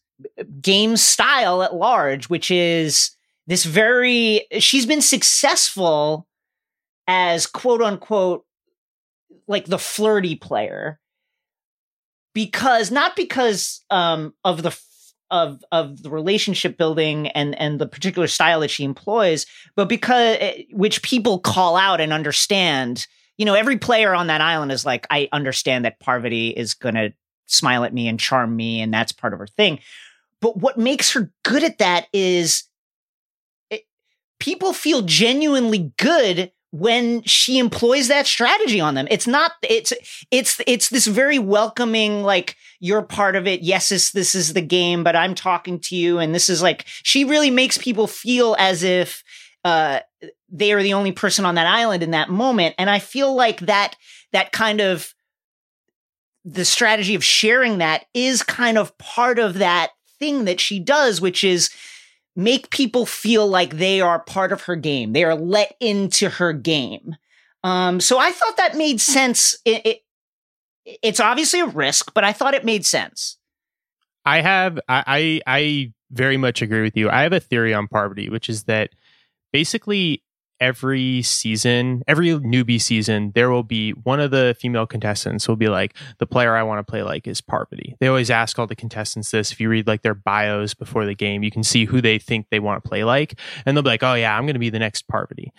game 0.62 0.98
style 0.98 1.64
at 1.64 1.76
large, 1.76 2.30
which 2.30 2.52
is 2.52 3.12
this 3.48 3.66
very 3.66 4.46
she's 4.60 4.86
been 4.86 5.02
successful 5.02 6.28
as 7.08 7.48
quote 7.48 7.82
unquote 7.82 8.46
like 9.48 9.66
the 9.66 9.80
flirty 9.80 10.36
player. 10.36 11.00
Because 12.34 12.92
not 12.92 13.16
because 13.16 13.84
um 13.90 14.34
of 14.44 14.64
the 14.64 14.78
of 15.32 15.64
of 15.72 16.04
the 16.04 16.10
relationship 16.10 16.78
building 16.78 17.28
and 17.30 17.60
and 17.60 17.80
the 17.80 17.88
particular 17.88 18.28
style 18.28 18.60
that 18.60 18.70
she 18.70 18.84
employs 18.84 19.46
but 19.76 19.90
because 19.90 20.38
eh, 20.40 20.64
which 20.72 21.02
people 21.04 21.40
call 21.40 21.76
out 21.76 22.02
and 22.02 22.14
understand. 22.14 23.08
You 23.38 23.46
know 23.46 23.56
every 23.56 23.80
player 23.80 24.14
on 24.14 24.28
that 24.28 24.42
island 24.42 24.72
is 24.72 24.86
like 24.86 25.08
i 25.10 25.28
understand 25.32 25.84
that 25.84 26.00
parvati 26.00 26.50
is 26.50 26.76
going 26.76 26.94
to 26.94 27.12
smile 27.48 27.84
at 27.84 27.94
me 27.94 28.08
and 28.08 28.20
charm 28.20 28.56
me 28.56 28.82
and 28.82 28.94
that's 28.94 29.12
part 29.12 29.34
of 29.34 29.40
her 29.40 29.48
thing 29.48 29.80
but 30.42 30.58
what 30.58 30.78
makes 30.78 31.14
her 31.14 31.32
good 31.44 31.64
at 31.64 31.78
that 31.78 32.08
is 32.12 32.64
it, 33.70 33.84
people 34.40 34.74
feel 34.74 35.04
genuinely 35.04 35.94
good 35.98 36.52
when 36.72 37.22
she 37.24 37.60
employs 37.60 38.08
that 38.08 38.26
strategy 38.26 38.80
on 38.80 38.96
them. 38.96 39.08
It's 39.12 39.28
not, 39.28 39.52
it's, 39.62 39.92
it's, 40.32 40.62
it's 40.66 40.90
this 40.90 41.06
very 41.06 41.38
welcoming, 41.38 42.24
like, 42.24 42.56
you're 42.80 43.02
part 43.02 43.36
of 43.36 43.46
it. 43.46 43.62
Yes, 43.62 43.90
this, 43.90 44.12
this 44.12 44.36
is 44.36 44.54
the 44.54 44.62
game, 44.62 45.04
but 45.04 45.16
I'm 45.16 45.36
talking 45.36 45.80
to 45.82 45.96
you. 45.98 46.20
And 46.20 46.34
this 46.34 46.50
is 46.50 46.62
like, 46.62 46.86
she 46.88 47.26
really 47.26 47.52
makes 47.52 47.78
people 47.78 48.08
feel 48.08 48.56
as 48.58 48.84
if, 48.84 49.22
uh, 49.66 50.00
they 50.50 50.72
are 50.72 50.82
the 50.82 50.94
only 50.94 51.12
person 51.12 51.46
on 51.46 51.56
that 51.56 51.68
island 51.68 52.04
in 52.04 52.12
that 52.12 52.30
moment. 52.30 52.76
And 52.78 52.90
I 52.90 53.00
feel 53.00 53.36
like 53.36 53.60
that, 53.62 53.96
that 54.32 54.52
kind 54.52 54.80
of, 54.80 55.14
the 56.46 56.66
strategy 56.66 57.16
of 57.16 57.24
sharing 57.24 57.80
that 57.80 58.06
is 58.14 58.44
kind 58.44 58.78
of 58.78 58.98
part 58.98 59.40
of 59.40 59.60
that 59.60 59.92
thing 60.22 60.46
that 60.46 60.62
she 60.62 60.80
does, 60.80 61.20
which 61.20 61.44
is, 61.44 61.70
make 62.34 62.70
people 62.70 63.06
feel 63.06 63.46
like 63.46 63.76
they 63.76 64.00
are 64.00 64.20
part 64.20 64.54
of 64.54 64.62
her 64.62 64.78
game. 64.78 65.12
They 65.12 65.26
are 65.26 65.36
let 65.36 65.76
into 65.82 66.30
her 66.30 66.54
game. 66.54 67.18
Um, 67.62 68.00
so 68.00 68.20
I 68.20 68.32
thought 68.32 68.56
that 68.56 68.78
made 68.78 69.02
sense. 69.02 69.58
It, 69.66 69.86
it, 69.86 69.98
it's 71.04 71.20
obviously 71.20 71.60
a 71.60 71.66
risk, 71.66 72.14
but 72.14 72.24
I 72.24 72.32
thought 72.32 72.54
it 72.54 72.64
made 72.64 72.86
sense. 72.86 73.38
I 74.24 74.40
have 74.40 74.80
I, 74.88 75.04
I 75.06 75.42
I 75.46 75.94
very 76.10 76.38
much 76.38 76.62
agree 76.62 76.82
with 76.82 76.96
you. 76.96 77.10
I 77.10 77.24
have 77.24 77.34
a 77.34 77.42
theory 77.42 77.74
on 77.74 77.90
Parvati, 77.90 78.30
which 78.30 78.50
is 78.50 78.64
that 78.64 78.92
basically 79.52 80.24
every 80.62 81.24
season, 81.24 82.04
every 82.08 82.28
newbie 82.28 82.80
season, 82.80 83.32
there 83.34 83.50
will 83.50 83.64
be 83.64 83.92
one 83.92 84.20
of 84.20 84.30
the 84.30 84.56
female 84.60 84.86
contestants 84.86 85.48
will 85.48 85.56
be 85.56 85.68
like, 85.68 85.96
the 86.20 86.28
player 86.28 86.56
I 86.56 86.62
want 86.62 86.86
to 86.86 86.90
play 86.90 87.02
like 87.02 87.28
is 87.28 87.42
Parvati. 87.42 87.98
They 88.00 88.08
always 88.08 88.30
ask 88.30 88.60
all 88.60 88.68
the 88.68 88.76
contestants 88.76 89.32
this. 89.32 89.52
If 89.52 89.60
you 89.60 89.68
read 89.68 89.88
like 89.88 90.04
their 90.04 90.14
bios 90.14 90.76
before 90.76 91.06
the 91.06 91.16
game, 91.16 91.42
you 91.42 91.50
can 91.50 91.64
see 91.64 91.86
who 91.86 92.00
they 92.00 92.20
think 92.20 92.46
they 92.50 92.60
want 92.60 92.82
to 92.82 92.88
play 92.88 93.04
like. 93.04 93.40
And 93.66 93.76
they'll 93.76 93.82
be 93.82 93.90
like, 93.90 94.04
oh 94.04 94.14
yeah, 94.14 94.38
I'm 94.38 94.46
going 94.46 94.54
to 94.54 94.60
be 94.60 94.70
the 94.70 94.80
next 94.80 95.08
Parvati. 95.08 95.52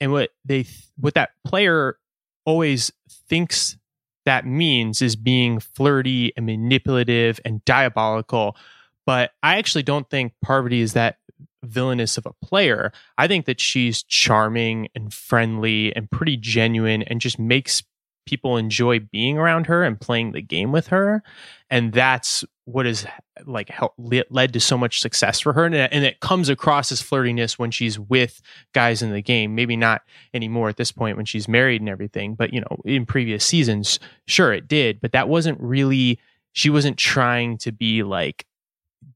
And 0.00 0.10
what 0.10 0.30
they, 0.44 0.62
th- 0.62 0.88
what 0.96 1.14
that 1.14 1.30
player 1.44 1.98
always 2.46 2.90
thinks 3.28 3.76
that 4.24 4.46
means 4.46 5.02
is 5.02 5.16
being 5.16 5.60
flirty 5.60 6.32
and 6.36 6.46
manipulative 6.46 7.38
and 7.44 7.62
diabolical. 7.66 8.56
But 9.04 9.32
I 9.42 9.58
actually 9.58 9.84
don't 9.84 10.08
think 10.08 10.32
Parvati 10.42 10.80
is 10.80 10.94
that 10.94 11.18
villainous 11.64 12.16
of 12.16 12.26
a 12.26 12.32
player. 12.44 12.92
I 13.18 13.26
think 13.28 13.46
that 13.46 13.60
she's 13.60 14.02
charming 14.02 14.88
and 14.94 15.12
friendly 15.12 15.94
and 15.94 16.10
pretty 16.10 16.36
genuine 16.36 17.02
and 17.02 17.20
just 17.20 17.38
makes 17.38 17.82
people 18.26 18.56
enjoy 18.56 18.98
being 18.98 19.38
around 19.38 19.66
her 19.68 19.84
and 19.84 20.00
playing 20.00 20.32
the 20.32 20.42
game 20.42 20.72
with 20.72 20.88
her. 20.88 21.22
And 21.70 21.92
that's 21.92 22.44
what 22.64 22.84
has 22.84 23.06
like 23.44 23.68
helped, 23.68 23.98
led 23.98 24.52
to 24.52 24.60
so 24.60 24.76
much 24.76 25.00
success 25.00 25.38
for 25.38 25.52
her. 25.52 25.64
And 25.64 25.74
it, 25.74 25.90
and 25.92 26.04
it 26.04 26.18
comes 26.18 26.48
across 26.48 26.90
as 26.90 27.00
flirtiness 27.00 27.58
when 27.58 27.70
she's 27.70 27.98
with 27.98 28.42
guys 28.72 29.00
in 29.00 29.12
the 29.12 29.22
game. 29.22 29.54
Maybe 29.54 29.76
not 29.76 30.02
anymore 30.34 30.68
at 30.68 30.76
this 30.76 30.90
point 30.90 31.16
when 31.16 31.26
she's 31.26 31.46
married 31.46 31.80
and 31.80 31.88
everything, 31.88 32.34
but 32.34 32.52
you 32.52 32.60
know, 32.60 32.80
in 32.84 33.06
previous 33.06 33.44
seasons, 33.44 34.00
sure 34.26 34.52
it 34.52 34.66
did, 34.66 35.00
but 35.00 35.12
that 35.12 35.28
wasn't 35.28 35.60
really, 35.60 36.18
she 36.52 36.68
wasn't 36.68 36.96
trying 36.96 37.58
to 37.58 37.70
be 37.70 38.02
like 38.02 38.44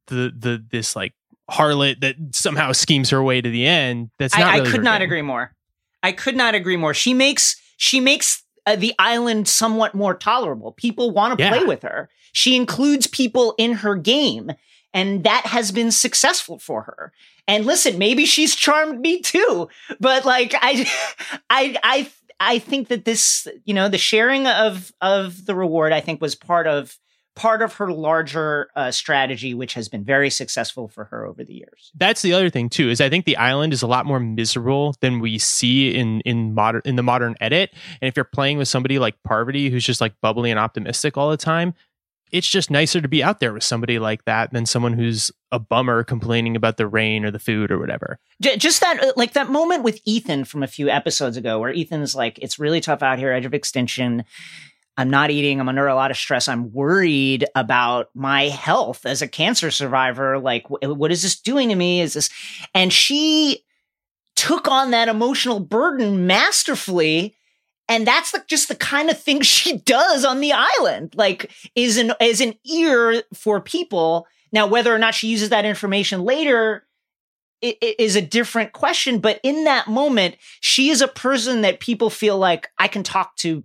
the, 0.06 0.32
the, 0.36 0.64
this 0.70 0.94
like 0.94 1.14
harlot 1.50 2.00
that 2.00 2.16
somehow 2.32 2.72
schemes 2.72 3.10
her 3.10 3.22
way 3.22 3.40
to 3.40 3.50
the 3.50 3.66
end. 3.66 4.10
That's 4.18 4.36
not. 4.36 4.46
I, 4.48 4.56
really 4.58 4.68
I 4.68 4.72
could 4.72 4.84
not 4.84 4.98
game. 5.00 5.06
agree 5.06 5.22
more. 5.22 5.54
I 6.02 6.12
could 6.12 6.36
not 6.36 6.54
agree 6.54 6.76
more. 6.76 6.94
She 6.94 7.12
makes 7.14 7.56
she 7.76 8.00
makes 8.00 8.42
uh, 8.66 8.76
the 8.76 8.94
island 8.98 9.48
somewhat 9.48 9.94
more 9.94 10.14
tolerable. 10.14 10.72
People 10.72 11.10
want 11.10 11.36
to 11.38 11.42
Yeah. 11.44 11.50
play 11.50 11.64
with 11.64 11.82
her. 11.82 12.08
She 12.32 12.56
includes 12.56 13.06
people 13.06 13.54
in 13.58 13.72
her 13.74 13.96
game, 13.96 14.52
and 14.94 15.24
that 15.24 15.46
has 15.46 15.72
been 15.72 15.90
successful 15.90 16.58
for 16.58 16.82
her. 16.82 17.12
And 17.48 17.66
listen, 17.66 17.98
maybe 17.98 18.26
she's 18.26 18.54
charmed 18.54 19.00
me 19.00 19.20
too, 19.20 19.68
but 19.98 20.24
like 20.24 20.54
I, 20.60 20.88
I, 21.50 21.76
I, 21.82 22.10
I 22.38 22.58
think 22.60 22.88
that 22.88 23.04
this, 23.04 23.48
you 23.64 23.74
know, 23.74 23.88
the 23.88 23.98
sharing 23.98 24.46
of 24.46 24.92
of 25.00 25.46
the 25.46 25.54
reward, 25.56 25.92
I 25.92 26.00
think, 26.00 26.20
was 26.20 26.34
part 26.36 26.66
of 26.68 26.96
part 27.40 27.62
of 27.62 27.72
her 27.72 27.90
larger 27.90 28.68
uh, 28.76 28.90
strategy, 28.90 29.54
which 29.54 29.72
has 29.72 29.88
been 29.88 30.04
very 30.04 30.28
successful 30.28 30.88
for 30.88 31.04
her 31.04 31.24
over 31.24 31.42
the 31.42 31.54
years. 31.54 31.90
That's 31.94 32.20
the 32.20 32.34
other 32.34 32.50
thing 32.50 32.68
too. 32.68 32.90
Is 32.90 33.00
I 33.00 33.08
think 33.08 33.24
the 33.24 33.38
island 33.38 33.72
is 33.72 33.80
a 33.80 33.86
lot 33.86 34.04
more 34.04 34.20
miserable 34.20 34.94
than 35.00 35.20
we 35.20 35.38
see 35.38 35.94
in 35.94 36.20
in 36.26 36.52
modern 36.52 36.82
in 36.84 36.96
the 36.96 37.02
modern 37.02 37.36
edit. 37.40 37.70
And 38.02 38.08
if 38.08 38.14
you're 38.14 38.24
playing 38.24 38.58
with 38.58 38.68
somebody 38.68 38.98
like 38.98 39.14
Parvati, 39.24 39.70
who's 39.70 39.86
just 39.86 40.02
like 40.02 40.12
bubbly 40.20 40.50
and 40.50 40.60
optimistic 40.60 41.16
all 41.16 41.30
the 41.30 41.38
time, 41.38 41.72
it's 42.30 42.46
just 42.46 42.70
nicer 42.70 43.00
to 43.00 43.08
be 43.08 43.22
out 43.22 43.40
there 43.40 43.54
with 43.54 43.64
somebody 43.64 43.98
like 43.98 44.26
that 44.26 44.52
than 44.52 44.66
someone 44.66 44.92
who's 44.92 45.30
a 45.50 45.58
bummer 45.58 46.04
complaining 46.04 46.56
about 46.56 46.76
the 46.76 46.86
rain 46.86 47.24
or 47.24 47.30
the 47.30 47.38
food 47.38 47.70
or 47.70 47.78
whatever. 47.78 48.18
Just 48.40 48.82
that 48.82 49.02
uh, 49.02 49.12
like 49.16 49.32
that 49.32 49.48
moment 49.48 49.82
with 49.82 49.98
Ethan 50.04 50.44
from 50.44 50.62
a 50.62 50.66
few 50.68 50.90
episodes 50.90 51.38
ago 51.38 51.58
where 51.58 51.72
Ethan's 51.74 52.14
like 52.14 52.38
it's 52.42 52.58
really 52.58 52.82
tough 52.82 53.02
out 53.02 53.18
here 53.18 53.32
edge 53.32 53.46
of 53.46 53.54
extinction 53.54 54.24
I'm 54.96 55.10
not 55.10 55.30
eating 55.30 55.60
I'm 55.60 55.68
under 55.68 55.86
a 55.86 55.94
lot 55.94 56.10
of 56.10 56.16
stress 56.16 56.48
I'm 56.48 56.72
worried 56.72 57.44
about 57.54 58.08
my 58.14 58.48
health 58.48 59.06
as 59.06 59.22
a 59.22 59.28
cancer 59.28 59.70
survivor 59.70 60.38
like 60.38 60.66
wh- 60.68 60.82
eh, 60.82 60.86
what 60.88 61.10
is 61.12 61.22
this 61.22 61.38
doing 61.40 61.68
to 61.70 61.74
me 61.74 62.00
is 62.00 62.14
this 62.14 62.30
and 62.74 62.92
she 62.92 63.64
took 64.36 64.68
on 64.68 64.90
that 64.92 65.08
emotional 65.08 65.60
burden 65.60 66.26
masterfully 66.26 67.34
and 67.88 68.06
that's 68.06 68.30
the, 68.30 68.42
just 68.48 68.68
the 68.68 68.74
kind 68.76 69.10
of 69.10 69.20
thing 69.20 69.40
she 69.42 69.78
does 69.78 70.24
on 70.24 70.40
the 70.40 70.52
island 70.52 71.14
like 71.16 71.50
is 71.74 71.96
an 71.96 72.12
is 72.20 72.40
an 72.40 72.54
ear 72.66 73.22
for 73.34 73.60
people 73.60 74.26
now 74.52 74.66
whether 74.66 74.94
or 74.94 74.98
not 74.98 75.14
she 75.14 75.28
uses 75.28 75.50
that 75.50 75.64
information 75.64 76.22
later 76.22 76.86
i- 77.64 77.76
i- 77.82 77.94
is 77.98 78.16
a 78.16 78.22
different 78.22 78.72
question. 78.72 79.18
But 79.18 79.40
in 79.42 79.64
that 79.64 79.86
moment, 79.88 80.36
she 80.60 80.90
is 80.90 81.02
a 81.02 81.08
person 81.08 81.62
that 81.62 81.80
people 81.80 82.10
feel 82.10 82.38
like 82.38 82.68
I 82.78 82.88
can 82.88 83.02
talk 83.02 83.36
to. 83.38 83.64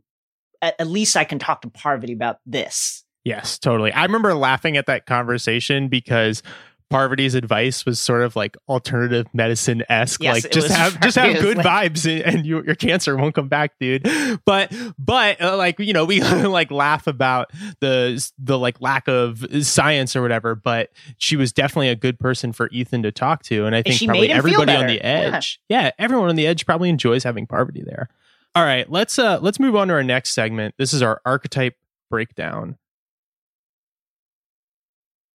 At, 0.80 0.88
least 0.88 1.16
I 1.16 1.24
can 1.24 1.40
talk 1.40 1.62
to 1.62 1.70
Parvati 1.70 2.14
about 2.14 2.40
this. 2.46 3.04
Yes, 3.24 3.58
totally. 3.58 3.92
I 3.92 4.04
remember 4.04 4.34
laughing 4.36 4.78
at 4.78 4.86
that 4.86 5.06
conversation 5.06 5.88
because 5.88 6.44
Parvati's 6.92 7.34
advice 7.34 7.84
was 7.86 8.00
sort 8.00 8.22
of 8.22 8.36
like 8.36 8.56
alternative 8.70 9.26
medicine 9.34 9.84
esque, 9.90 10.22
Yes, 10.22 10.44
like 10.44 10.52
just 10.52 10.70
have 10.70 11.00
just 11.00 11.18
have 11.18 11.42
good 11.42 11.58
like- 11.58 11.66
vibes 11.66 12.10
and, 12.10 12.22
and 12.22 12.46
you, 12.46 12.64
your 12.64 12.76
cancer 12.76 13.18
won't 13.18 13.34
come 13.34 13.48
back, 13.48 13.80
dude. 13.80 14.08
But 14.46 14.72
but 15.00 15.42
uh, 15.42 15.58
like 15.58 15.80
you 15.80 15.94
know 15.94 16.06
we 16.06 16.22
like 16.22 16.70
laugh 16.70 17.08
about 17.08 17.52
the 17.80 18.32
the 18.38 18.60
like 18.60 18.80
lack 18.82 19.08
of 19.08 19.44
science 19.66 20.16
or 20.16 20.22
whatever. 20.22 20.54
But 20.54 20.92
she 21.18 21.36
was 21.36 21.52
definitely 21.52 21.90
a 21.90 21.96
good 21.96 22.20
person 22.20 22.54
for 22.54 22.70
Ethan 22.70 23.02
to 23.02 23.12
talk 23.12 23.42
to, 23.44 23.66
and 23.66 23.76
I 23.76 23.82
think 23.82 23.96
she 23.96 24.06
probably 24.06 24.30
everybody 24.30 24.76
on 24.76 24.86
the 24.86 25.02
edge, 25.02 25.60
yeah. 25.68 25.90
everyone 25.98 26.30
on 26.30 26.36
the 26.36 26.46
edge 26.46 26.68
probably 26.68 26.90
enjoys 26.90 27.24
having 27.24 27.48
Parvati 27.48 27.82
there. 27.84 28.10
All 28.56 28.64
right, 28.64 28.90
let's 28.90 29.20
uh 29.20 29.40
let's 29.42 29.60
move 29.60 29.76
on 29.76 29.90
to 29.90 29.94
our 29.94 30.04
next 30.04 30.32
segment. 30.32 30.76
This 30.78 30.94
is 30.94 31.02
our 31.02 31.22
archetype 31.26 31.76
breakdown. 32.10 32.78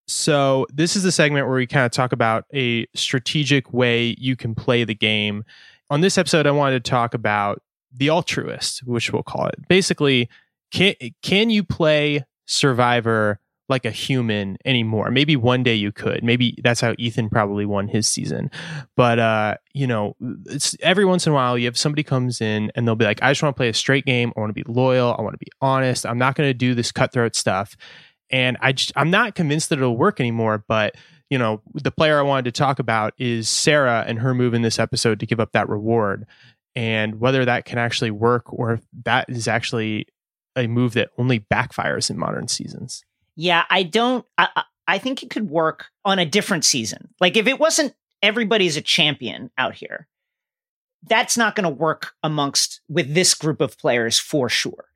So, 0.09 0.67
this 0.73 0.97
is 0.97 1.05
the 1.05 1.13
segment 1.13 1.47
where 1.47 1.57
we 1.57 1.67
kind 1.67 1.87
of 1.87 1.93
talk 1.93 2.13
about 2.13 2.45
a 2.53 2.87
strategic 2.95 3.73
way 3.73 4.17
you 4.19 4.35
can 4.37 4.55
play 4.55 4.83
the 4.85 4.95
game. 4.95 5.45
On 5.91 6.01
this 6.01 6.19
episode, 6.19 6.47
I 6.47 6.51
wanted 6.51 6.83
to 6.83 6.91
talk 6.91 7.15
about 7.15 7.63
the 7.93 8.09
altruist, 8.11 8.81
which 8.85 9.13
we'll 9.13 9.23
call 9.23 9.47
it. 9.47 9.69
Basically, 9.69 10.29
can 10.73 10.95
can 11.23 11.51
you 11.51 11.63
play 11.63 12.25
Survivor 12.47 13.39
like 13.71 13.85
a 13.85 13.91
human 13.91 14.59
anymore? 14.65 15.11
Maybe 15.11 15.37
one 15.37 15.63
day 15.63 15.75
you 15.75 15.93
could. 15.93 16.23
Maybe 16.23 16.59
that's 16.63 16.81
how 16.81 16.95
Ethan 16.99 17.31
probably 17.31 17.65
won 17.65 17.89
his 17.89 18.07
season. 18.07 18.51
But 18.97 19.19
uh, 19.19 19.55
you 19.73 19.87
know, 19.87 20.17
it's 20.47 20.77
every 20.81 21.05
once 21.05 21.27
in 21.27 21.33
a 21.33 21.35
while 21.35 21.57
you 21.57 21.65
have 21.67 21.79
somebody 21.79 22.03
comes 22.03 22.41
in 22.41 22.71
and 22.75 22.87
they'll 22.87 22.97
be 22.97 23.05
like, 23.05 23.23
I 23.23 23.31
just 23.31 23.43
want 23.43 23.57
to 23.57 23.59
play 23.59 23.69
a 23.69 23.75
straight 23.75 24.05
game. 24.05 24.33
I 24.37 24.41
want 24.41 24.51
to 24.51 24.65
be 24.65 24.71
loyal. 24.71 25.17
I 25.19 25.23
want 25.23 25.35
to 25.35 25.39
be 25.39 25.51
honest. 25.61 26.05
I'm 26.05 26.19
not 26.19 26.35
going 26.35 26.49
to 26.49 26.55
do 26.55 26.75
this 26.75 26.93
cutthroat 26.93 27.35
stuff 27.35 27.77
and 28.31 28.57
I 28.61 28.73
just, 28.73 28.93
I'm 28.97 29.11
not 29.11 29.35
convinced 29.35 29.71
that 29.71 29.79
it'll 29.79 29.97
work 29.97 30.21
anymore. 30.21 30.65
But 30.67 30.97
you 31.29 31.39
know, 31.39 31.63
the 31.75 31.93
player 31.93 32.19
I 32.19 32.23
wanted 32.23 32.47
to 32.47 32.59
talk 32.59 32.79
about 32.79 33.15
is 33.19 33.49
Sarah 33.49 34.05
and 34.07 34.19
her 34.19 34.35
move 34.35 34.53
in 34.53 34.63
this 34.63 34.79
episode 34.79 35.21
to 35.21 35.27
give 35.27 35.39
up 35.41 35.53
that 35.53 35.69
reward, 35.69 36.27
and 36.75 37.21
whether 37.21 37.45
that 37.45 37.65
can 37.65 37.79
actually 37.79 38.11
work 38.11 38.53
or 38.53 38.75
if 38.75 38.81
that 39.05 39.29
is 39.29 39.47
actually 39.47 40.07
a 40.57 40.67
move 40.67 40.95
that 40.95 41.11
only 41.19 41.41
backfires 41.41 42.11
in 42.11 42.19
modern 42.19 42.49
seasons. 42.49 43.05
Yeah, 43.41 43.65
I 43.71 43.85
don't. 43.85 44.27
I, 44.37 44.49
I- 44.87 44.99
think 44.99 45.23
it 45.23 45.31
could 45.31 45.49
work 45.49 45.87
on 46.05 46.19
a 46.19 46.27
different 46.27 46.65
season. 46.65 47.09
Like 47.21 47.37
if 47.37 47.47
it 47.47 47.59
wasn't 47.61 47.95
everybody's 48.23 48.77
a 48.77 48.83
champion 48.83 49.51
out 49.57 49.75
here, 49.75 50.09
that's 51.09 51.37
not 51.39 51.55
going 51.55 51.65
to 51.65 51.71
work 51.71 52.13
amongst 52.23 52.81
with 52.89 53.15
this 53.15 53.33
group 53.35 53.61
of 53.63 53.79
players 53.79 54.19
for 54.19 54.49
sure. 54.49 54.87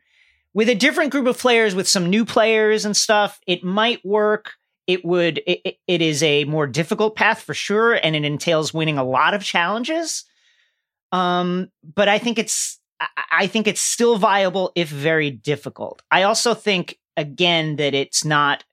With 0.52 0.68
a 0.68 0.74
different 0.74 1.10
group 1.10 1.26
of 1.26 1.38
players, 1.38 1.74
with 1.74 1.88
some 1.88 2.10
new 2.10 2.24
players 2.26 2.84
and 2.84 2.94
stuff, 2.96 3.40
it 3.46 3.64
might 3.64 4.04
work. 4.04 4.52
It 4.86 5.04
would. 5.04 5.40
It, 5.46 5.78
it- 5.86 6.02
is 6.02 6.22
a 6.22 6.44
more 6.44 6.66
difficult 6.66 7.16
path 7.16 7.40
for 7.40 7.54
sure, 7.54 7.94
and 7.94 8.14
it 8.14 8.24
entails 8.24 8.74
winning 8.74 8.98
a 8.98 9.04
lot 9.04 9.32
of 9.32 9.42
challenges. 9.42 10.24
Um, 11.12 11.70
but 11.94 12.08
I 12.08 12.18
think 12.18 12.38
it's. 12.38 12.78
I 13.30 13.46
think 13.46 13.66
it's 13.66 13.80
still 13.80 14.18
viable 14.18 14.72
if 14.74 14.88
very 14.88 15.30
difficult. 15.30 16.02
I 16.10 16.24
also 16.24 16.52
think 16.52 16.98
again 17.16 17.76
that 17.76 17.94
it's 17.94 18.24
not 18.24 18.64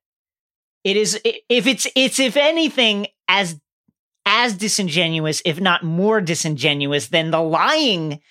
it 0.83 0.97
is 0.97 1.19
if 1.23 1.67
it's 1.67 1.87
it's 1.95 2.19
if 2.19 2.35
anything 2.35 3.07
as 3.27 3.59
as 4.25 4.55
disingenuous, 4.55 5.41
if 5.45 5.59
not 5.59 5.83
more 5.83 6.21
disingenuous 6.21 7.07
than 7.07 7.31
the 7.31 7.41
lying 7.41 8.21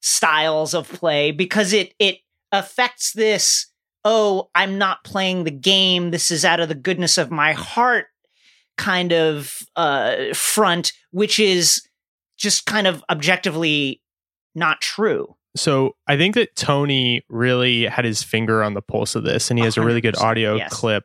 styles 0.00 0.74
of 0.74 0.88
play 0.88 1.30
because 1.32 1.72
it 1.72 1.92
it 1.98 2.18
affects 2.52 3.12
this 3.12 3.66
oh 4.04 4.48
i'm 4.54 4.78
not 4.78 5.02
playing 5.02 5.42
the 5.42 5.50
game 5.50 6.12
this 6.12 6.30
is 6.30 6.44
out 6.44 6.60
of 6.60 6.68
the 6.68 6.74
goodness 6.74 7.18
of 7.18 7.32
my 7.32 7.52
heart 7.52 8.06
kind 8.76 9.12
of 9.12 9.60
uh 9.74 10.32
front 10.32 10.92
which 11.10 11.40
is 11.40 11.82
just 12.36 12.64
kind 12.64 12.86
of 12.86 13.02
objectively 13.10 14.00
not 14.54 14.80
true 14.80 15.34
So 15.58 15.96
I 16.06 16.16
think 16.16 16.34
that 16.34 16.54
Tony 16.56 17.24
really 17.28 17.86
had 17.86 18.04
his 18.04 18.22
finger 18.22 18.62
on 18.62 18.74
the 18.74 18.82
pulse 18.82 19.14
of 19.14 19.24
this, 19.24 19.50
and 19.50 19.58
he 19.58 19.64
has 19.64 19.76
a 19.76 19.82
really 19.82 20.00
good 20.00 20.16
audio 20.16 20.56
yes. 20.56 20.72
clip 20.72 21.04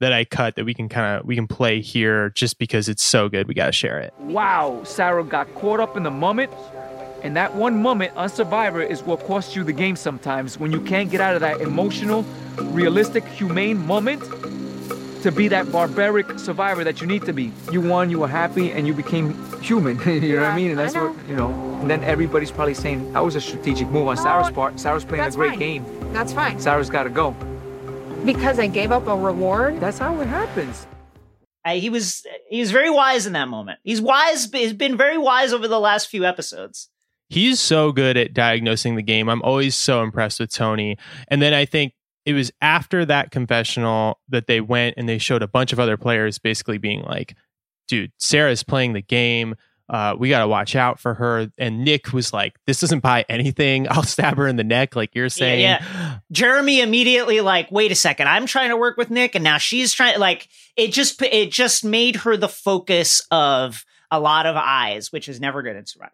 that 0.00 0.12
I 0.12 0.24
cut 0.24 0.56
that 0.56 0.64
we 0.64 0.72
can 0.72 0.88
kind 0.88 1.18
of 1.18 1.26
we 1.26 1.34
can 1.34 1.46
play 1.46 1.80
here 1.80 2.30
just 2.30 2.58
because 2.58 2.88
it's 2.88 3.02
so 3.02 3.28
good. 3.28 3.48
We 3.48 3.54
got 3.54 3.66
to 3.66 3.72
share 3.72 3.98
it. 3.98 4.14
Wow, 4.18 4.82
Sarah 4.84 5.24
got 5.24 5.52
caught 5.54 5.80
up 5.80 5.96
in 5.96 6.02
the 6.02 6.10
moment. 6.10 6.52
And 7.22 7.36
that 7.36 7.54
one 7.54 7.82
moment 7.82 8.16
on 8.16 8.30
Survivor 8.30 8.80
is 8.80 9.02
what 9.02 9.22
costs 9.26 9.54
you 9.54 9.62
the 9.62 9.74
game 9.74 9.94
sometimes 9.94 10.58
when 10.58 10.72
you 10.72 10.80
can't 10.80 11.10
get 11.10 11.20
out 11.20 11.34
of 11.34 11.42
that 11.42 11.60
emotional, 11.60 12.24
realistic, 12.56 13.26
humane 13.26 13.76
moment 13.86 14.22
to 15.22 15.32
be 15.32 15.48
that 15.48 15.70
barbaric 15.70 16.38
survivor 16.38 16.84
that 16.84 17.00
you 17.00 17.06
need 17.06 17.24
to 17.26 17.32
be. 17.32 17.52
You 17.70 17.80
won, 17.80 18.10
you 18.10 18.18
were 18.18 18.28
happy, 18.28 18.72
and 18.72 18.86
you 18.86 18.94
became 18.94 19.34
human. 19.60 19.98
you 20.06 20.36
know 20.36 20.42
what 20.42 20.50
I 20.50 20.56
mean? 20.56 20.70
And 20.70 20.78
that's 20.78 20.94
what, 20.94 21.14
you 21.28 21.36
know. 21.36 21.50
And 21.80 21.90
then 21.90 22.02
everybody's 22.04 22.50
probably 22.50 22.74
saying 22.74 23.12
that 23.12 23.24
was 23.24 23.36
a 23.36 23.40
strategic 23.40 23.88
move 23.88 24.08
on 24.08 24.16
No, 24.16 24.22
Sarah's 24.22 24.50
part. 24.50 24.78
Sarah's 24.78 25.04
playing 25.04 25.24
a 25.24 25.30
great 25.30 25.50
fine. 25.50 25.58
game. 25.58 26.12
That's 26.12 26.32
fine. 26.32 26.60
Sarah's 26.60 26.90
got 26.90 27.04
to 27.04 27.10
go. 27.10 27.32
Because 28.24 28.58
I 28.58 28.66
gave 28.66 28.92
up 28.92 29.06
a 29.06 29.16
reward. 29.16 29.80
That's 29.80 29.98
how 29.98 30.20
it 30.20 30.26
happens. 30.26 30.86
Uh, 31.64 31.72
he 31.72 31.90
was 31.90 32.26
he 32.48 32.60
was 32.60 32.70
very 32.70 32.88
wise 32.88 33.26
in 33.26 33.34
that 33.34 33.46
moment 33.46 33.78
he's 33.84 34.00
wise 34.00 34.48
he's 34.50 34.72
been 34.72 34.96
very 34.96 35.18
wise 35.18 35.52
over 35.52 35.68
the 35.68 35.78
last 35.78 36.08
few 36.08 36.24
episodes 36.24 36.88
He's 37.30 37.60
so 37.60 37.92
good 37.92 38.16
at 38.16 38.34
diagnosing 38.34 38.96
the 38.96 39.02
game. 39.02 39.28
I'm 39.28 39.40
always 39.42 39.76
so 39.76 40.02
impressed 40.02 40.40
with 40.40 40.52
Tony. 40.52 40.98
And 41.28 41.40
then 41.40 41.54
I 41.54 41.64
think 41.64 41.92
it 42.24 42.34
was 42.34 42.52
after 42.60 43.04
that 43.04 43.30
confessional 43.30 44.20
that 44.28 44.46
they 44.46 44.60
went 44.60 44.94
and 44.96 45.08
they 45.08 45.18
showed 45.18 45.42
a 45.42 45.48
bunch 45.48 45.72
of 45.72 45.80
other 45.80 45.96
players 45.96 46.38
basically 46.38 46.78
being 46.78 47.02
like, 47.02 47.34
dude, 47.88 48.12
Sarah's 48.18 48.62
playing 48.62 48.92
the 48.92 49.02
game. 49.02 49.54
Uh, 49.88 50.14
we 50.16 50.28
got 50.28 50.38
to 50.40 50.48
watch 50.48 50.76
out 50.76 51.00
for 51.00 51.14
her. 51.14 51.50
And 51.58 51.84
Nick 51.84 52.12
was 52.12 52.32
like, 52.32 52.56
this 52.66 52.78
doesn't 52.78 53.00
buy 53.00 53.24
anything. 53.28 53.88
I'll 53.90 54.04
stab 54.04 54.36
her 54.36 54.46
in 54.46 54.56
the 54.56 54.64
neck, 54.64 54.94
like 54.94 55.14
you're 55.14 55.28
saying. 55.28 55.60
yeah. 55.60 56.18
Jeremy 56.30 56.80
immediately 56.80 57.40
like, 57.40 57.72
wait 57.72 57.90
a 57.90 57.96
second, 57.96 58.28
I'm 58.28 58.46
trying 58.46 58.70
to 58.70 58.76
work 58.76 58.96
with 58.96 59.10
Nick, 59.10 59.34
and 59.34 59.42
now 59.42 59.58
she's 59.58 59.92
trying. 59.92 60.20
Like, 60.20 60.48
it 60.76 60.92
just 60.92 61.20
it 61.22 61.50
just 61.50 61.84
made 61.84 62.16
her 62.16 62.36
the 62.36 62.48
focus 62.48 63.26
of 63.32 63.84
a 64.12 64.20
lot 64.20 64.46
of 64.46 64.54
eyes, 64.56 65.10
which 65.10 65.28
is 65.28 65.40
never 65.40 65.62
good 65.62 65.74
in 65.74 65.86
Survivor. 65.86 66.12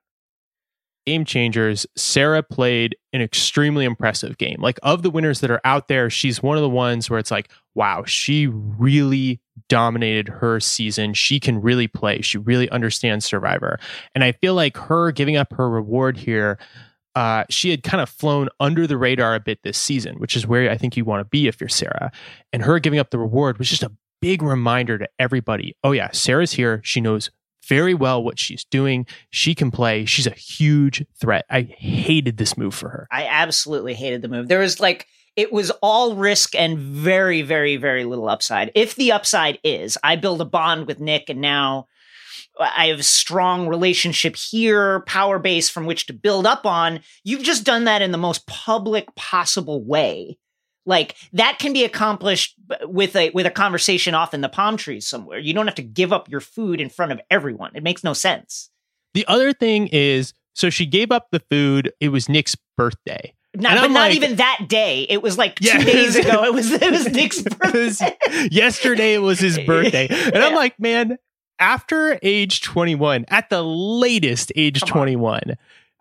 Game 1.07 1.25
changers, 1.25 1.87
Sarah 1.97 2.43
played 2.43 2.97
an 3.13 3.23
extremely 3.23 3.85
impressive 3.85 4.39
game. 4.39 4.61
Like, 4.61 4.79
of 4.83 5.03
the 5.03 5.11
winners 5.11 5.41
that 5.41 5.51
are 5.51 5.61
out 5.65 5.89
there, 5.89 6.11
she's 6.11 6.43
one 6.43 6.57
of 6.57 6.63
the 6.63 6.69
ones 6.69 7.09
where 7.09 7.19
it's 7.19 7.31
like, 7.31 7.49
wow, 7.75 8.03
she 8.05 8.47
really 8.49 9.41
dominated 9.69 10.29
her 10.29 10.61
season. 10.61 11.15
She 11.15 11.39
can 11.39 11.61
really 11.61 11.87
play. 11.87 12.21
She 12.23 12.39
really 12.39 12.69
understands 12.71 13.25
Survivor. 13.25 13.79
And 14.15 14.25
I 14.25 14.33
feel 14.33 14.55
like 14.55 14.77
her 14.77 15.13
giving 15.13 15.37
up 15.37 15.53
her 15.53 15.71
reward 15.71 16.17
here, 16.17 16.59
uh, 17.15 17.45
she 17.49 17.71
had 17.71 17.83
kind 17.83 18.01
of 18.01 18.09
flown 18.09 18.49
under 18.61 18.87
the 18.87 18.99
radar 18.99 19.35
a 19.35 19.41
bit 19.41 19.63
this 19.63 19.79
season, 19.79 20.17
which 20.17 20.37
is 20.37 20.47
where 20.47 20.71
I 20.71 20.77
think 20.77 20.97
you 20.97 21.05
want 21.05 21.21
to 21.21 21.25
be 21.25 21.47
if 21.47 21.61
you're 21.61 21.69
Sarah. 21.69 22.13
And 22.53 22.63
her 22.63 22.79
giving 22.79 22.99
up 22.99 23.11
the 23.11 23.19
reward 23.19 23.59
was 23.59 23.71
just 23.71 23.83
a 23.83 23.93
big 24.21 24.43
reminder 24.43 24.99
to 24.99 25.09
everybody 25.19 25.77
oh, 25.85 25.93
yeah, 25.93 26.11
Sarah's 26.13 26.53
here. 26.53 26.81
She 26.85 27.01
knows 27.01 27.31
very 27.69 27.95
well 27.95 28.23
what 28.23 28.39
she's 28.39 28.65
doing. 28.65 29.07
She 29.31 29.55
can 29.55 29.71
play. 29.71 30.05
She's 30.05 30.27
a 30.27 30.31
huge 30.31 31.05
threat. 31.21 31.45
I 31.51 31.63
hated 31.63 32.37
this 32.37 32.57
move 32.57 32.75
for 32.75 32.89
her. 32.89 33.09
I 33.11 33.27
absolutely 33.27 33.95
hated 33.95 34.23
the 34.23 34.29
move. 34.29 34.49
There 34.49 34.61
was 34.61 34.81
like 34.81 35.07
it 35.37 35.53
was 35.53 35.71
all 35.83 36.17
risk 36.17 36.55
and 36.55 36.79
very, 36.79 37.43
very, 37.43 37.77
very 37.77 38.05
little 38.05 38.29
upside. 38.29 38.73
If 38.75 38.95
the 38.95 39.13
upside 39.13 39.59
is, 39.63 39.99
I 40.03 40.17
build 40.17 40.41
a 40.41 40.47
bond 40.47 40.87
with 40.87 40.99
Nick, 40.99 41.29
and 41.29 41.43
now 41.43 41.89
I 42.59 42.87
have 42.87 43.01
a 43.01 43.05
strong 43.05 43.69
relationship 43.69 44.35
here, 44.37 45.01
power 45.01 45.39
base 45.39 45.69
from 45.69 45.85
which 45.85 46.07
to 46.07 46.15
build 46.15 46.47
up 46.47 46.65
on. 46.65 47.01
You've 47.23 47.43
just 47.43 47.65
done 47.65 47.85
that 47.85 48.01
in 48.01 48.13
the 48.13 48.19
most 48.19 48.47
public 48.47 49.15
possible 49.15 49.85
way. 49.85 50.39
Like 50.87 51.17
that 51.33 51.59
can 51.59 51.73
be 51.73 51.85
accomplished 51.85 52.55
uh, 52.71 52.89
with 52.89 53.15
a 53.17 53.31
with 53.31 53.45
a 53.47 53.51
conversation 53.51 54.15
off 54.15 54.33
in 54.33 54.41
the 54.41 54.49
palm 54.49 54.77
trees 54.77 55.07
somewhere. 55.07 55.39
You 55.39 55.53
don't 55.53 55.67
have 55.67 55.75
to 55.75 55.83
give 55.83 56.13
up 56.13 56.31
your 56.31 56.41
food 56.41 56.81
in 56.81 56.89
front 56.89 57.13
of 57.13 57.21
everyone. 57.31 57.73
It 57.75 57.83
makes 57.83 58.03
no 58.05 58.13
sense. 58.13 58.71
The 59.15 59.27
other 59.27 59.53
thing 59.53 59.89
is, 59.89 60.33
so 60.55 60.71
she 60.71 60.87
gave 60.87 61.11
up 61.11 61.29
the 61.33 61.41
food. 61.51 61.93
It 62.01 62.11
was 62.11 62.29
Nick's 62.29 62.57
birthday. 62.77 63.35
Not, 63.55 63.77
but 63.77 63.85
I'm 63.85 63.93
not 63.95 64.09
like- 64.09 64.17
even 64.17 64.37
that 64.37 64.67
day. 64.69 65.07
It 65.09 65.23
was 65.23 65.39
like 65.39 65.57
two 65.57 65.67
Yeah. 65.69 65.83
days 65.83 66.15
ago. 66.17 66.45
It 66.45 66.53
was 66.55 66.71
it 66.71 66.91
was 66.91 67.09
Nick's 67.11 67.39
It 67.39 67.59
was- 67.73 67.99
birthday. 67.99 68.49
yesterday 68.53 69.19
was 69.19 69.39
his 69.41 69.59
birthday. 69.59 70.07
And 70.09 70.37
I'm 70.45 70.55
like, 70.55 70.79
man, 70.79 71.17
after 71.59 72.19
age 72.23 72.61
21, 72.61 73.25
at 73.29 73.49
the 73.49 73.63
latest 73.65 74.53
age 74.57 74.83
Come 74.83 75.25
on. 75.25 75.57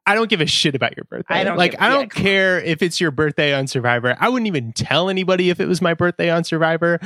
21, 0.06 0.12
I 0.12 0.16
don't 0.16 0.30
give 0.30 0.42
a 0.42 0.46
shit 0.46 0.76
about 0.76 0.96
your 0.96 1.04
birthday. 1.06 1.36
I 1.36 1.44
don't 1.44 1.58
like 1.58 1.80
I 1.82 1.90
don't 1.90 2.12
care 2.12 2.60
if 2.60 2.82
it's 2.82 3.00
your 3.00 3.12
birthday 3.12 3.54
on 3.54 3.68
Survivor. 3.68 4.16
I 4.20 4.30
wouldn't 4.30 4.48
even 4.48 4.74
tell 4.74 5.10
anybody 5.10 5.50
if 5.50 5.60
it 5.60 5.68
was 5.68 5.82
my 5.82 5.94
birthday 5.94 6.30
on 6.30 6.44
Survivor. 6.44 7.00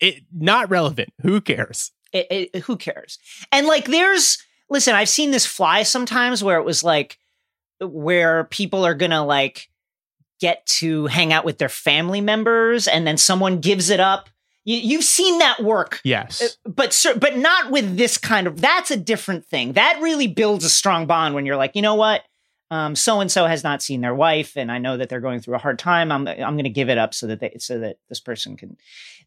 It 0.00 0.22
not 0.32 0.70
relevant. 0.70 1.12
Who 1.22 1.40
cares? 1.40 1.92
It- 2.12 2.50
it- 2.54 2.62
who 2.62 2.76
cares? 2.76 3.18
And 3.52 3.66
like, 3.66 3.86
there's 3.86 4.38
listen. 4.70 4.94
I've 4.94 5.08
seen 5.08 5.30
this 5.30 5.46
fly 5.46 5.82
sometimes 5.82 6.42
where 6.44 6.58
it 6.58 6.64
was 6.64 6.82
like 6.84 7.18
where 7.80 8.44
people 8.44 8.84
are 8.86 8.94
gonna 8.94 9.24
like 9.24 9.68
get 10.40 10.64
to 10.66 11.06
hang 11.06 11.32
out 11.32 11.44
with 11.44 11.58
their 11.58 11.68
family 11.68 12.20
members, 12.20 12.86
and 12.88 13.06
then 13.06 13.16
someone 13.16 13.60
gives 13.60 13.90
it 13.90 14.00
up. 14.00 14.28
You, 14.66 14.76
you've 14.78 15.04
seen 15.04 15.38
that 15.40 15.62
work. 15.62 16.00
Yes. 16.04 16.40
Uh, 16.40 16.70
but 16.70 16.92
cer- 16.92 17.16
but 17.18 17.36
not 17.36 17.70
with 17.70 17.96
this 17.96 18.16
kind 18.16 18.46
of 18.46 18.60
that's 18.60 18.90
a 18.90 18.96
different 18.96 19.44
thing 19.44 19.72
that 19.74 19.98
really 20.00 20.26
builds 20.26 20.64
a 20.64 20.70
strong 20.70 21.06
bond 21.06 21.34
when 21.34 21.44
you're 21.46 21.56
like 21.56 21.72
you 21.74 21.82
know 21.82 21.94
what 21.96 22.22
so 22.94 23.20
and 23.20 23.30
so 23.30 23.46
has 23.46 23.62
not 23.62 23.82
seen 23.82 24.00
their 24.00 24.14
wife 24.14 24.56
and 24.56 24.72
i 24.72 24.78
know 24.78 24.96
that 24.96 25.08
they're 25.08 25.20
going 25.20 25.38
through 25.40 25.54
a 25.54 25.58
hard 25.58 25.78
time 25.78 26.10
i'm 26.10 26.26
i'm 26.26 26.54
going 26.54 26.64
to 26.64 26.68
give 26.70 26.88
it 26.88 26.98
up 26.98 27.14
so 27.14 27.26
that 27.26 27.38
they 27.40 27.54
so 27.58 27.78
that 27.78 27.98
this 28.08 28.18
person 28.20 28.56
can 28.56 28.76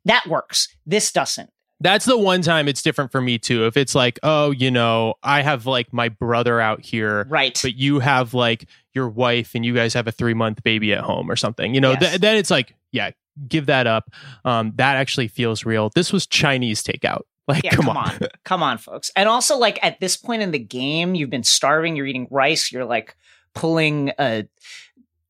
that 0.05 0.25
works 0.27 0.67
this 0.85 1.11
doesn't 1.13 1.49
That's 1.79 2.05
the 2.05 2.17
one 2.17 2.41
time 2.41 2.67
it's 2.67 2.81
different 2.81 3.11
for 3.11 3.21
me 3.21 3.37
too. 3.37 3.67
If 3.67 3.77
it's 3.77 3.93
like, 3.93 4.17
oh, 4.23 4.49
you 4.49 4.71
know, 4.71 5.13
I 5.21 5.43
have 5.43 5.67
like 5.67 5.93
my 5.93 6.09
brother 6.09 6.59
out 6.59 6.83
here, 6.83 7.25
right 7.29 7.57
but 7.61 7.75
you 7.75 7.99
have 7.99 8.33
like 8.33 8.65
your 8.95 9.07
wife 9.07 9.51
and 9.53 9.63
you 9.63 9.75
guys 9.75 9.93
have 9.93 10.07
a 10.07 10.11
three 10.11 10.33
month 10.33 10.63
baby 10.63 10.91
at 10.91 11.01
home 11.01 11.29
or 11.29 11.35
something, 11.35 11.75
you 11.75 11.79
know, 11.81 11.91
Yes. 11.91 11.99
th- 11.99 12.21
then 12.21 12.35
it's 12.35 12.49
like, 12.49 12.73
yeah, 12.91 13.11
give 13.47 13.67
that 13.67 13.85
up. 13.85 14.09
Um, 14.43 14.73
that 14.77 14.95
actually 14.95 15.27
feels 15.27 15.65
real. 15.65 15.91
This 15.93 16.11
was 16.11 16.25
Chinese 16.25 16.81
takeout. 16.83 17.21
Like, 17.47 17.63
yeah 17.63 17.71
come, 17.75 17.85
come, 17.85 17.97
on. 17.97 18.09
on. 18.09 18.19
come 18.43 18.61
on 18.63 18.77
folks 18.77 19.09
and 19.15 19.29
also 19.29 19.57
like 19.57 19.79
at 19.81 20.01
this 20.01 20.17
point 20.17 20.41
in 20.41 20.51
the 20.51 20.59
game 20.59 21.15
you've 21.15 21.29
been 21.29 21.43
starving 21.45 21.95
you're 21.95 22.05
eating 22.05 22.27
rice 22.29 22.73
you're 22.73 22.83
like 22.83 23.15
pulling 23.57 24.11
a 24.19 24.47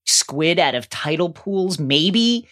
squid 0.05 0.59
out 0.59 0.75
of 0.75 0.89
tidal 0.89 1.29
pools 1.29 1.79
maybe 1.79 2.47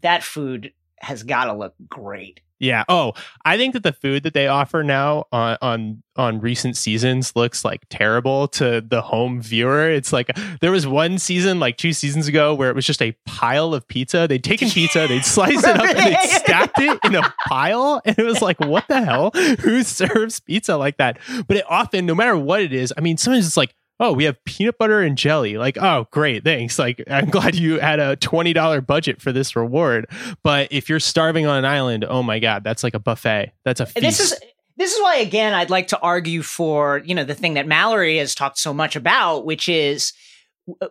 that 0.00 0.22
food 0.22 0.72
has 1.00 1.22
got 1.22 1.44
to 1.44 1.54
look 1.54 1.74
great 1.88 2.40
Yeah. 2.58 2.84
Oh, 2.90 3.14
I 3.44 3.56
think 3.56 3.72
that 3.72 3.82
the 3.82 3.92
food 3.92 4.22
that 4.24 4.34
they 4.34 4.46
offer 4.46 4.84
now 4.84 5.24
on 5.32 5.56
on 5.62 6.02
on 6.16 6.40
recent 6.40 6.76
seasons 6.76 7.34
looks 7.34 7.64
like 7.64 7.80
terrible 7.88 8.48
to 8.48 8.82
the 8.82 9.00
home 9.00 9.40
viewer. 9.40 9.88
It's 9.90 10.12
like 10.12 10.30
there 10.60 10.70
was 10.70 10.86
one 10.86 11.18
season 11.18 11.58
like 11.58 11.78
two 11.78 11.94
seasons 11.94 12.28
ago 12.28 12.52
where 12.54 12.68
it 12.68 12.76
was 12.76 12.84
just 12.84 13.00
a 13.00 13.16
pile 13.24 13.72
of 13.72 13.88
pizza. 13.88 14.26
They'd 14.28 14.44
taken 14.44 14.68
pizza, 14.78 15.06
they'd 15.08 15.24
sliced 15.24 15.66
it 15.66 15.74
up 15.74 15.88
and 15.88 15.98
they'd 15.98 16.28
stacked 16.28 16.78
it 16.78 16.98
in 17.04 17.14
a 17.14 17.22
pile. 17.48 18.02
And 18.04 18.18
it 18.18 18.24
was 18.24 18.42
like, 18.42 18.60
what 18.60 18.86
the 18.88 19.02
hell? 19.02 19.30
Who 19.60 19.82
serves 19.82 20.40
pizza 20.40 20.76
like 20.76 20.98
that? 20.98 21.18
But 21.48 21.56
it 21.56 21.64
often, 21.66 22.04
no 22.04 22.14
matter 22.14 22.36
what 22.36 22.60
it 22.60 22.74
is, 22.74 22.92
I 22.98 23.00
mean, 23.00 23.16
sometimes 23.16 23.46
it's 23.46 23.56
like, 23.56 23.74
oh, 24.00 24.12
we 24.14 24.24
have 24.24 24.42
peanut 24.44 24.78
butter 24.78 25.02
and 25.02 25.16
jelly. 25.16 25.58
Like, 25.58 25.76
oh, 25.78 26.08
great, 26.10 26.42
thanks. 26.42 26.78
Like, 26.78 27.04
I'm 27.08 27.26
glad 27.30 27.54
you 27.54 27.78
had 27.78 28.00
a 28.00 28.16
$20 28.16 28.86
budget 28.86 29.20
for 29.20 29.30
this 29.30 29.54
reward. 29.54 30.06
But 30.42 30.68
if 30.72 30.88
you're 30.88 30.98
starving 30.98 31.46
on 31.46 31.58
an 31.58 31.64
island, 31.66 32.04
oh 32.08 32.22
my 32.22 32.38
God, 32.38 32.64
that's 32.64 32.82
like 32.82 32.94
a 32.94 32.98
buffet. 32.98 33.52
That's 33.64 33.80
a 33.80 33.86
feast. 33.86 34.00
This 34.00 34.20
is 34.20 34.34
this 34.76 34.94
is 34.94 35.02
why 35.02 35.16
again 35.16 35.52
I'd 35.52 35.68
like 35.68 35.88
to 35.88 36.00
argue 36.00 36.40
for 36.40 37.02
you 37.04 37.14
know 37.14 37.24
the 37.24 37.34
thing 37.34 37.54
that 37.54 37.66
Mallory 37.66 38.16
has 38.16 38.34
talked 38.34 38.58
so 38.58 38.72
much 38.72 38.96
about, 38.96 39.44
which 39.44 39.68
is 39.68 40.14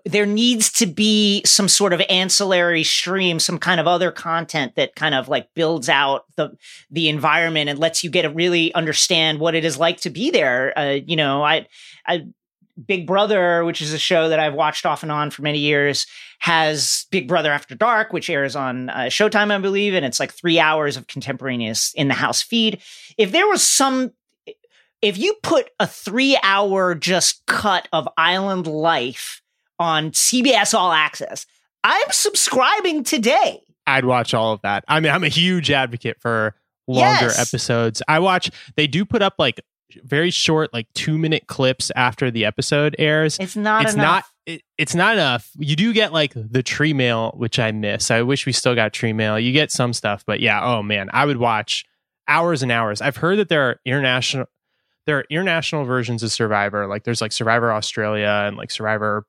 there 0.06 0.26
needs 0.26 0.72
to 0.74 0.86
be 0.86 1.42
some 1.46 1.68
sort 1.68 1.94
of 1.94 2.02
ancillary 2.10 2.84
stream, 2.84 3.40
some 3.40 3.58
kind 3.58 3.80
of 3.80 3.88
other 3.88 4.12
content 4.12 4.76
that 4.76 4.96
kind 4.96 5.16
of 5.16 5.28
like 5.28 5.54
builds 5.56 5.90
out 5.90 6.26
the 6.36 6.56
the 6.92 7.10
environment 7.10 7.70
and 7.70 7.80
lets 7.80 8.04
you 8.04 8.10
get 8.10 8.24
to 8.24 8.30
really 8.30 8.74
understand 8.74 9.40
what 9.40 9.56
it 9.56 9.66
is 9.66 9.78
like 9.78 10.02
to 10.02 10.10
be 10.10 10.30
there. 10.30 10.78
Uh, 10.78 11.00
you 11.06 11.16
know, 11.16 11.44
I 11.44 11.68
I 12.06 12.28
Big 12.88 13.06
Brother, 13.08 13.66
which 13.66 13.82
is 13.82 13.94
a 13.94 14.00
show 14.00 14.30
that 14.30 14.40
I've 14.40 14.54
watched 14.54 14.86
off 14.86 15.04
and 15.04 15.12
on 15.12 15.32
for 15.32 15.42
many 15.42 15.60
years, 15.60 16.08
has 16.40 17.06
Big 17.12 17.28
Brother 17.28 17.52
After 17.52 17.76
Dark, 17.76 18.14
which 18.14 18.30
airs 18.30 18.56
on 18.56 18.90
uh, 18.90 18.96
Showtime, 19.08 19.52
I 19.52 19.58
believe, 19.58 19.94
and 19.94 20.06
it's 20.06 20.20
like 20.20 20.32
three 20.32 20.60
hours 20.60 20.96
of 20.98 21.08
contemporaneous 21.08 21.94
in 21.96 22.08
the 22.08 22.14
house 22.14 22.42
feed. 22.42 22.82
If 23.18 23.32
there 23.32 23.48
was 23.48 23.62
some 23.64 24.12
if 25.02 25.18
you 25.18 25.36
put 25.44 25.70
a 25.80 25.88
three 25.88 26.38
hour 26.44 26.94
just 26.94 27.46
cut 27.46 27.88
of 27.94 28.08
island 28.18 28.68
life 28.68 29.42
on 29.80 30.12
CBS 30.12 30.74
All 30.74 30.92
Access, 30.92 31.46
I'm 31.86 32.12
subscribing 32.12 33.04
today. 33.04 33.62
I'd 33.88 34.04
watch 34.06 34.34
all 34.34 34.52
of 34.54 34.62
that. 34.62 34.84
I 34.88 35.00
mean, 35.00 35.12
I'm 35.12 35.24
a 35.24 35.30
huge 35.30 35.72
advocate 35.72 36.20
for 36.20 36.54
longer 36.88 37.26
Yes. 37.28 37.40
episodes. 37.40 38.02
I 38.08 38.20
watch, 38.20 38.52
they 38.76 38.88
do 38.88 39.06
put 39.06 39.22
up 39.22 39.36
like 39.40 39.62
very 40.04 40.30
short, 40.32 40.74
like 40.74 40.88
two 40.94 41.18
minute 41.18 41.48
clips 41.48 41.92
after 41.96 42.32
the 42.32 42.46
episode 42.46 42.96
airs. 43.00 43.38
It's 43.40 43.56
not 43.56 43.84
it's 43.84 43.94
enough. 43.94 44.06
not 44.06 44.24
it, 44.46 44.62
it's 44.78 44.96
not 44.96 45.16
enough. 45.16 45.50
You 45.58 45.76
do 45.76 45.94
get 45.94 46.14
like 46.14 46.34
the 46.36 46.64
tree 46.64 46.94
mail 46.94 47.34
which 47.38 47.60
i 47.60 47.72
miss. 47.72 48.12
I 48.12 48.22
wish 48.22 48.46
we 48.46 48.52
still 48.52 48.76
got 48.76 48.94
tree 48.94 49.14
mail. 49.14 49.40
You 49.40 49.52
get 49.52 49.72
some 49.72 49.94
stuff 49.94 50.24
but 50.26 50.40
yeah 50.40 50.64
oh 50.64 50.84
man 50.84 51.10
i 51.14 51.26
would 51.26 51.38
watch 51.38 51.86
hours 52.28 52.64
and 52.64 52.72
hours. 52.72 53.02
I've 53.02 53.18
heard 53.18 53.40
that 53.40 53.50
there 53.50 53.64
are 53.70 53.80
international 53.86 54.46
there 55.06 55.18
are 55.18 55.26
international 55.30 55.86
versions 55.86 56.22
of 56.22 56.32
survivor. 56.32 56.86
Like 56.86 57.04
there's 57.04 57.22
like 57.22 57.32
survivor 57.32 57.74
australia 57.74 58.46
and 58.48 58.58
like 58.58 58.72
survivor 58.72 59.26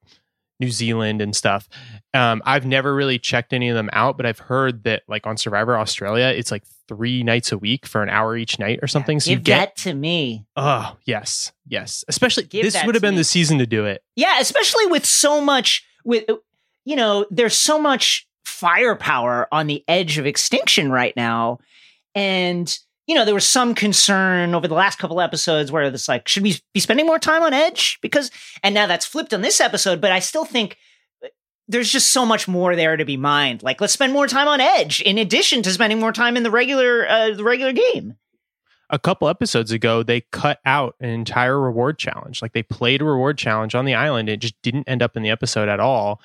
new 0.61 0.71
zealand 0.71 1.21
and 1.23 1.35
stuff 1.35 1.69
um, 2.15 2.43
i've 2.45 2.67
never 2.67 2.95
really 2.95 3.19
checked 3.19 3.53
any 3.53 3.69
of 3.69 3.75
them 3.75 3.91
out 3.93 4.17
but 4.17 4.27
i've 4.27 4.39
heard 4.39 4.85
that 4.85 5.03
like 5.09 5.27
on 5.27 5.37
survivor 5.37 5.79
australia 5.79 6.27
it's 6.27 6.51
like 6.51 6.63
three 6.87 7.23
nights 7.23 7.53
a 7.53 7.59
week 7.59 7.87
for 7.87 8.03
an 8.03 8.09
hour 8.09 8.37
each 8.37 8.59
night 8.59 8.79
or 8.83 8.89
something 8.89 9.21
so 9.21 9.31
you 9.31 9.39
get 9.39 9.59
that 9.59 9.77
to 9.77 9.95
me. 9.95 10.45
oh 10.57 10.97
yes 11.07 11.53
yes 11.67 12.05
especially 12.09 12.45
Give 12.45 12.65
this 12.65 12.77
would 12.85 12.95
have 12.95 13.03
been 13.03 13.15
me. 13.15 13.19
the 13.19 13.25
season 13.25 13.59
to 13.59 13.67
do 13.67 13.85
it 13.85 14.03
Yeah, 14.17 14.41
especially 14.41 14.87
with 14.87 15.05
so 15.07 15.41
much 15.41 15.85
with 16.05 16.25
you 16.85 16.97
know, 16.97 17.27
there's 17.31 17.57
so 17.57 17.81
much 17.81 18.27
firepower 18.45 19.47
on 19.53 19.67
the 19.67 19.85
edge 19.87 20.19
of 20.19 20.27
extinction 20.27 20.91
right 20.91 21.15
now. 21.17 21.59
And 22.15 22.77
you 23.11 23.17
know, 23.17 23.25
there 23.25 23.35
was 23.35 23.45
some 23.45 23.75
concern 23.75 24.55
over 24.55 24.69
the 24.69 24.75
last 24.75 25.01
couple 25.01 25.21
episodes 25.21 25.73
where 25.73 25.83
it's 25.83 26.09
like, 26.09 26.29
should 26.29 26.45
we 26.45 26.55
be 26.73 26.79
spending 26.79 27.07
more 27.07 27.19
time 27.19 27.43
on 27.43 27.53
Edge? 27.53 27.99
Because 28.03 28.31
and 28.63 28.73
now 28.73 28.87
that's 28.87 29.05
flipped 29.05 29.35
on 29.35 29.43
this 29.43 29.61
episode, 29.61 30.01
but 30.01 30.13
I 30.13 30.21
still 30.21 30.45
think 30.45 30.77
uh, 31.25 31.27
there's 31.67 31.91
just 31.91 32.13
so 32.13 32.25
much 32.25 32.47
more 32.47 32.77
there 32.77 32.97
to 32.97 33.05
be 33.05 33.17
mined. 33.17 33.65
Like, 33.65 33.81
let's 33.81 33.93
spend 33.93 34.13
more 34.13 34.29
time 34.29 34.47
on 34.47 34.61
Edge 34.61 35.01
in 35.01 35.19
addition 35.19 35.61
to 35.63 35.73
spending 35.73 35.99
more 35.99 36.13
time 36.13 36.37
in 36.37 36.45
the 36.45 36.53
regular 36.53 37.05
uh, 37.09 37.35
the 37.35 37.43
regular 37.43 37.73
game. 37.73 38.15
a 38.91 38.99
couple 38.99 39.29
episodes 39.29 39.73
ago 39.73 40.05
they 40.05 40.21
cut 40.31 40.61
out 40.65 40.95
an 41.01 41.09
entire 41.09 41.59
reward 41.61 41.99
challenge 41.99 42.41
like 42.43 42.53
they 42.53 42.63
played 42.63 43.03
a 43.03 43.05
reward 43.05 43.37
challenge 43.37 43.75
on 43.75 43.87
the 43.87 43.95
island 43.95 44.29
it 44.29 44.37
just 44.39 44.55
didn't 44.63 44.89
end 44.89 45.03
up 45.03 45.17
in 45.17 45.25
the 45.25 45.31
episode 45.31 45.69
at 45.69 45.81
all 45.81 46.21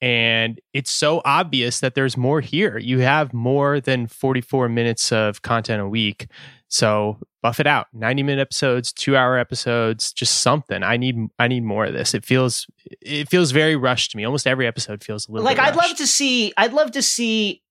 and 0.00 0.60
it's 0.72 0.90
so 0.90 1.20
obvious 1.24 1.80
that 1.80 1.94
there's 1.94 2.16
more 2.16 2.40
here. 2.40 2.78
You 2.78 3.00
have 3.00 3.34
more 3.34 3.80
than 3.80 4.06
44 4.06 4.68
minutes 4.68 5.12
of 5.12 5.42
content 5.42 5.82
a 5.82 5.88
week. 5.88 6.28
So 6.68 7.18
buff 7.42 7.60
it 7.60 7.66
out. 7.66 7.88
90 7.92 8.22
minute 8.22 8.40
episodes 8.40 8.92
2 8.92 9.16
hour 9.16 9.36
episodes 9.36 10.12
just 10.12 10.40
something. 10.40 10.82
I 10.82 10.96
need 10.96 11.16
i 11.38 11.48
need 11.48 11.64
more 11.64 11.84
of 11.84 11.92
this. 11.92 12.14
It 12.14 12.24
feels 12.24 12.66
it 13.00 13.28
feels 13.28 13.50
very 13.50 13.76
rushed 13.76 14.12
to 14.12 14.16
me. 14.16 14.24
Almost 14.24 14.46
every 14.46 14.66
episode 14.66 15.04
feels 15.04 15.28
a 15.28 15.32
little 15.32 15.44
like 15.44 15.58
i'd 15.58 15.76
love 15.76 15.96
to 15.96 16.06
see 16.06 16.52
i'd 16.56 16.72
love 16.72 16.92
to 16.92 17.02
see 17.02 17.62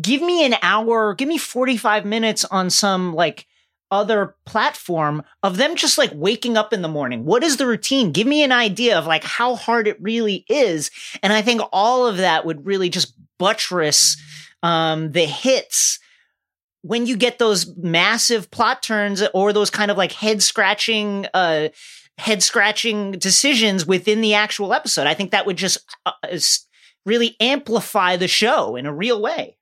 give 0.00 0.22
me 0.22 0.44
an 0.44 0.54
hour 0.62 1.14
give 1.14 1.28
me 1.28 1.38
45 1.38 2.04
minutes 2.04 2.44
on 2.46 2.70
some 2.70 3.14
like 3.14 3.46
other 3.90 4.34
platform 4.44 5.22
of 5.42 5.56
them 5.56 5.76
just 5.76 5.98
like 5.98 6.10
waking 6.14 6.56
up 6.56 6.72
in 6.72 6.82
the 6.82 6.88
morning. 6.88 7.24
What 7.24 7.44
is 7.44 7.56
the 7.56 7.66
routine? 7.66 8.12
Give 8.12 8.26
me 8.26 8.42
an 8.42 8.52
idea 8.52 8.98
of 8.98 9.06
like 9.06 9.24
how 9.24 9.54
hard 9.54 9.86
it 9.88 10.00
really 10.00 10.44
is. 10.48 10.90
And 11.22 11.32
i 11.32 11.42
think 11.42 11.60
all 11.72 12.06
of 12.06 12.18
that 12.18 12.44
would 12.44 12.66
really 12.66 12.88
just 12.88 13.14
buttress 13.38 14.16
um 14.62 15.12
the 15.12 15.24
hits 15.24 15.98
when 16.82 17.06
you 17.06 17.16
get 17.16 17.38
those 17.38 17.76
massive 17.76 18.50
plot 18.50 18.82
turns 18.82 19.22
or 19.34 19.52
those 19.52 19.70
kind 19.70 19.90
of 19.90 19.96
like 19.96 20.12
head 20.12 20.42
scratching 20.42 21.26
uh 21.34 21.68
head 22.18 22.42
scratching 22.42 23.12
decisions 23.12 23.86
within 23.86 24.20
the 24.22 24.34
actual 24.34 24.72
episode. 24.72 25.06
I 25.06 25.14
think 25.14 25.30
that 25.32 25.46
would 25.46 25.58
just 25.58 25.78
uh, 26.06 26.12
really 27.04 27.36
amplify 27.40 28.16
the 28.16 28.28
show 28.28 28.74
in 28.76 28.86
a 28.86 28.94
real 28.94 29.20
way 29.20 29.56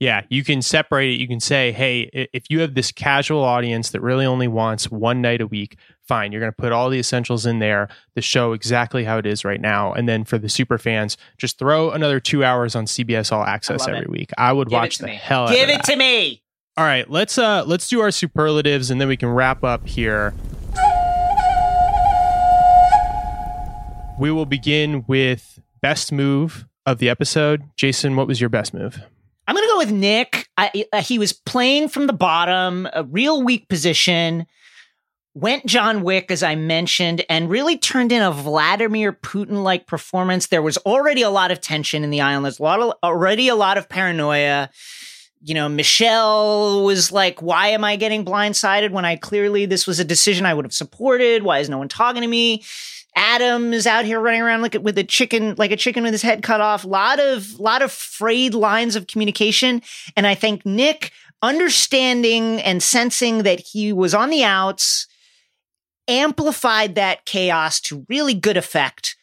Yeah, 0.00 0.22
you 0.28 0.42
can 0.44 0.60
separate 0.60 1.12
it. 1.14 1.20
You 1.20 1.28
can 1.28 1.40
say, 1.40 1.70
hey, 1.72 2.10
if 2.32 2.50
you 2.50 2.60
have 2.60 2.74
this 2.74 2.90
casual 2.92 3.42
audience 3.44 3.90
that 3.90 4.00
really 4.02 4.26
only 4.26 4.48
wants 4.48 4.90
one 4.90 5.22
night 5.22 5.40
a 5.40 5.46
week, 5.46 5.76
fine. 6.06 6.32
You're 6.32 6.40
going 6.40 6.52
to 6.52 6.56
put 6.60 6.72
all 6.72 6.90
the 6.90 6.98
essentials 6.98 7.46
in 7.46 7.60
there, 7.60 7.88
the 8.14 8.20
show 8.20 8.52
exactly 8.52 9.04
how 9.04 9.18
it 9.18 9.24
is 9.24 9.44
right 9.44 9.60
now. 9.60 9.92
And 9.92 10.08
then 10.08 10.24
for 10.24 10.36
the 10.36 10.48
super 10.48 10.78
fans, 10.78 11.16
just 11.38 11.58
throw 11.58 11.90
another 11.90 12.18
two 12.20 12.44
hours 12.44 12.74
on 12.74 12.86
CBS 12.86 13.32
All 13.32 13.44
Access 13.44 13.86
every 13.86 14.00
it. 14.02 14.10
week. 14.10 14.30
I 14.36 14.52
would 14.52 14.68
Give 14.68 14.72
watch 14.76 14.98
the 14.98 15.06
me. 15.06 15.14
hell 15.14 15.44
out 15.44 15.50
give 15.50 15.68
of 15.68 15.74
it 15.76 15.78
that. 15.78 15.84
to 15.92 15.96
me 15.96 16.42
All 16.76 16.84
right, 16.84 17.08
let's 17.08 17.38
uh 17.38 17.62
let's 17.64 17.88
do 17.88 18.00
our 18.00 18.10
superlatives 18.10 18.90
and 18.90 19.00
then 19.00 19.06
we 19.08 19.16
can 19.16 19.28
wrap 19.30 19.62
up 19.64 19.86
here. 19.86 20.34
We 24.18 24.30
will 24.30 24.46
begin 24.46 25.04
with 25.06 25.60
best 25.80 26.12
move 26.12 26.66
of 26.84 26.98
the 26.98 27.08
episode. 27.08 27.62
Jason, 27.76 28.16
what 28.16 28.26
was 28.26 28.40
your 28.40 28.50
best 28.50 28.74
move? 28.74 29.00
I'm 29.46 29.54
going 29.54 29.66
to 29.66 29.72
go 29.72 29.78
with 29.78 29.92
Nick. 29.92 30.48
I, 30.56 30.86
uh, 30.92 31.02
he 31.02 31.18
was 31.18 31.32
playing 31.32 31.88
from 31.88 32.06
the 32.06 32.12
bottom, 32.12 32.88
a 32.92 33.04
real 33.04 33.42
weak 33.42 33.68
position. 33.68 34.46
Went 35.34 35.66
John 35.66 36.02
Wick, 36.02 36.30
as 36.30 36.42
I 36.42 36.54
mentioned, 36.54 37.24
and 37.28 37.50
really 37.50 37.76
turned 37.76 38.12
in 38.12 38.22
a 38.22 38.30
Vladimir 38.30 39.12
Putin 39.12 39.62
like 39.62 39.86
performance. 39.86 40.46
There 40.46 40.62
was 40.62 40.76
already 40.78 41.22
a 41.22 41.30
lot 41.30 41.50
of 41.50 41.60
tension 41.60 42.04
in 42.04 42.10
the 42.10 42.20
island. 42.20 42.44
There's 42.44 42.60
a 42.60 42.62
lot 42.62 42.80
of, 42.80 42.94
already 43.02 43.48
a 43.48 43.56
lot 43.56 43.76
of 43.76 43.88
paranoia. 43.88 44.70
You 45.42 45.54
know, 45.54 45.68
Michelle 45.68 46.84
was 46.84 47.10
like, 47.12 47.42
Why 47.42 47.68
am 47.68 47.84
I 47.84 47.96
getting 47.96 48.24
blindsided 48.24 48.92
when 48.92 49.04
I 49.04 49.16
clearly 49.16 49.66
this 49.66 49.86
was 49.86 49.98
a 49.98 50.04
decision 50.04 50.46
I 50.46 50.54
would 50.54 50.64
have 50.64 50.72
supported? 50.72 51.42
Why 51.42 51.58
is 51.58 51.68
no 51.68 51.78
one 51.78 51.88
talking 51.88 52.22
to 52.22 52.28
me? 52.28 52.62
Adam 53.16 53.72
is 53.72 53.86
out 53.86 54.04
here 54.04 54.20
running 54.20 54.42
around 54.42 54.62
like 54.62 54.76
with 54.82 54.98
a 54.98 55.04
chicken, 55.04 55.54
like 55.56 55.70
a 55.70 55.76
chicken 55.76 56.02
with 56.02 56.12
his 56.12 56.22
head 56.22 56.42
cut 56.42 56.60
off. 56.60 56.84
Lot 56.84 57.20
of, 57.20 57.58
lot 57.60 57.82
of 57.82 57.92
frayed 57.92 58.54
lines 58.54 58.96
of 58.96 59.06
communication. 59.06 59.82
And 60.16 60.26
I 60.26 60.34
think 60.34 60.66
Nick 60.66 61.12
understanding 61.42 62.60
and 62.62 62.82
sensing 62.82 63.42
that 63.44 63.60
he 63.60 63.92
was 63.92 64.14
on 64.14 64.30
the 64.30 64.44
outs 64.44 65.06
amplified 66.08 66.96
that 66.96 67.24
chaos 67.24 67.80
to 67.80 68.04
really 68.08 68.34
good 68.34 68.56
effect. 68.56 69.16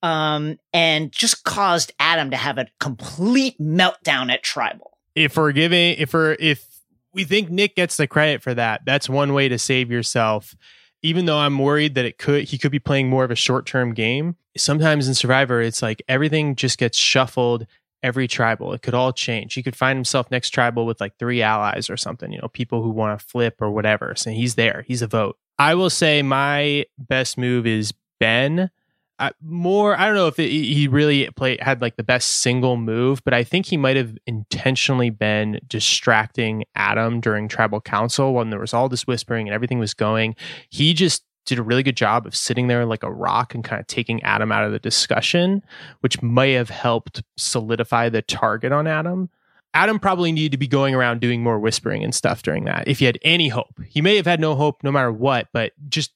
Um, 0.00 0.58
and 0.72 1.10
just 1.10 1.42
caused 1.42 1.92
Adam 1.98 2.30
to 2.30 2.36
have 2.36 2.56
a 2.56 2.68
complete 2.78 3.58
meltdown 3.60 4.30
at 4.30 4.44
tribal. 4.44 4.96
if 5.16 5.36
we're 5.36 5.50
giving 5.50 5.96
if 5.98 6.12
we're 6.14 6.36
if 6.38 6.64
we 7.12 7.24
think 7.24 7.50
Nick 7.50 7.74
gets 7.74 7.96
the 7.96 8.06
credit 8.06 8.42
for 8.42 8.54
that, 8.54 8.82
that's 8.86 9.08
one 9.08 9.32
way 9.32 9.48
to 9.48 9.58
save 9.58 9.90
yourself. 9.90 10.54
Even 11.02 11.26
though 11.26 11.38
I'm 11.38 11.58
worried 11.58 11.94
that 11.94 12.04
it 12.04 12.18
could 12.18 12.44
he 12.44 12.58
could 12.58 12.72
be 12.72 12.78
playing 12.78 13.08
more 13.08 13.24
of 13.24 13.30
a 13.30 13.36
short-term 13.36 13.94
game. 13.94 14.36
Sometimes 14.56 15.06
in 15.06 15.14
Survivor, 15.14 15.60
it's 15.60 15.82
like 15.82 16.02
everything 16.08 16.56
just 16.56 16.78
gets 16.78 16.98
shuffled 16.98 17.66
every 18.02 18.28
tribal. 18.28 18.72
It 18.72 18.82
could 18.82 18.94
all 18.94 19.12
change. 19.12 19.54
He 19.54 19.62
could 19.62 19.76
find 19.76 19.96
himself 19.96 20.30
next 20.30 20.50
tribal 20.50 20.86
with 20.86 21.00
like 21.00 21.16
three 21.18 21.42
allies 21.42 21.90
or 21.90 21.96
something, 21.96 22.32
you 22.32 22.38
know, 22.40 22.48
people 22.48 22.82
who 22.82 22.90
want 22.90 23.18
to 23.18 23.24
flip 23.24 23.60
or 23.60 23.70
whatever. 23.70 24.14
So 24.16 24.30
he's 24.30 24.54
there. 24.54 24.84
He's 24.86 25.02
a 25.02 25.06
vote. 25.06 25.36
I 25.58 25.74
will 25.74 25.90
say 25.90 26.22
my 26.22 26.86
best 26.98 27.38
move 27.38 27.66
is 27.66 27.92
Ben. 28.20 28.70
I, 29.18 29.32
more, 29.42 29.98
I 29.98 30.06
don't 30.06 30.14
know 30.14 30.28
if 30.28 30.38
it, 30.38 30.48
he 30.48 30.86
really 30.86 31.28
played 31.36 31.60
had 31.60 31.80
like 31.80 31.96
the 31.96 32.04
best 32.04 32.30
single 32.42 32.76
move, 32.76 33.22
but 33.24 33.34
I 33.34 33.42
think 33.42 33.66
he 33.66 33.76
might 33.76 33.96
have 33.96 34.16
intentionally 34.26 35.10
been 35.10 35.60
distracting 35.66 36.64
Adam 36.74 37.20
during 37.20 37.48
tribal 37.48 37.80
council 37.80 38.34
when 38.34 38.50
there 38.50 38.60
was 38.60 38.72
all 38.72 38.88
this 38.88 39.06
whispering 39.06 39.48
and 39.48 39.54
everything 39.54 39.78
was 39.78 39.94
going. 39.94 40.36
He 40.70 40.94
just 40.94 41.24
did 41.46 41.58
a 41.58 41.62
really 41.62 41.82
good 41.82 41.96
job 41.96 42.26
of 42.26 42.36
sitting 42.36 42.68
there 42.68 42.84
like 42.84 43.02
a 43.02 43.10
rock 43.10 43.54
and 43.54 43.64
kind 43.64 43.80
of 43.80 43.86
taking 43.86 44.22
Adam 44.22 44.52
out 44.52 44.64
of 44.64 44.72
the 44.72 44.78
discussion, 44.78 45.62
which 46.00 46.22
may 46.22 46.52
have 46.52 46.70
helped 46.70 47.22
solidify 47.36 48.08
the 48.08 48.22
target 48.22 48.70
on 48.70 48.86
Adam. 48.86 49.30
Adam 49.74 49.98
probably 49.98 50.32
needed 50.32 50.52
to 50.52 50.58
be 50.58 50.66
going 50.66 50.94
around 50.94 51.20
doing 51.20 51.42
more 51.42 51.58
whispering 51.58 52.04
and 52.04 52.14
stuff 52.14 52.42
during 52.42 52.64
that 52.64 52.86
if 52.86 53.00
he 53.00 53.04
had 53.04 53.18
any 53.22 53.48
hope. 53.48 53.80
He 53.86 54.00
may 54.00 54.16
have 54.16 54.26
had 54.26 54.40
no 54.40 54.54
hope 54.54 54.82
no 54.82 54.92
matter 54.92 55.12
what, 55.12 55.48
but 55.52 55.72
just 55.88 56.12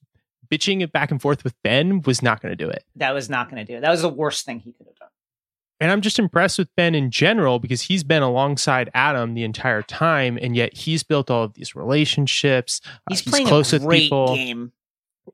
bitching 0.52 0.82
it 0.82 0.92
back 0.92 1.10
and 1.10 1.20
forth 1.22 1.42
with 1.44 1.54
Ben 1.62 2.02
was 2.02 2.22
not 2.22 2.42
going 2.42 2.52
to 2.52 2.64
do 2.64 2.68
it. 2.68 2.84
That 2.96 3.14
was 3.14 3.30
not 3.30 3.50
going 3.50 3.64
to 3.64 3.72
do 3.72 3.78
it. 3.78 3.80
That 3.80 3.90
was 3.90 4.02
the 4.02 4.08
worst 4.08 4.44
thing 4.44 4.58
he 4.60 4.72
could 4.72 4.86
have 4.86 4.96
done. 4.96 5.08
And 5.80 5.90
I'm 5.90 6.00
just 6.00 6.18
impressed 6.18 6.58
with 6.58 6.68
Ben 6.76 6.94
in 6.94 7.10
general 7.10 7.58
because 7.58 7.82
he's 7.82 8.04
been 8.04 8.22
alongside 8.22 8.88
Adam 8.94 9.34
the 9.34 9.42
entire 9.42 9.82
time, 9.82 10.38
and 10.40 10.54
yet 10.54 10.74
he's 10.74 11.02
built 11.02 11.28
all 11.28 11.42
of 11.44 11.54
these 11.54 11.74
relationships. 11.74 12.80
Uh, 12.86 12.98
He's 13.10 13.22
playing 13.22 13.48
close 13.48 13.72
a 13.72 13.76
with 13.76 13.84
great 13.86 14.02
people. 14.02 14.34
game. 14.36 14.72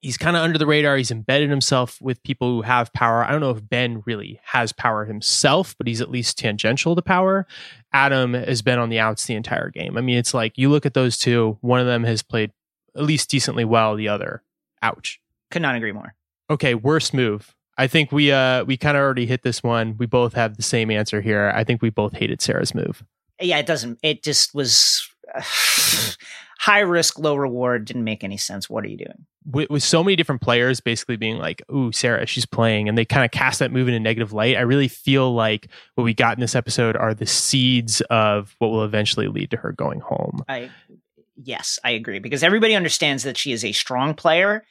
He's 0.00 0.16
kind 0.16 0.36
of 0.36 0.42
under 0.42 0.58
the 0.58 0.66
radar. 0.66 0.96
He's 0.96 1.10
embedded 1.10 1.50
himself 1.50 2.00
with 2.00 2.22
people 2.22 2.50
who 2.50 2.62
have 2.62 2.92
power. 2.92 3.24
I 3.24 3.30
don't 3.30 3.40
know 3.40 3.50
if 3.50 3.66
Ben 3.68 4.02
really 4.06 4.38
has 4.44 4.72
power 4.72 5.04
himself, 5.06 5.74
but 5.76 5.86
he's 5.86 6.00
at 6.00 6.10
least 6.10 6.38
tangential 6.38 6.94
to 6.94 7.02
power. 7.02 7.46
Adam 7.92 8.34
has 8.34 8.62
been 8.62 8.78
on 8.78 8.88
the 8.90 8.98
outs 9.00 9.26
the 9.26 9.34
entire 9.34 9.70
game. 9.70 9.98
I 9.98 10.02
mean, 10.02 10.16
it's 10.18 10.34
like 10.34 10.56
you 10.56 10.68
look 10.70 10.86
at 10.86 10.94
those 10.94 11.18
two, 11.18 11.58
one 11.62 11.80
of 11.80 11.86
them 11.86 12.04
has 12.04 12.22
played 12.22 12.52
at 12.96 13.02
least 13.02 13.30
decently 13.30 13.64
well, 13.64 13.96
the 13.96 14.08
other, 14.08 14.42
ouch. 14.82 15.20
Could 15.50 15.62
not 15.62 15.76
agree 15.76 15.92
more. 15.92 16.14
Okay, 16.50 16.74
worst 16.74 17.14
move. 17.14 17.54
I 17.76 17.86
think 17.86 18.10
we 18.10 18.32
uh 18.32 18.64
we 18.64 18.76
kind 18.76 18.96
of 18.96 19.02
already 19.02 19.26
hit 19.26 19.42
this 19.42 19.62
one. 19.62 19.96
We 19.98 20.06
both 20.06 20.34
have 20.34 20.56
the 20.56 20.62
same 20.62 20.90
answer 20.90 21.20
here. 21.20 21.52
I 21.54 21.64
think 21.64 21.82
we 21.82 21.90
both 21.90 22.14
hated 22.14 22.40
Sarah's 22.40 22.74
move. 22.74 23.04
Yeah, 23.40 23.58
it 23.58 23.66
doesn't. 23.66 23.98
It 24.02 24.22
just 24.22 24.54
was. 24.54 25.08
high 26.60 26.80
risk, 26.80 27.20
low 27.20 27.36
reward 27.36 27.84
didn't 27.84 28.02
make 28.02 28.24
any 28.24 28.36
sense. 28.36 28.68
What 28.68 28.82
are 28.82 28.88
you 28.88 28.96
doing? 28.96 29.26
with, 29.50 29.70
with 29.70 29.82
so 29.82 30.04
many 30.04 30.16
different 30.16 30.42
players 30.42 30.80
basically 30.80 31.16
being 31.16 31.38
like, 31.38 31.62
"Ooh, 31.72 31.92
Sarah, 31.92 32.26
she's 32.26 32.46
playing," 32.46 32.88
and 32.88 32.96
they 32.96 33.04
kind 33.04 33.24
of 33.24 33.30
cast 33.30 33.58
that 33.60 33.72
move 33.72 33.88
in 33.88 33.94
a 33.94 34.00
negative 34.00 34.32
light. 34.32 34.56
I 34.56 34.60
really 34.60 34.88
feel 34.88 35.32
like 35.32 35.68
what 35.94 36.04
we 36.04 36.14
got 36.14 36.36
in 36.36 36.40
this 36.40 36.54
episode 36.54 36.96
are 36.96 37.14
the 37.14 37.26
seeds 37.26 38.00
of 38.02 38.54
what 38.58 38.68
will 38.68 38.84
eventually 38.84 39.28
lead 39.28 39.50
to 39.52 39.56
her 39.58 39.72
going 39.72 40.00
home. 40.00 40.44
I 40.48 40.70
yes, 41.42 41.78
I 41.84 41.90
agree 41.90 42.18
because 42.18 42.42
everybody 42.42 42.74
understands 42.74 43.22
that 43.22 43.36
she 43.36 43.52
is 43.52 43.64
a 43.64 43.72
strong 43.72 44.14
player, 44.14 44.64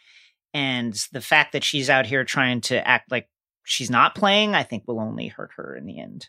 and 0.53 0.93
the 1.11 1.22
fact 1.22 1.53
that 1.53 1.63
she's 1.63 1.89
out 1.89 2.05
here 2.05 2.24
trying 2.24 2.61
to 2.61 2.88
act 2.88 3.11
like 3.11 3.28
she's 3.65 3.89
not 3.89 4.15
playing, 4.15 4.55
I 4.55 4.63
think, 4.63 4.84
will 4.88 4.99
only 4.99 5.28
hurt 5.28 5.51
her 5.55 5.76
in 5.76 5.86
the 5.86 5.99
end. 5.99 6.28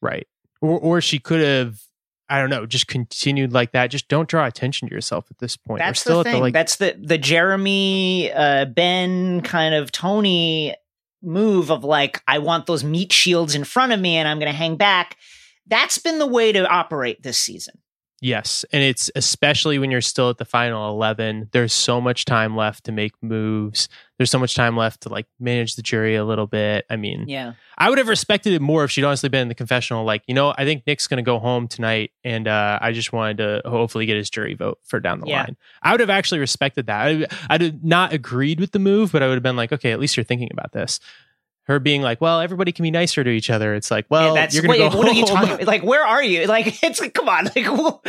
Right. 0.00 0.26
Or 0.60 0.78
or 0.78 1.00
she 1.00 1.18
could 1.18 1.40
have 1.40 1.80
I 2.28 2.38
don't 2.38 2.48
know, 2.48 2.64
just 2.64 2.86
continued 2.86 3.52
like 3.52 3.72
that. 3.72 3.88
Just 3.88 4.08
don't 4.08 4.28
draw 4.28 4.46
attention 4.46 4.88
to 4.88 4.94
yourself 4.94 5.26
at 5.30 5.36
this 5.36 5.56
point. 5.56 5.80
We're 5.80 5.86
That's 5.86 6.00
still 6.00 6.22
the 6.22 6.30
at 6.30 6.32
thing. 6.32 6.40
the 6.40 6.40
like 6.40 6.54
That's 6.54 6.76
the 6.76 6.96
the 6.98 7.18
Jeremy 7.18 8.32
uh, 8.32 8.64
Ben 8.66 9.42
kind 9.42 9.74
of 9.74 9.92
Tony 9.92 10.74
move 11.22 11.70
of 11.70 11.84
like 11.84 12.22
I 12.26 12.38
want 12.38 12.64
those 12.64 12.82
meat 12.82 13.12
shields 13.12 13.54
in 13.54 13.64
front 13.64 13.92
of 13.92 14.00
me 14.00 14.16
and 14.16 14.26
I'm 14.26 14.38
going 14.38 14.50
to 14.50 14.56
hang 14.56 14.76
back. 14.76 15.18
That's 15.66 15.98
been 15.98 16.18
the 16.18 16.26
way 16.26 16.52
to 16.52 16.66
operate 16.66 17.22
this 17.22 17.38
season. 17.38 17.74
Yes, 18.24 18.64
and 18.72 18.84
it's 18.84 19.10
especially 19.16 19.80
when 19.80 19.90
you're 19.90 20.00
still 20.00 20.30
at 20.30 20.38
the 20.38 20.44
final 20.44 20.88
11, 20.90 21.48
there's 21.50 21.72
so 21.72 22.00
much 22.00 22.24
time 22.24 22.56
left 22.56 22.84
to 22.84 22.92
make 22.92 23.12
moves. 23.20 23.88
There's 24.16 24.30
so 24.30 24.38
much 24.38 24.54
time 24.54 24.76
left 24.76 25.00
to 25.02 25.08
like 25.08 25.26
manage 25.40 25.74
the 25.74 25.82
jury 25.82 26.14
a 26.14 26.24
little 26.24 26.46
bit. 26.46 26.86
I 26.88 26.94
mean, 26.94 27.24
Yeah. 27.28 27.54
I 27.76 27.88
would 27.88 27.98
have 27.98 28.06
respected 28.06 28.52
it 28.52 28.62
more 28.62 28.84
if 28.84 28.92
she'd 28.92 29.02
honestly 29.02 29.28
been 29.28 29.42
in 29.42 29.48
the 29.48 29.56
confessional 29.56 30.04
like, 30.04 30.22
you 30.28 30.34
know, 30.34 30.54
I 30.56 30.64
think 30.64 30.84
Nick's 30.86 31.08
going 31.08 31.16
to 31.16 31.28
go 31.28 31.40
home 31.40 31.66
tonight 31.66 32.12
and 32.22 32.46
uh, 32.46 32.78
I 32.80 32.92
just 32.92 33.12
wanted 33.12 33.38
to 33.38 33.62
hopefully 33.68 34.06
get 34.06 34.16
his 34.16 34.30
jury 34.30 34.54
vote 34.54 34.78
for 34.84 35.00
down 35.00 35.18
the 35.18 35.26
Yeah. 35.26 35.38
line. 35.42 35.56
I 35.82 35.90
would 35.90 35.98
have 35.98 36.10
actually 36.10 36.38
respected 36.38 36.86
that. 36.86 37.00
I, 37.08 37.26
I'd 37.50 37.60
have 37.62 37.82
not 37.82 38.12
agreed 38.12 38.60
with 38.60 38.70
the 38.70 38.78
move, 38.78 39.10
but 39.10 39.24
I 39.24 39.26
would 39.26 39.34
have 39.34 39.42
been 39.42 39.56
like, 39.56 39.72
okay, 39.72 39.90
at 39.90 39.98
least 39.98 40.16
you're 40.16 40.22
thinking 40.22 40.50
about 40.52 40.70
this. 40.70 41.00
Her 41.66 41.78
being 41.78 42.02
like, 42.02 42.20
well, 42.20 42.40
everybody 42.40 42.72
can 42.72 42.82
be 42.82 42.90
nicer 42.90 43.22
to 43.22 43.30
each 43.30 43.48
other. 43.48 43.72
It's 43.74 43.90
like, 43.90 44.06
well, 44.10 44.34
Yeah, 44.34 44.40
that's 44.42 44.54
you're 44.54 44.64
going 44.64 44.78
to 44.78 44.84
wait, 44.84 44.90
go 44.92 44.98
what 44.98 45.06
home. 45.06 45.16
are 45.16 45.18
you 45.20 45.26
talking 45.26 45.52
about? 45.54 45.66
Like, 45.66 45.82
where 45.84 46.04
are 46.04 46.22
you? 46.22 46.46
Like, 46.48 46.82
it's 46.82 47.00
like, 47.00 47.14
come 47.14 47.28
on. 47.28 47.44
Like, 47.44 47.54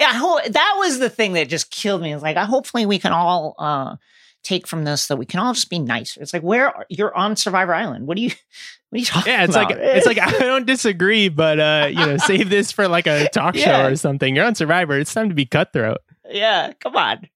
yeah, 0.00 0.40
that 0.48 0.74
was 0.78 0.98
the 0.98 1.08
thing 1.10 1.34
that 1.34 1.48
just 1.48 1.70
killed 1.70 2.02
me. 2.02 2.12
It's 2.12 2.22
like, 2.22 2.36
hopefully 2.36 2.84
we 2.86 2.98
can 2.98 3.12
all 3.12 3.54
uh, 3.58 3.96
take 4.42 4.66
from 4.66 4.84
this 4.84 5.06
that 5.06 5.16
we 5.16 5.26
can 5.26 5.38
all 5.40 5.52
just 5.54 5.70
be 5.70 5.78
nicer. 5.78 6.20
It's 6.20 6.32
like, 6.32 6.42
where 6.42 6.66
are, 6.68 6.86
you're 6.88 7.14
on 7.16 7.36
Survivor 7.36 7.74
Island. 7.74 8.06
What 8.08 8.16
are 8.18 8.20
you, 8.22 8.30
what 8.90 8.96
are 8.96 8.98
you 8.98 9.04
talking 9.06 9.32
Yeah, 9.32 9.44
it's 9.44 9.54
about? 9.54 9.70
like 9.70 9.78
it's 9.80 10.06
like 10.06 10.18
I 10.18 10.30
don't 10.40 10.66
disagree, 10.66 11.28
but 11.28 11.60
uh, 11.60 11.86
you 11.90 12.04
know, 12.06 12.16
save 12.16 12.50
this 12.50 12.72
for 12.72 12.88
like 12.88 13.06
a 13.06 13.28
talk 13.28 13.54
Yeah. 13.54 13.82
show 13.84 13.92
or 13.92 13.96
something. 13.96 14.34
You're 14.34 14.46
on 14.46 14.54
Survivor. 14.56 14.98
It's 14.98 15.14
time 15.14 15.28
to 15.28 15.34
be 15.34 15.46
cutthroat. 15.46 15.98
yeah, 16.28 16.72
come 16.80 16.96
on. 16.96 17.28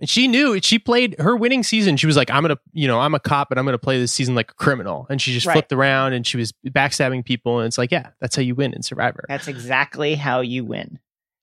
And 0.00 0.08
she 0.08 0.28
knew 0.28 0.60
she 0.62 0.78
played 0.78 1.16
her 1.18 1.36
winning 1.36 1.62
season. 1.64 1.96
She 1.96 2.06
was 2.06 2.16
like, 2.16 2.30
I'm 2.30 2.42
gonna, 2.42 2.58
you 2.72 2.86
know, 2.86 3.00
I'm 3.00 3.14
a 3.14 3.20
cop, 3.20 3.48
but 3.48 3.58
I'm 3.58 3.64
gonna 3.64 3.78
play 3.78 3.98
this 3.98 4.12
season 4.12 4.34
like 4.36 4.52
a 4.52 4.54
criminal. 4.54 5.06
And 5.10 5.20
she 5.20 5.32
just 5.32 5.46
Right. 5.46 5.54
flipped 5.54 5.72
around 5.72 6.12
and 6.12 6.26
she 6.26 6.36
was 6.36 6.52
backstabbing 6.66 7.24
people. 7.24 7.58
And 7.58 7.66
it's 7.66 7.78
like, 7.78 7.90
yeah, 7.90 8.10
that's 8.20 8.36
how 8.36 8.42
you 8.42 8.54
win 8.54 8.72
in 8.74 8.82
Survivor. 8.82 9.24
That's 9.28 9.48
exactly 9.48 10.14
how 10.14 10.40
you 10.40 10.64
win. 10.64 11.00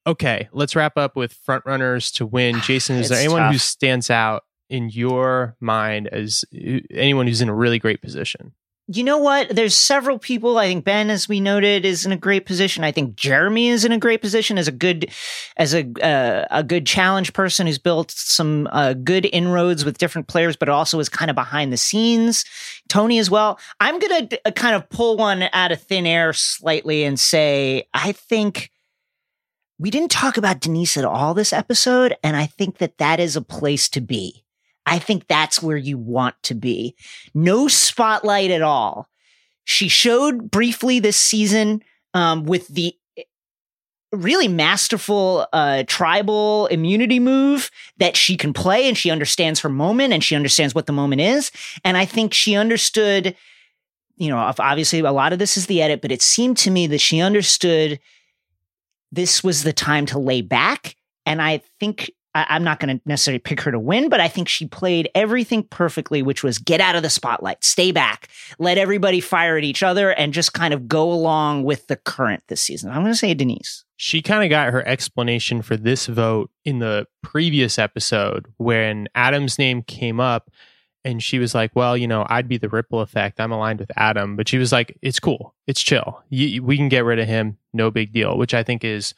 Okay, 0.08 0.48
let's 0.54 0.76
wrap 0.76 0.98
up 0.98 1.16
with 1.16 1.34
front 1.34 1.66
runners 1.66 2.12
to 2.12 2.26
win. 2.26 2.58
Ah, 2.58 2.64
Jason, 2.66 2.98
is 2.98 3.10
there 3.10 3.20
anyone 3.20 3.52
who 3.52 3.58
stands 3.58 4.10
out 4.12 4.44
in 4.70 4.90
your 4.90 5.56
mind 5.60 6.08
as 6.08 6.46
anyone 6.92 7.28
who's 7.28 7.42
in 7.42 7.50
a 7.50 7.56
really 7.56 7.80
great 7.80 8.02
position? 8.02 8.54
You 8.88 9.04
know 9.04 9.18
what? 9.18 9.50
There's 9.50 9.76
several 9.76 10.20
people. 10.20 10.60
I 10.60 10.68
think 10.68 10.86
Ben, 10.86 11.10
as 11.10 11.28
we 11.28 11.40
noted, 11.40 11.86
is 11.86 12.06
in 12.06 12.12
a 12.12 12.18
great 12.18 12.46
position. 12.46 12.84
I 12.84 12.92
think 12.92 13.16
Jeremy 13.16 13.70
is 13.70 13.84
in 13.84 13.92
a 13.92 13.98
great 13.98 14.22
position 14.22 14.60
as 14.60 14.68
a 14.68 14.72
good, 14.72 15.10
as 15.58 15.74
a 15.74 15.88
uh, 16.04 16.46
a 16.52 16.64
good 16.64 16.86
challenge 16.86 17.34
person 17.34 17.66
who's 17.66 17.80
built 17.80 18.12
some 18.12 18.68
uh, 18.72 18.94
good 18.94 19.28
inroads 19.34 19.84
with 19.84 19.98
different 19.98 20.28
players, 20.28 20.56
but 20.56 20.70
also 20.70 21.00
is 21.00 21.10
kind 21.10 21.32
of 21.32 21.36
behind 21.36 21.74
the 21.74 21.78
scenes. 21.78 22.46
Tony 22.88 23.18
as 23.18 23.32
well. 23.32 23.60
I'm 23.80 23.98
gonna 23.98 24.30
uh, 24.46 24.52
kind 24.52 24.76
of 24.76 24.88
pull 24.90 25.18
one 25.18 25.50
out 25.52 25.72
of 25.72 25.82
thin 25.82 26.06
air 26.06 26.32
slightly 26.32 27.06
and 27.06 27.20
say 27.20 27.88
I 27.96 28.12
think 28.12 28.70
we 29.80 29.90
didn't 29.90 30.12
talk 30.12 30.38
about 30.38 30.60
Denise 30.60 30.96
at 30.96 31.06
all 31.06 31.34
this 31.34 31.54
episode, 31.54 32.16
and 32.24 32.38
I 32.38 32.46
think 32.46 32.78
that 32.78 33.00
that 33.00 33.20
is 33.20 33.36
a 33.36 33.42
place 33.42 33.90
to 33.90 34.00
be. 34.00 34.45
I 34.86 35.00
think 35.00 35.28
that's 35.28 35.62
where 35.62 35.78
you 35.78 35.98
want 35.98 36.36
to 36.44 36.56
be. 36.56 36.96
No 37.34 37.68
spotlight 37.68 38.52
at 38.52 38.62
all. 38.62 39.10
She 39.64 39.88
showed 39.88 40.52
briefly 40.52 41.00
this 41.00 41.18
season 41.18 41.82
um, 42.14 42.44
with 42.44 42.68
the 42.68 42.96
really 44.12 44.48
masterful 44.48 45.48
uh, 45.52 45.84
tribal 45.88 46.68
immunity 46.68 47.20
move 47.20 47.70
that 47.98 48.16
she 48.16 48.38
can 48.38 48.54
play 48.54 48.88
and 48.88 48.98
she 48.98 49.12
understands 49.12 49.60
her 49.60 49.70
moment 49.70 50.14
and 50.14 50.24
she 50.24 50.36
understands 50.36 50.74
what 50.74 50.86
the 50.86 50.94
moment 50.94 51.22
is. 51.22 51.52
And 51.84 51.98
I 51.98 52.06
think 52.06 52.34
she 52.34 52.56
understood, 52.56 53.36
you 54.16 54.30
know, 54.30 54.38
obviously 54.38 55.00
a 55.00 55.12
lot 55.12 55.34
of 55.34 55.40
this 55.40 55.58
is 55.58 55.66
the 55.66 55.82
edit, 55.82 56.02
but 56.02 56.12
it 56.12 56.22
seemed 56.22 56.58
to 56.58 56.72
me 56.72 56.88
that 56.88 57.02
she 57.02 57.20
understood 57.20 58.00
this 59.12 59.44
was 59.44 59.64
the 59.64 59.74
time 59.74 60.06
to 60.08 60.20
lay 60.20 60.42
back. 60.42 60.96
And 61.26 61.42
I 61.42 61.62
think 61.80 62.12
I, 62.36 62.46
I'm 62.50 62.64
not 62.64 62.80
going 62.80 62.98
to 62.98 63.02
necessarily 63.08 63.40
pick 63.40 63.62
her 63.62 63.72
to 63.72 63.80
win, 63.80 64.10
but 64.10 64.20
I 64.20 64.28
think 64.28 64.48
she 64.48 64.68
played 64.68 65.10
everything 65.16 65.64
perfectly, 65.64 66.22
which 66.22 66.44
was 66.44 66.60
get 66.60 66.82
out 66.82 66.96
of 66.96 67.02
the 67.02 67.10
spotlight, 67.10 67.64
stay 67.64 67.92
back, 67.92 68.28
let 68.60 68.78
everybody 68.78 69.22
fire 69.22 69.58
at 69.58 69.64
each 69.64 69.82
other, 69.82 70.12
and 70.12 70.34
just 70.34 70.54
kind 70.54 70.74
of 70.74 70.88
go 70.88 71.12
along 71.12 71.64
with 71.64 71.88
the 71.88 71.96
current 71.96 72.44
this 72.48 72.62
season. 72.62 72.92
I'm 72.92 73.02
going 73.02 73.14
to 73.14 73.18
say 73.18 73.34
Denise. 73.34 73.86
she 73.98 74.22
kind 74.22 74.44
of 74.44 74.50
got 74.50 74.74
her 74.74 74.86
explanation 74.88 75.62
for 75.62 75.78
this 75.78 76.06
vote 76.08 76.52
in 76.66 76.80
the 76.80 77.08
previous 77.24 77.80
episode 77.80 78.46
when 78.58 79.08
Adam's 79.16 79.58
name 79.58 79.82
came 79.82 80.20
up 80.20 80.52
and 81.06 81.22
she 81.22 81.38
was 81.40 81.54
like, 81.54 81.72
"Well, 81.76 81.96
you 81.96 82.08
know, 82.08 82.26
I'd 82.30 82.48
be 82.48 82.58
the 82.58 82.68
ripple 82.68 83.00
effect. 83.00 83.40
I'm 83.40 83.52
aligned 83.52 83.80
with 83.80 83.92
Adam." 83.96 84.36
But 84.36 84.50
she 84.50 84.58
was 84.58 84.72
like, 84.72 84.98
"It's 85.04 85.20
cool. 85.20 85.54
It's 85.68 85.82
chill. 85.82 86.24
You, 86.30 86.64
we 86.64 86.78
can 86.78 86.90
get 86.90 87.06
rid 87.06 87.20
of 87.20 87.28
him. 87.28 87.58
No 87.74 87.92
big 87.92 88.12
deal." 88.12 88.38
Which 88.38 88.56
I 88.56 88.64
think 88.64 88.84
is 88.84 89.14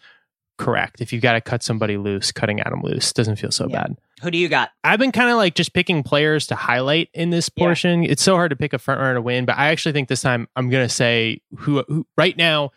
correct. 0.57 1.01
If 1.01 1.13
you've 1.13 1.21
got 1.21 1.33
to 1.33 1.41
cut 1.41 1.63
somebody 1.63 1.97
loose, 1.97 2.31
cutting 2.31 2.59
Adam 2.61 2.81
loose 2.81 3.13
doesn't 3.13 3.37
feel 3.37 3.51
so 3.51 3.67
Yeah. 3.69 3.81
bad. 3.83 3.97
Who 4.23 4.31
do 4.31 4.37
you 4.37 4.49
got? 4.49 4.71
I've 4.83 4.99
been 4.99 5.11
kind 5.11 5.29
of 5.29 5.37
like 5.37 5.53
just 5.55 5.73
picking 5.73 6.01
players 6.03 6.47
to 6.47 6.55
highlight 6.55 7.09
in 7.13 7.29
this 7.29 7.49
Yeah. 7.55 7.63
portion. 7.65 8.03
It's 8.03 8.23
so 8.23 8.35
hard 8.35 8.49
to 8.49 8.55
pick 8.55 8.73
a 8.73 8.79
front 8.79 8.99
runner 8.99 9.15
to 9.15 9.21
win, 9.21 9.45
but 9.45 9.57
I 9.57 9.67
actually 9.67 9.93
think 9.93 10.07
this 10.07 10.21
time 10.21 10.47
I'm 10.55 10.69
going 10.69 10.87
to 10.87 10.93
say 10.93 11.41
who, 11.57 11.83
who 11.87 12.07
right 12.17 12.35
now 12.35 12.71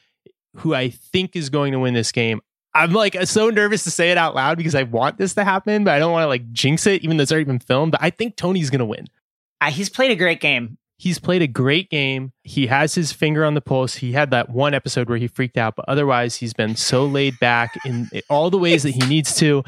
who 0.57 0.75
I 0.75 0.91
think 0.91 1.37
is 1.37 1.49
going 1.49 1.73
to 1.73 1.79
win 1.79 1.95
this 1.95 2.13
game. 2.13 2.41
I'm 2.75 2.93
like 2.93 3.17
so 3.27 3.51
nervous 3.51 3.85
to 3.85 3.91
say 3.91 4.11
it 4.11 4.19
out 4.19 4.35
loud 4.35 4.57
because 4.59 4.75
I 4.75 4.83
want 4.85 5.17
this 5.19 5.35
to 5.35 5.45
happen, 5.45 5.83
but 5.85 5.95
I 5.95 5.99
don't 5.99 6.13
want 6.13 6.25
to 6.25 6.29
like 6.29 6.53
jinx 6.53 6.87
it, 6.87 7.03
even 7.03 7.17
though 7.17 7.23
it's 7.23 7.33
already 7.33 7.45
been 7.45 7.59
filmed. 7.61 7.93
But 7.93 8.03
I 8.03 8.11
think 8.11 8.37
Tony's 8.37 8.71
going 8.71 8.81
to 8.81 8.85
win. 8.85 9.07
Uh, 9.61 9.71
he's 9.71 9.89
played 9.91 10.11
a 10.11 10.17
great 10.17 10.41
game. 10.41 10.77
He's 11.01 11.19
played 11.19 11.41
a 11.41 11.47
great 11.47 11.89
game. 11.89 12.33
He 12.43 12.67
has 12.67 12.95
his 12.95 13.11
finger 13.11 13.43
on 13.43 13.55
the 13.55 13.63
pulse. 13.63 13.95
He 13.95 14.13
had 14.13 14.33
that 14.33 14.51
one 14.51 14.75
episode 14.75 15.09
where 15.09 15.17
he 15.17 15.29
freaked 15.29 15.57
out, 15.57 15.75
but 15.75 15.87
otherwise, 15.89 16.37
he's 16.37 16.53
been 16.53 16.77
so 16.77 17.07
laid 17.07 17.39
back 17.41 17.75
in 17.87 18.11
all 18.29 18.51
the 18.51 18.59
ways 18.59 18.83
that 18.83 18.91
he 18.91 19.01
needs 19.09 19.35
to. 19.37 19.65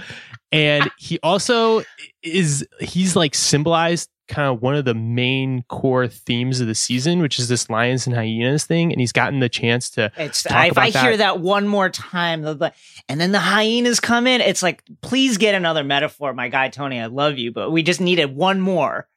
And 0.53 0.91
he 0.99 1.19
also 1.23 1.85
is, 2.23 2.67
he's 2.81 3.17
like 3.17 3.35
symbolized 3.35 4.11
kind 4.29 4.55
of 4.55 4.61
one 4.61 4.75
of 4.75 4.85
the 4.85 4.93
main 4.95 5.63
core 5.71 6.07
themes 6.07 6.61
of 6.61 6.67
the 6.67 6.75
season, 6.75 7.23
which 7.23 7.39
is 7.39 7.49
this 7.49 7.71
lions 7.71 8.07
and 8.07 8.15
hyenas 8.15 8.67
thing. 8.67 8.93
And 8.93 9.01
he's 9.01 9.13
gotten 9.13 9.41
the 9.41 9.49
chance 9.49 9.89
to 9.93 10.13
It's 10.19 10.43
Talk 10.43 10.67
if 10.67 10.77
I 10.77 10.89
about 10.89 11.03
hear 11.03 11.17
that 11.17 11.41
one 11.41 11.67
more 11.67 11.89
time, 11.89 12.45
and 12.45 13.21
then 13.21 13.33
the 13.33 13.39
hyenas 13.39 14.01
come 14.01 14.27
in. 14.27 14.43
It's 14.43 14.63
like, 14.63 14.83
please 15.01 15.39
get 15.39 15.55
another 15.55 15.83
metaphor, 15.83 16.35
my 16.35 16.51
guy 16.51 16.69
Tony. 16.69 17.01
I 17.01 17.07
love 17.07 17.39
you, 17.39 17.53
but 17.53 17.71
we 17.71 17.83
just 17.83 18.03
needed 18.03 18.37
one 18.37 18.61
more. 18.61 19.09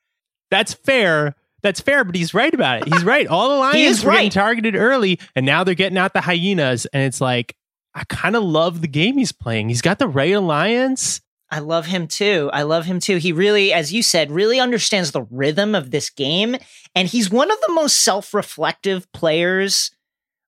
that's 0.50 0.74
fair. 0.74 1.36
That's 1.66 1.82
fair, 1.82 2.04
but 2.04 2.16
he's 2.16 2.36
right 2.36 2.54
about 2.54 2.84
it. 2.84 2.94
He's 2.94 3.04
right. 3.04 3.26
All 3.26 3.50
the 3.50 3.56
lions 3.60 4.04
were 4.04 4.12
getting 4.12 4.26
right. 4.26 4.32
targeted 4.32 4.76
early, 4.76 5.20
and 5.36 5.48
now 5.48 5.64
they're 5.64 5.74
getting 5.74 5.98
out 5.98 6.14
the 6.14 6.22
hyenas. 6.22 6.86
And 6.86 7.02
it's 7.02 7.20
like, 7.20 7.56
I 7.96 8.04
kind 8.04 8.36
of 8.36 8.44
love 8.44 8.82
the 8.82 8.88
game 8.88 9.18
he's 9.18 9.32
playing. 9.32 9.70
He's 9.70 9.82
got 9.82 9.98
the 9.98 10.08
right 10.08 10.34
alliance. 10.34 11.22
I 11.50 11.58
love 11.60 11.88
him 11.88 12.08
too. 12.08 12.52
I 12.54 12.62
love 12.62 12.86
him 12.86 13.00
too. 13.00 13.18
He 13.18 13.32
really, 13.32 13.74
as 13.74 13.92
you 13.92 14.04
said, 14.04 14.30
really 14.30 14.60
understands 14.60 15.12
the 15.12 15.24
rhythm 15.24 15.74
of 15.74 15.90
this 15.90 16.12
game. 16.12 16.56
And 16.94 17.08
he's 17.08 17.32
one 17.32 17.50
of 17.50 17.58
the 17.66 17.74
most 17.74 18.02
self 18.02 18.36
reflective 18.36 19.12
players 19.12 19.90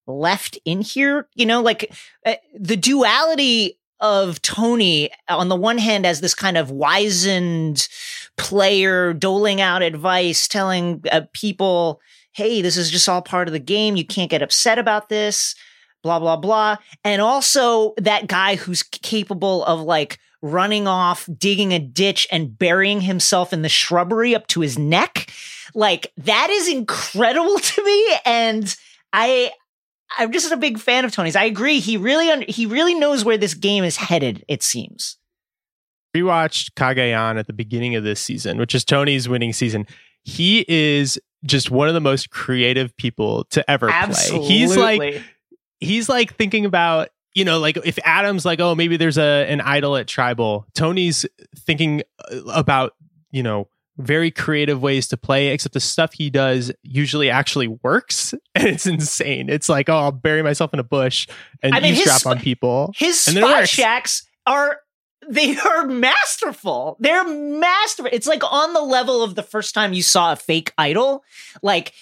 left 0.05 0.59
in 0.65 0.81
here. 0.81 1.27
You 1.33 1.47
know, 1.47 1.63
like 1.63 1.91
uh, 2.27 2.35
the 2.53 2.77
duality 2.77 3.79
of 3.99 4.39
Tony 4.43 5.09
on 5.27 5.49
the 5.49 5.55
one 5.55 5.79
hand 5.79 6.05
as 6.05 6.21
this 6.21 6.35
kind 6.35 6.57
of 6.57 6.69
wizened 6.69 7.87
player 8.37 9.13
doling 9.13 9.59
out 9.61 9.81
advice, 9.81 10.47
telling 10.47 11.03
uh, 11.11 11.21
people, 11.33 11.99
hey, 12.33 12.61
this 12.61 12.77
is 12.77 12.91
just 12.91 13.09
all 13.09 13.21
part 13.21 13.47
of 13.47 13.51
the 13.51 13.59
game. 13.59 13.95
You 13.95 14.05
can't 14.05 14.29
get 14.29 14.41
upset 14.41 14.79
about 14.79 15.09
this, 15.09 15.55
blah, 16.03 16.19
blah, 16.19 16.37
blah. 16.37 16.77
And 17.03 17.21
also 17.21 17.93
that 17.97 18.27
guy 18.27 18.55
who's 18.55 18.83
capable 18.83 19.65
of 19.65 19.81
like 19.81 20.19
running 20.41 20.87
off, 20.87 21.27
digging 21.37 21.73
a 21.73 21.79
ditch, 21.79 22.27
and 22.31 22.57
burying 22.57 23.01
himself 23.01 23.53
in 23.53 23.63
the 23.63 23.69
shrubbery 23.69 24.35
up 24.35 24.47
to 24.47 24.61
his 24.61 24.77
neck. 24.77 25.31
Like 25.73 26.11
that 26.17 26.49
is 26.49 26.69
incredible 26.69 27.59
to 27.59 27.83
me. 27.83 28.15
And 28.25 28.75
I, 29.11 29.51
I'm 30.17 30.31
just 30.31 30.51
a 30.51 30.57
big 30.57 30.79
fan 30.79 31.05
of 31.05 31.11
Tony's. 31.11 31.35
I 31.35 31.45
agree. 31.45 31.79
He 31.79 31.97
really 31.97 32.29
un- 32.29 32.45
he 32.47 32.65
really 32.65 32.93
knows 32.93 33.25
where 33.25 33.37
this 33.37 33.53
game 33.53 33.83
is 33.83 33.97
headed. 33.97 34.45
It 34.47 34.63
seems. 34.63 35.17
Rewatched 36.21 36.71
Cagayan 36.73 37.37
at 37.37 37.47
the 37.47 37.53
beginning 37.53 37.95
of 37.95 38.03
this 38.03 38.19
season, 38.19 38.57
which 38.57 38.73
is 38.75 38.83
Tony's 38.85 39.27
winning 39.29 39.53
season. 39.53 39.85
He 40.23 40.65
is 40.67 41.19
just 41.45 41.71
one 41.71 41.87
of 41.87 41.93
the 41.93 42.01
most 42.01 42.29
creative 42.29 42.95
people 42.97 43.45
to 43.45 43.69
ever 43.69 43.89
Absolutely. 43.89 44.47
play. 44.47 44.57
He's 44.57 44.77
like 44.77 45.21
he's 45.79 46.09
like 46.09 46.35
thinking 46.35 46.65
about 46.65 47.09
you 47.33 47.45
know 47.45 47.59
like 47.59 47.77
if 47.85 47.99
Adam's 48.03 48.45
like 48.45 48.59
oh 48.59 48.75
maybe 48.75 48.97
there's 48.97 49.17
a 49.17 49.45
an 49.47 49.61
idol 49.61 49.95
at 49.95 50.07
tribal 50.07 50.65
Tony's 50.73 51.25
thinking 51.55 52.01
uh, 52.31 52.41
about 52.47 52.93
you 53.31 53.43
know 53.43 53.67
very 53.97 54.29
creative 54.29 54.81
ways 54.81 55.07
to 55.07 55.17
play 55.17 55.47
except 55.47 55.73
the 55.73 55.79
stuff 55.79 56.13
he 56.13 56.29
does 56.29 56.71
usually 56.83 57.29
actually 57.29 57.67
works 57.67 58.33
and 58.55 58.67
it's 58.67 58.85
insane 58.85 59.49
it's 59.49 59.69
like 59.69 59.89
oh 59.89 59.97
I'll 59.97 60.11
bury 60.11 60.41
myself 60.41 60.73
in 60.73 60.79
a 60.79 60.83
bush 60.83 61.27
and 61.61 61.73
I 61.73 61.79
mean, 61.79 61.93
eavesdrop 61.93 62.19
sp- 62.21 62.27
on 62.27 62.39
people 62.39 62.93
his 62.95 63.27
And 63.27 63.37
spy 63.37 63.65
shacks 63.65 64.23
are 64.45 64.79
they 65.29 65.57
are 65.57 65.85
masterful. 65.85 66.97
They're 66.99 67.27
masterful. 67.27 68.11
It's 68.13 68.27
like 68.27 68.43
on 68.49 68.73
the 68.73 68.81
level 68.81 69.23
of 69.23 69.35
the 69.35 69.43
first 69.43 69.73
time 69.73 69.93
you 69.93 70.03
saw 70.03 70.31
a 70.33 70.35
fake 70.35 70.73
idol, 70.77 71.23
like 71.61 71.93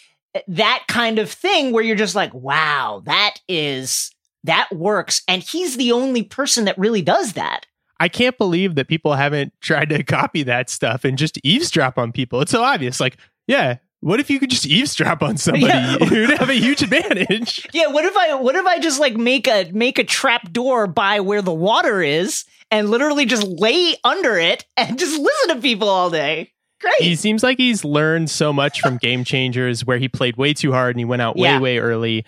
that 0.47 0.83
kind 0.87 1.19
of 1.19 1.31
thing 1.31 1.71
where 1.71 1.83
you're 1.83 1.95
just 1.95 2.15
like, 2.15 2.33
wow, 2.33 3.01
that 3.05 3.35
is 3.47 4.11
that 4.43 4.69
works. 4.71 5.23
And 5.27 5.41
he's 5.41 5.77
the 5.77 5.91
only 5.91 6.23
person 6.23 6.65
that 6.65 6.77
really 6.77 7.01
does 7.01 7.33
that. 7.33 7.65
I 7.99 8.09
can't 8.09 8.37
believe 8.37 8.75
that 8.75 8.87
people 8.87 9.13
haven't 9.13 9.53
tried 9.61 9.89
to 9.89 10.03
copy 10.03 10.43
that 10.43 10.69
stuff 10.69 11.03
and 11.03 11.17
just 11.17 11.39
eavesdrop 11.43 11.97
on 11.97 12.11
people. 12.11 12.41
It's 12.41 12.51
so 12.51 12.61
obvious. 12.61 12.99
Like, 12.99 13.17
yeah, 13.47 13.77
what 14.05 14.19
if 14.19 14.29
you 14.29 14.39
could 14.39 14.51
just 14.51 14.67
eavesdrop 14.67 15.23
on 15.23 15.35
somebody? 15.35 15.65
Yeah. 15.73 15.97
You'd 16.11 16.37
have 16.37 16.49
a 16.49 16.53
huge 16.53 16.83
advantage. 16.83 17.67
Yeah, 17.73 17.87
what 17.87 18.05
if 18.05 18.15
I 18.15 18.35
what 18.35 18.55
if 18.55 18.63
I 18.65 18.77
just 18.79 18.99
like 18.99 19.15
make 19.17 19.47
a 19.47 19.69
make 19.73 19.97
a 19.97 20.03
trap 20.03 20.51
door 20.51 20.85
by 20.85 21.21
where 21.21 21.41
the 21.41 21.51
water 21.53 22.03
is 22.03 22.45
and 22.69 22.91
literally 22.91 23.25
just 23.25 23.43
lay 23.47 23.95
under 24.03 24.37
it 24.37 24.63
and 24.77 24.99
just 24.99 25.19
listen 25.19 25.55
to 25.55 25.61
people 25.61 25.89
all 25.89 26.11
day? 26.11 26.51
Great. 26.79 26.93
He 26.99 27.15
seems 27.15 27.41
like 27.41 27.57
he's 27.57 27.83
learned 27.83 28.29
so 28.29 28.53
much 28.53 28.79
from 28.79 28.97
Game 28.97 29.23
Changers, 29.23 29.83
where 29.85 29.97
he 29.97 30.07
played 30.07 30.37
way 30.37 30.53
too 30.53 30.71
hard 30.71 30.91
and 30.95 30.99
he 30.99 31.05
went 31.05 31.23
out 31.23 31.35
way, 31.35 31.49
Yeah. 31.49 31.59
way 31.59 31.79
early. 31.79 32.25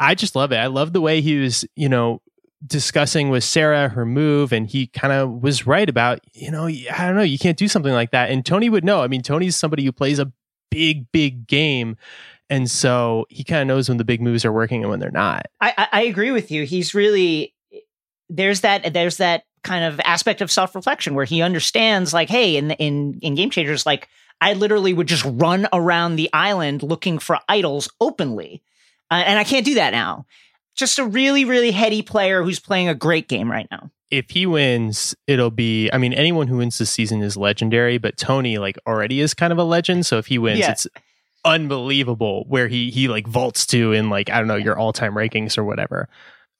I 0.00 0.16
just 0.16 0.34
love 0.34 0.50
it. 0.50 0.56
I 0.56 0.66
love 0.66 0.92
the 0.92 1.00
way 1.00 1.20
he 1.20 1.38
was, 1.38 1.64
you 1.76 1.88
know, 1.88 2.22
discussing 2.66 3.30
with 3.30 3.44
Sarah 3.44 3.88
her 3.90 4.04
move, 4.04 4.52
and 4.52 4.66
he 4.66 4.88
kind 4.88 5.12
of 5.12 5.42
was 5.42 5.66
right 5.66 5.88
about, 5.88 6.20
you 6.34 6.50
know, 6.50 6.66
I 6.66 6.82
don't 7.06 7.14
know, 7.16 7.22
you 7.22 7.38
can't 7.38 7.56
do 7.56 7.68
something 7.68 7.92
like 7.92 8.10
that. 8.10 8.30
And 8.30 8.44
Tony 8.44 8.68
would 8.68 8.84
know. 8.84 9.00
I 9.02 9.06
mean, 9.08 9.22
Tony's 9.22 9.54
somebody 9.56 9.84
who 9.84 9.92
plays 9.92 10.18
a 10.18 10.32
big, 10.70 11.10
big 11.12 11.46
game. 11.46 11.96
And 12.48 12.70
so 12.70 13.26
he 13.28 13.44
kind 13.44 13.62
of 13.62 13.68
knows 13.68 13.88
when 13.88 13.98
the 13.98 14.04
big 14.04 14.20
moves 14.20 14.44
are 14.44 14.52
working 14.52 14.82
and 14.82 14.90
when 14.90 14.98
they're 14.98 15.10
not. 15.10 15.46
I, 15.60 15.88
I 15.92 16.02
agree 16.02 16.32
with 16.32 16.50
you. 16.50 16.64
He's 16.64 16.94
really 16.94 17.54
there's 18.28 18.62
that 18.62 18.92
there's 18.94 19.18
that 19.18 19.44
kind 19.62 19.84
of 19.84 20.00
aspect 20.00 20.40
of 20.40 20.50
self 20.50 20.74
reflection 20.74 21.14
where 21.14 21.24
he 21.24 21.42
understands 21.42 22.14
like, 22.14 22.28
hey, 22.28 22.56
in 22.56 22.70
in 22.72 23.18
in 23.20 23.34
Game 23.34 23.50
Changers, 23.50 23.84
like 23.84 24.08
I 24.40 24.54
literally 24.54 24.92
would 24.92 25.08
just 25.08 25.24
run 25.26 25.68
around 25.72 26.16
the 26.16 26.30
island 26.32 26.82
looking 26.82 27.18
for 27.18 27.38
idols 27.48 27.90
openly, 28.00 28.62
uh, 29.10 29.22
and 29.26 29.38
I 29.38 29.44
can't 29.44 29.64
do 29.64 29.74
that 29.74 29.92
now. 29.92 30.26
Just 30.76 30.98
a 30.98 31.04
really 31.04 31.44
really 31.44 31.70
heady 31.72 32.02
player 32.02 32.42
who's 32.42 32.60
playing 32.60 32.88
a 32.88 32.94
great 32.94 33.28
game 33.28 33.50
right 33.50 33.66
now. 33.70 33.90
if 34.10 34.30
he 34.30 34.44
wins, 34.46 35.14
it'll 35.26 35.50
be. 35.52 35.88
I 35.92 35.98
mean, 35.98 36.12
anyone 36.12 36.48
who 36.48 36.56
wins 36.56 36.78
this 36.78 36.90
season 36.90 37.22
is 37.22 37.36
legendary, 37.36 37.96
but 37.98 38.16
Tony 38.16 38.58
like 38.58 38.76
already 38.86 39.20
is 39.20 39.34
kind 39.34 39.52
of 39.52 39.58
a 39.58 39.64
legend. 39.64 40.06
So 40.06 40.18
if 40.18 40.26
he 40.26 40.38
wins, 40.38 40.58
Yeah. 40.60 40.72
it's 40.72 40.86
unbelievable 41.44 42.44
where 42.48 42.68
he 42.68 42.90
he 42.90 43.08
like 43.08 43.26
vaults 43.26 43.66
to 43.66 43.92
in 43.92 44.10
like 44.10 44.30
I 44.30 44.38
don't 44.38 44.48
know 44.48 44.56
your 44.56 44.78
all 44.78 44.92
time 44.92 45.14
rankings 45.14 45.56
or 45.58 45.64
whatever. 45.64 46.08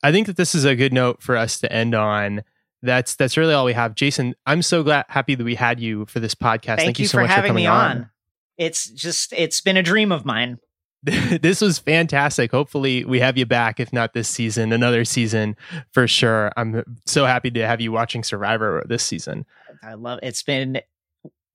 I 0.02 0.12
think 0.12 0.26
that 0.26 0.36
this 0.36 0.54
is 0.54 0.64
a 0.64 0.74
good 0.74 0.92
note 0.92 1.22
for 1.22 1.36
us 1.36 1.58
to 1.60 1.72
end 1.72 1.94
on. 1.94 2.42
That's 2.82 3.14
that's 3.16 3.36
really 3.36 3.52
all 3.52 3.64
we 3.66 3.74
have. 3.74 3.94
Jason, 3.94 4.34
I'm 4.46 4.62
so 4.62 4.82
glad 4.82 5.04
happy 5.08 5.34
that 5.34 5.44
we 5.44 5.54
had 5.54 5.80
you 5.80 6.06
for 6.06 6.20
this 6.20 6.34
podcast. 6.34 6.76
Thank, 6.76 6.98
you, 6.98 7.06
so 7.06 7.18
for 7.18 7.22
much 7.22 7.30
having 7.30 7.42
for 7.42 7.48
coming 7.48 7.64
me 7.64 7.66
on. 7.66 8.10
It's 8.56 8.88
just 8.90 9.32
it's 9.34 9.60
been 9.60 9.76
a 9.76 9.82
dream 9.82 10.12
of 10.12 10.24
mine. 10.24 10.58
this 11.02 11.60
was 11.60 11.78
fantastic. 11.78 12.50
Hopefully, 12.50 13.04
we 13.04 13.20
have 13.20 13.38
you 13.38 13.46
back. 13.46 13.80
If 13.80 13.92
not 13.92 14.12
this 14.12 14.28
season, 14.28 14.72
another 14.72 15.04
season 15.04 15.56
for 15.92 16.06
sure. 16.06 16.52
I'm 16.56 16.84
so 17.06 17.24
happy 17.24 17.50
to 17.52 17.66
have 17.66 17.80
you 17.80 17.90
watching 17.90 18.22
Survivor 18.22 18.84
this 18.86 19.02
season. 19.02 19.46
I 19.82 19.94
love 19.94 20.18
it's 20.22 20.42
been 20.42 20.80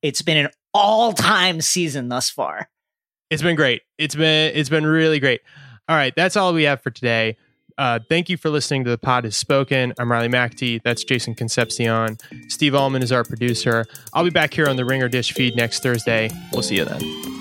it's 0.01 0.21
been 0.21 0.37
an 0.37 0.49
all 0.73 1.13
time 1.13 1.61
season 1.61 2.09
thus 2.09 2.29
far. 2.29 2.69
It's 3.29 3.43
been 3.43 3.55
great. 3.55 3.83
It's 3.97 4.15
been 4.15 4.51
it's 4.55 4.69
been 4.69 4.85
really 4.85 5.19
great. 5.19 5.41
All 5.87 5.95
right, 5.95 6.13
that's 6.15 6.35
all 6.35 6.53
we 6.53 6.63
have 6.63 6.81
for 6.81 6.89
today. 6.89 7.37
Uh, 7.77 7.99
thank 8.09 8.29
you 8.29 8.37
for 8.37 8.49
listening 8.49 8.83
to 8.85 8.89
the 8.89 8.97
pod 8.97 9.25
has 9.25 9.35
spoken. 9.35 9.93
I'm 9.99 10.11
Riley 10.11 10.29
McAtee. 10.29 10.81
That's 10.83 11.03
Jason 11.03 11.35
Concepcion. 11.35 12.17
Steve 12.47 12.73
Allman 12.73 13.03
is 13.03 13.11
our 13.11 13.23
producer. 13.23 13.85
I'll 14.13 14.23
be 14.23 14.29
back 14.29 14.53
here 14.53 14.67
on 14.67 14.77
the 14.77 14.85
Ringer 14.85 15.09
Dish 15.09 15.33
feed 15.33 15.55
next 15.55 15.83
Thursday. 15.83 16.29
We'll 16.53 16.63
see 16.63 16.77
you 16.77 16.85
then. 16.85 17.34